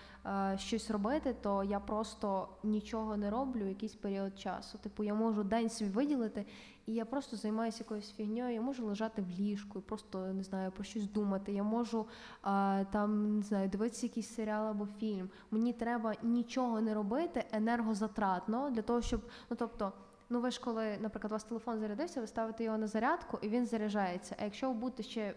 [0.58, 4.78] щось робити, то я просто нічого не роблю якийсь період часу.
[4.78, 6.46] Типу, я можу день собі виділити,
[6.86, 8.54] і я просто займаюся якоюсь фігньою.
[8.54, 11.54] Я можу лежати в ліжку і просто не знаю про щось думати.
[11.54, 12.08] Я можу
[12.46, 15.30] е, там не знаю, дивитися якийсь серіал або фільм.
[15.52, 19.94] Мені треба нічого не робити енергозатратно для того, щоб ну тобто.
[20.30, 23.50] Ну, ви ж коли, наприклад, у вас телефон зарядився, ви ставите його на зарядку і
[23.50, 24.36] він заряджається.
[24.40, 25.36] А якщо ви будете ще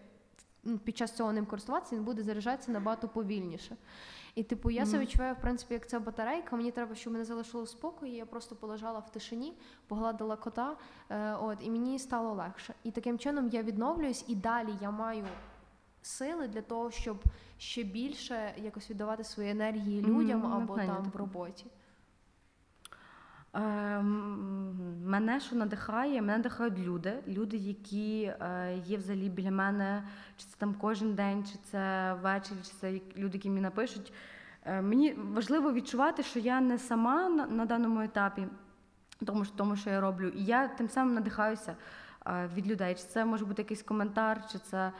[0.83, 3.75] під час цього ним користуватися, він буде заряджатися набагато повільніше.
[4.35, 6.55] І типу, я себе відчуваю, в принципі, як ця батарейка.
[6.55, 8.15] Мені треба, щоб мене залишило в спокої.
[8.15, 9.53] Я просто полежала в тишині,
[9.87, 10.77] погладила кота,
[11.09, 12.73] е, от, і мені стало легше.
[12.83, 15.25] І таким чином я відновлююсь, і далі я маю
[16.01, 17.23] сили для того, щоб
[17.57, 21.65] ще більше якось віддавати свої енергії людям або там в роботі.
[23.53, 26.21] Ем, мене що надихає?
[26.21, 27.13] Мене надихають люди.
[27.27, 30.03] Люди, які е, є взагалі біля мене,
[30.37, 34.13] чи це там кожен день, чи це ввечері, чи це люди, які мені напишуть.
[34.65, 38.47] Е, мені важливо відчувати, що я не сама на, даному етапі,
[39.25, 40.27] тому що, тому що я роблю.
[40.27, 41.75] І я тим самим надихаюся
[42.27, 42.95] е, від людей.
[42.95, 44.91] Чи це може бути якийсь коментар, чи це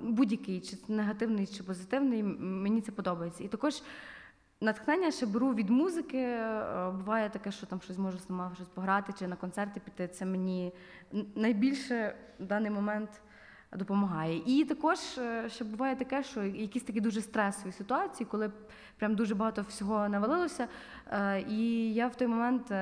[0.00, 2.22] будь-який, чи це негативний, чи позитивний.
[2.38, 3.44] Мені це подобається.
[3.44, 3.82] І також
[4.60, 6.18] натхнення ще беру від музики.
[6.18, 10.08] Е, Буває таке, що там щось можу сама щось пограти, чи на концерти піти.
[10.08, 10.72] Це мені
[11.34, 13.10] найбільше в даний момент
[13.76, 14.42] допомагає.
[14.46, 18.50] І також е, ще буває таке, що якісь такі дуже стресові ситуації, коли
[18.98, 20.68] прям дуже багато всього навалилося.
[21.12, 22.72] е, І я в той момент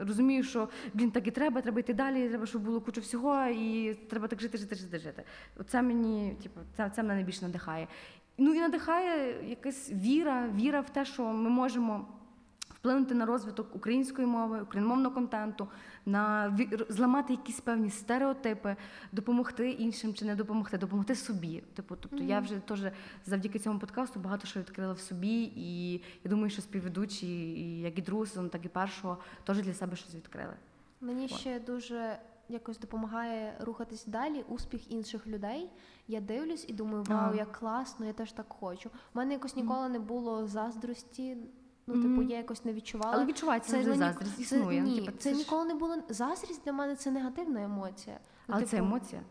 [0.00, 3.94] розумію, що блін, так і треба, треба йти далі, треба, щоб було куча всього, і
[3.94, 5.22] треба так жити, жити, жити, жити.
[5.56, 7.88] Оце мені, типу, це, це мене найбільше надихає.
[8.38, 12.06] Ну і надихає якась віра, віра в те, що ми можемо
[12.84, 15.68] вплинути на розвиток української мови, україномовного контенту,
[16.06, 16.56] на
[16.88, 18.76] зламати якісь певні стереотипи,
[19.12, 21.62] допомогти іншим чи не допомогти, допомогти собі.
[21.74, 22.80] Типу, тобто я вже теж
[23.26, 27.98] завдяки цьому подкасту багато що відкрила в собі, і я думаю, що співведучі, і як
[27.98, 30.54] і другого сезону, так і першого, теж для себе щось відкрили.
[31.00, 31.30] Мені От.
[31.30, 32.18] ще дуже
[32.48, 35.70] якось допомагає рухатись далі успіх інших людей.
[36.08, 38.88] Я дивлюсь і думаю, вау, як класно, я теж так хочу.
[38.88, 41.36] У мене якось ніколи не було заздрості.
[41.86, 43.12] Ну, типу, я якось не відчувала.
[43.16, 44.82] Але відчувається ні- заздрість, це- існує.
[44.82, 45.96] Ну, Ні, типу, це ж- ніколи не було.
[46.08, 48.18] Заздрість для мене це негативна емоція.
[48.48, 49.22] Ну, Але це типу, емоція.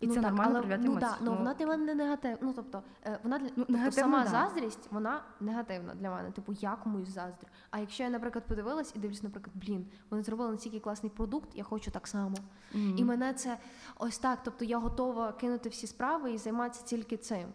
[0.00, 1.12] І ну, це так, нормально але, проявляти ну, емоції.
[1.18, 2.38] Да, ну, вона для мене не негативна.
[2.40, 4.30] Ну, тобто, е, вона для Ну, тобто, сама да.
[4.30, 6.30] заздрість, вона негативна для мене.
[6.30, 7.48] Типу, я комусь заздрю.
[7.70, 11.64] А якщо я, наприклад, подивилась і дивлюсь, наприклад, блін, вони зробили настільки класний продукт, я
[11.64, 12.36] хочу так само.
[12.72, 12.94] Мгм.
[12.98, 13.58] І мене це
[13.98, 14.38] ось так.
[14.44, 17.48] Тобто я готова кинути всі справи і займатися тільки цим.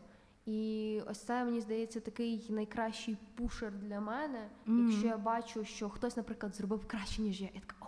[0.46, 4.50] І ось це мені здається такий найкращий пушер для мене.
[4.66, 4.90] Мгм.
[4.90, 7.85] Якщо я бачу, що хтось, наприклад, зробив краще, ніж я, я така.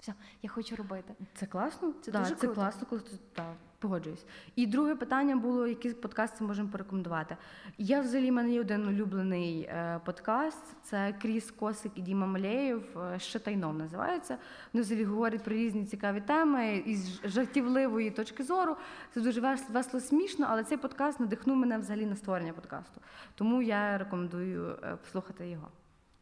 [0.00, 1.14] Все, я хочу робити.
[1.34, 1.92] Це класно?
[2.02, 2.54] Це да, дуже це круто.
[2.54, 4.24] класно, коли ти так, погоджуюсь.
[4.56, 7.36] І друге питання було, які подкасти можемо порекомендувати.
[7.78, 10.64] Я взагалі в мене є один улюблений е, подкаст.
[10.82, 12.98] Це Кріс Косик і Діма Малеєв.
[12.98, 14.38] е, Ще тайном називається.
[14.72, 18.76] Вони взагалі говорять про різні цікаві теми із жартівливої точки зору.
[19.14, 19.40] Це дуже
[19.70, 23.00] весело смішно, але цей подкаст надихнув мене взагалі на створення подкасту.
[23.34, 25.68] Тому я рекомендую е, послухати його.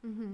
[0.05, 0.25] Угу.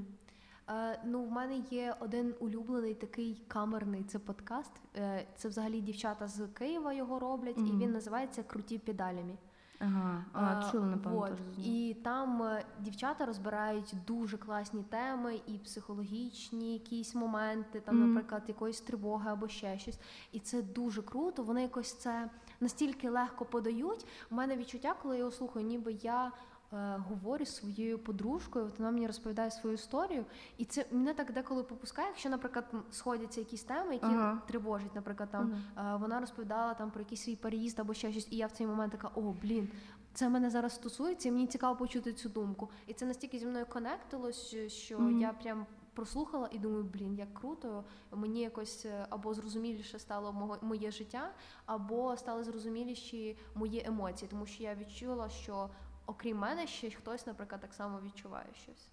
[0.70, 4.73] Е, ну, в мене є один улюблений такий камерний це подкаст.
[4.97, 9.36] Е, це взагалі дівчата з Києва його роблять, і він називається Круті педалями.
[9.78, 11.32] Ага, а, Е, чула, напевно, вот.
[11.59, 18.15] І там дівчата розбирають дуже класні теми, і психологічні якісь моменти, там, Мгм.
[18.15, 19.99] наприклад, якоїсь тривоги або ще щось.
[20.32, 21.43] І це дуже круто.
[21.43, 22.31] Вони якось це
[22.61, 24.07] настільки легко подають.
[24.31, 26.32] У мене відчуття, коли я його слухаю, ніби я.
[26.74, 30.24] Е, Говорю з своєю подружкою, от вона мені розповідає свою історію,
[30.59, 34.42] і це мене так деколи попускає, якщо, наприклад, сходяться якісь теми, які Ага.
[34.48, 35.44] тривожать, наприклад, там
[35.76, 35.88] Мгм.
[35.94, 38.66] Е, Вона розповідала там про якийсь свій переїзд або ще щось, і я в цей
[38.66, 39.68] момент така: о, блін,
[40.14, 42.70] це мене зараз стосується, і мені цікаво почути цю думку.
[42.86, 45.20] І це настільки зі мною конектилось, що- Мгм.
[45.20, 47.84] я прям прослухала і думаю, блін, як круто.
[48.12, 51.30] Мені якось е, або зрозуміліше стало мого- моє життя,
[51.66, 55.70] або стали зрозуміліші мої емоції, тому що я відчула, що
[56.06, 58.89] окрім мене ще хтось, наприклад, так само відчуває щось.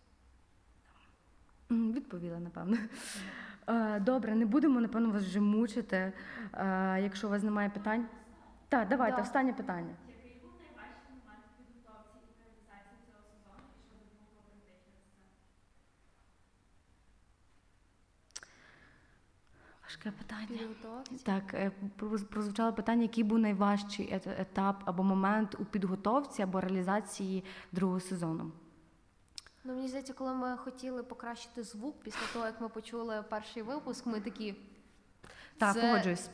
[1.70, 2.78] Відповіла, напевно.
[3.68, 6.14] Е, Добре, не будемо, напевно, вас вже мучити.
[6.54, 8.08] Е, Якщо у вас немає питань.
[8.70, 9.22] Так, давайте, Да.
[9.24, 9.96] останнє питання.
[10.08, 15.04] Який був найважчий момент в підготовці і реалізації цього сезону, і що допомогло пройти через
[15.06, 15.22] це?
[19.92, 20.48] Важке питання.
[20.48, 21.24] Підготовці.
[21.26, 21.72] Так, е,
[22.30, 28.52] прозвучало питання, який був найважчий етап або момент у підготовці або реалізації другого сезону.
[29.64, 34.06] Ну, мені здається, коли ми хотіли покращити звук після того, як ми почули перший випуск,
[34.06, 34.56] ми такі.
[35.58, 36.30] Так, Це- погоджуюсь.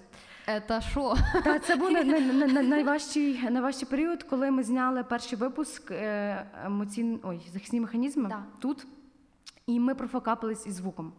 [0.68, 1.16] Та що?
[1.44, 5.92] Так, це був най- най- най- най- найважчий, найважчий період, коли ми зняли перший випуск
[5.92, 6.46] е.
[7.24, 8.44] Ой, захисні механізми Да.
[8.60, 8.88] тут,
[9.68, 11.14] і ми профокапились із звуком.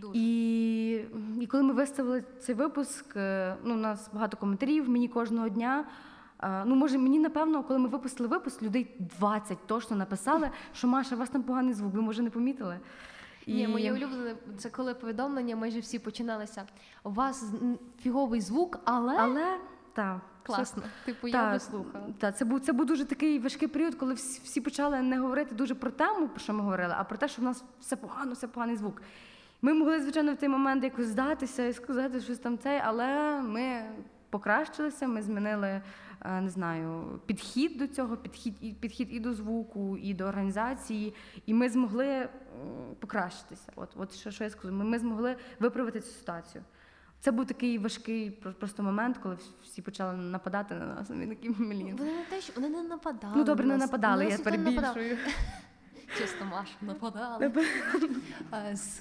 [0.00, 0.18] Дуже.
[0.18, 0.90] І,
[1.40, 5.84] і коли ми виставили цей випуск, е, ну, у нас багато коментарів, мені кожного дня.
[6.42, 11.14] е, Ну, може, мені напевно, коли ми випустили випуск, людей 20 точно написали, що Маша,
[11.14, 12.78] у вас там поганий звук, ви може не помітили.
[13.46, 16.62] Ні, моє улюблене це коли повідомлення майже всі починалися.
[17.04, 17.44] У вас
[18.02, 19.58] фіговий звук, але, Але
[19.92, 20.82] так, класно.
[21.04, 22.04] Типу, я Так, би слухала.
[22.18, 25.54] Так, це був це був дуже такий важкий період, коли всі, всі почали не говорити
[25.54, 28.32] дуже про тему, про що ми говорили, а про те, що в нас все погано,
[28.32, 29.02] все поганий звук.
[29.62, 33.82] Ми могли, звичайно, в той момент якось здатися і сказати щось там це, але ми
[34.30, 35.82] покращилися, ми змінили,
[36.24, 41.14] е, не знаю, підхід до цього, підхід і підхід і до звуку, і до організації,
[41.46, 42.28] і ми змогли
[43.00, 43.72] покращитися.
[43.76, 46.64] От, от що, що я скажу, ми, ми змогли виправити цю ситуацію.
[47.20, 51.10] Це був такий важкий просто момент, коли всі почали нападати на нас.
[51.10, 51.96] Ми такі блін.
[51.98, 53.34] Вони не те, що вони не нападали.
[53.36, 54.94] Ну добре, не нападали, На я нас нападав.
[54.94, 55.18] перебільшую.
[56.18, 57.52] Чисто Маша, нападали.
[58.74, 59.00] З-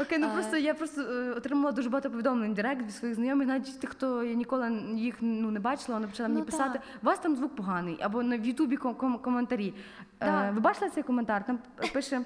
[0.00, 3.80] Окей, ну просто я просто е, отримала дуже багато повідомлень директ від своїх знайомих, навіть
[3.80, 7.18] тих, хто я ніколи їх ну не бачила, вони почали мені Ну, писати, у вас
[7.18, 9.74] там звук поганий, або на в Ютубі ком- ком- коментарі.
[10.20, 11.46] Е, ви бачили цей коментар?
[11.46, 11.58] Там
[11.92, 12.24] пише.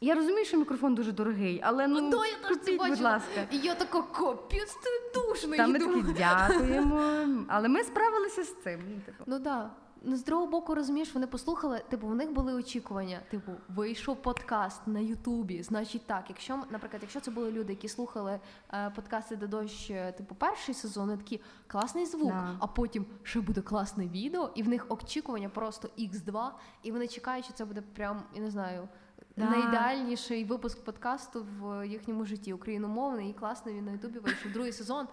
[0.00, 3.40] Я розумію, що мікрофон дуже дорогий, але ну Да, я теж це купіть, будь ласка.
[3.50, 5.56] І я така капець, ти душний.
[5.58, 7.02] Там ми такі дякуємо.
[7.48, 8.80] Але ми справилися з цим.
[8.88, 9.24] ну, Типу.
[9.26, 9.70] Ну да.
[10.02, 13.20] Ну, з другого боку, розумієш, вони послухали, типу, в них були очікування.
[13.30, 15.62] Типу, вийшов подкаст на Ютубі.
[15.62, 18.40] Значить, так, якщо, наприклад, якщо це були люди, які слухали
[18.72, 22.56] е, подкасти де дощ, е, типу, перший сезон, вони такі класний звук, Да.
[22.60, 26.50] а потім ще буде класне відео, і в них очікування просто X2,
[26.82, 28.88] і вони чекають, що це буде прям, я не знаю.
[29.36, 29.50] Да.
[29.50, 34.52] Найідеальніший випуск подкасту в їхньому житті україномовний і класний він на Ютубі вийшов.
[34.52, 35.08] Другий сезон.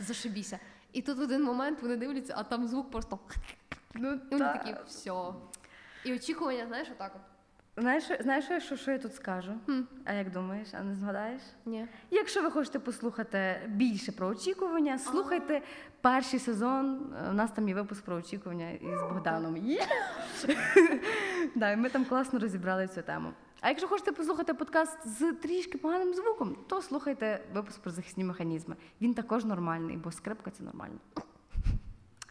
[0.00, 0.58] Зашибіся.
[0.92, 3.18] І тут в один момент вони дивляться, а там звук просто
[3.94, 4.52] Ну, і вони та.
[4.52, 5.12] такі, все.
[6.04, 7.22] І очікування, знаєш, отак от.
[7.76, 9.52] Знаєш, знаєш, що, що я тут скажу?
[9.66, 9.80] Хм.
[10.04, 11.42] А як думаєш, а не згадаєш?
[11.66, 11.86] Ні.
[12.10, 15.62] Якщо ви хочете послухати більше про очікування, слухайте
[16.00, 17.14] перший сезон.
[17.30, 19.56] У нас там є випуск про очікування із Богданом.
[19.56, 19.86] Є.
[21.54, 23.32] Да, і ми там класно розібрали цю тему.
[23.60, 28.76] А якщо хочете послухати подкаст з трішки поганим звуком, то слухайте випуск про захисні механізми.
[29.00, 30.98] Він також нормальний, бо скрипка це нормально.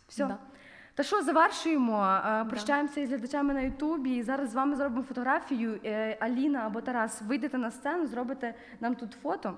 [0.07, 0.25] Все.
[0.25, 0.37] Да.
[0.95, 2.03] Та що, завершуємо?
[2.25, 4.15] Е, Прощаємося із глядачами на Ютубі.
[4.15, 5.79] І зараз з вами зробимо фотографію.
[5.85, 9.57] Е, Аліна або Тарас, вийдете на сцену, зробите нам тут фото.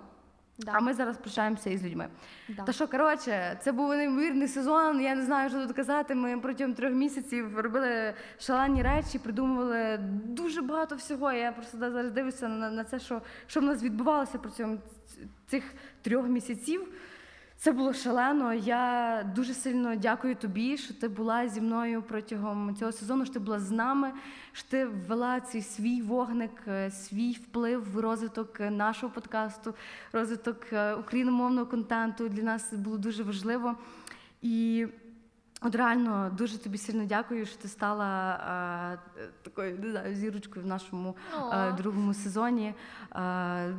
[0.57, 0.71] Да.
[0.75, 2.07] А ми зараз прощаємося із людьми.
[2.49, 2.63] Да.
[2.63, 5.01] Та що, коротше, це був неймовірний сезон.
[5.01, 6.15] Я не знаю, що тут казати.
[6.15, 11.31] Ми протягом трьох місяців робили шалені речі, придумували дуже багато всього.
[11.31, 14.79] Я просто да- зараз дивлюся на, на це, що, що в нас відбувалося протягом
[15.47, 15.63] цих
[16.01, 16.87] трьох місяців.
[17.57, 18.53] Це було шалено.
[18.53, 23.39] Я дуже сильно дякую тобі, що ти була зі мною протягом цього сезону, що ти
[23.39, 24.11] була з нами,
[24.51, 29.73] що ти ввела цей свій вогник, е, свій вплив в розвиток нашого подкасту,
[30.13, 32.29] розвиток е, україномовного контенту.
[32.29, 33.75] Для нас було дуже важливо.
[34.41, 34.87] І
[35.65, 38.33] от реально дуже тобі сильно дякую, що ти стала
[39.17, 41.15] е, такою не знаю, зірочкою в нашому
[41.53, 42.73] е, другому сезоні.
[43.15, 43.75] Е,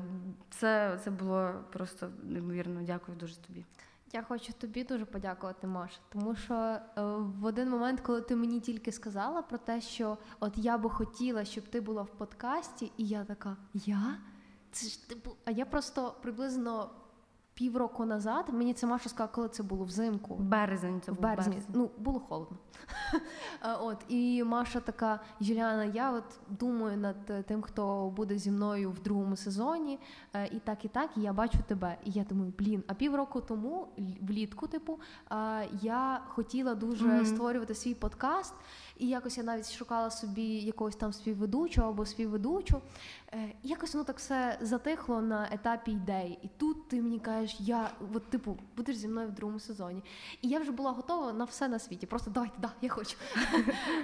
[0.50, 2.80] це, це було просто неймовірно.
[2.82, 3.64] Дякую дуже тобі.
[4.12, 6.80] Я хочу тобі дуже подякувати, Маша, тому що е,
[7.40, 11.44] в один момент, коли ти мені тільки сказала про те, що от я би хотіла,
[11.44, 14.18] щоб ти була в подкасті, і я така, я?
[14.72, 16.90] Це ж типу, а я просто приблизно
[17.60, 20.34] півроку назад, мені це Маша сказала, коли це було взимку.
[20.34, 21.52] Березень це в був березні.
[21.52, 21.74] березень.
[21.74, 22.56] Ну, було холодно.
[23.80, 28.98] От, і Маша така: Юліана, я от думаю над тим, хто буде зі мною в
[29.02, 29.98] другому сезоні,
[30.34, 31.96] е, і так, і так, і я бачу тебе.
[32.04, 33.88] І я думаю, блін, а півроку тому,
[34.20, 35.00] влітку, типу,
[35.82, 37.26] я хотіла дуже Мгм.
[37.26, 38.54] створювати свій подкаст,
[38.98, 42.80] і якось я навіть шукала собі якогось там співведучого або співведучу.
[43.32, 46.38] Е, і Якось воно так все затихло на етапі ідей.
[46.42, 50.02] І тут ти мені кажеш, я от, типу, будеш зі мною в другому сезоні.
[50.42, 52.06] І я вже була готова на все на світі.
[52.06, 53.16] Просто давайте, да, я хочу.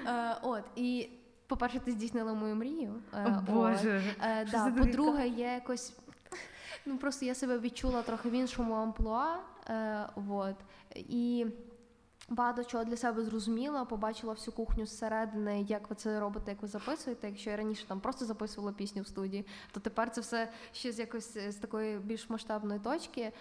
[0.07, 1.09] Е, От і.
[1.47, 2.95] По-перше, ти здійснила мою мрію.
[3.15, 3.53] Е, О.
[3.53, 4.03] Боже.
[4.23, 5.97] Е, да, по-друге, я якось.
[6.87, 9.37] Ну просто я себе відчула трохи в іншому амплуа.
[9.69, 10.55] Е, вот.
[10.97, 11.47] І
[12.35, 16.69] багато чого для себе зрозуміла, побачила всю кухню зсередини, як ви це робите, як ви
[16.69, 17.29] записуєте.
[17.29, 20.99] Якщо я раніше там просто записувала пісню в студії, то тепер це все ще з
[20.99, 23.33] якось з такої більш масштабної точки.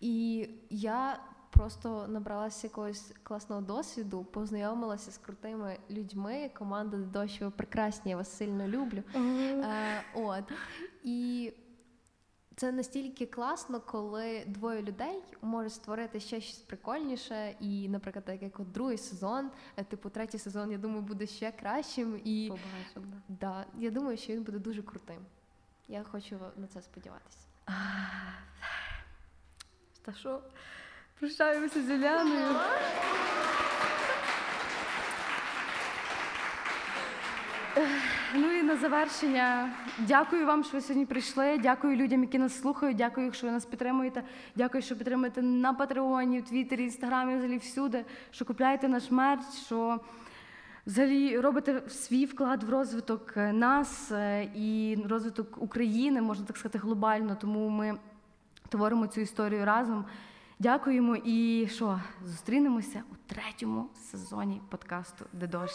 [0.00, 1.20] І я
[1.50, 6.50] просто набралася якогось класного досвіду, познайомилася з крутими людьми.
[6.54, 9.02] Команда дощ, ви прекрасні, я вас сильно люблю.
[9.14, 10.44] Е, от.
[11.02, 11.52] І
[12.62, 17.54] це настільки класно, коли двоє людей можуть створити ще щось прикольніше.
[17.60, 21.52] І, наприклад, так як от другий сезон, е, типу третій сезон, я думаю, буде ще
[21.52, 22.20] кращим.
[22.24, 23.16] І Побачимо.
[23.28, 25.26] да, я думаю, що він буде дуже крутим.
[25.88, 27.46] Я хочу на це сподіватися.
[30.02, 30.42] Та що?
[31.18, 32.56] Прощаємося з Юліаною.
[38.34, 41.58] Ну і на завершення, дякую вам, що ви сьогодні прийшли.
[41.58, 42.96] Дякую людям, які нас слухають.
[42.96, 44.22] Дякую, що ви нас підтримуєте.
[44.56, 50.00] Дякую, що підтримуєте на Патреоні, в Твіттері, Інстаграмі, взагалі всюди, що купляєте наш мерч, що
[50.86, 57.36] взагалі робите свій вклад в розвиток нас е, і розвиток України, можна так сказати, глобально.
[57.40, 57.98] Тому ми
[58.68, 60.04] творимо цю історію разом.
[60.58, 65.74] Дякуємо і що зустрінемося у третьому сезоні подкасту Де дощ.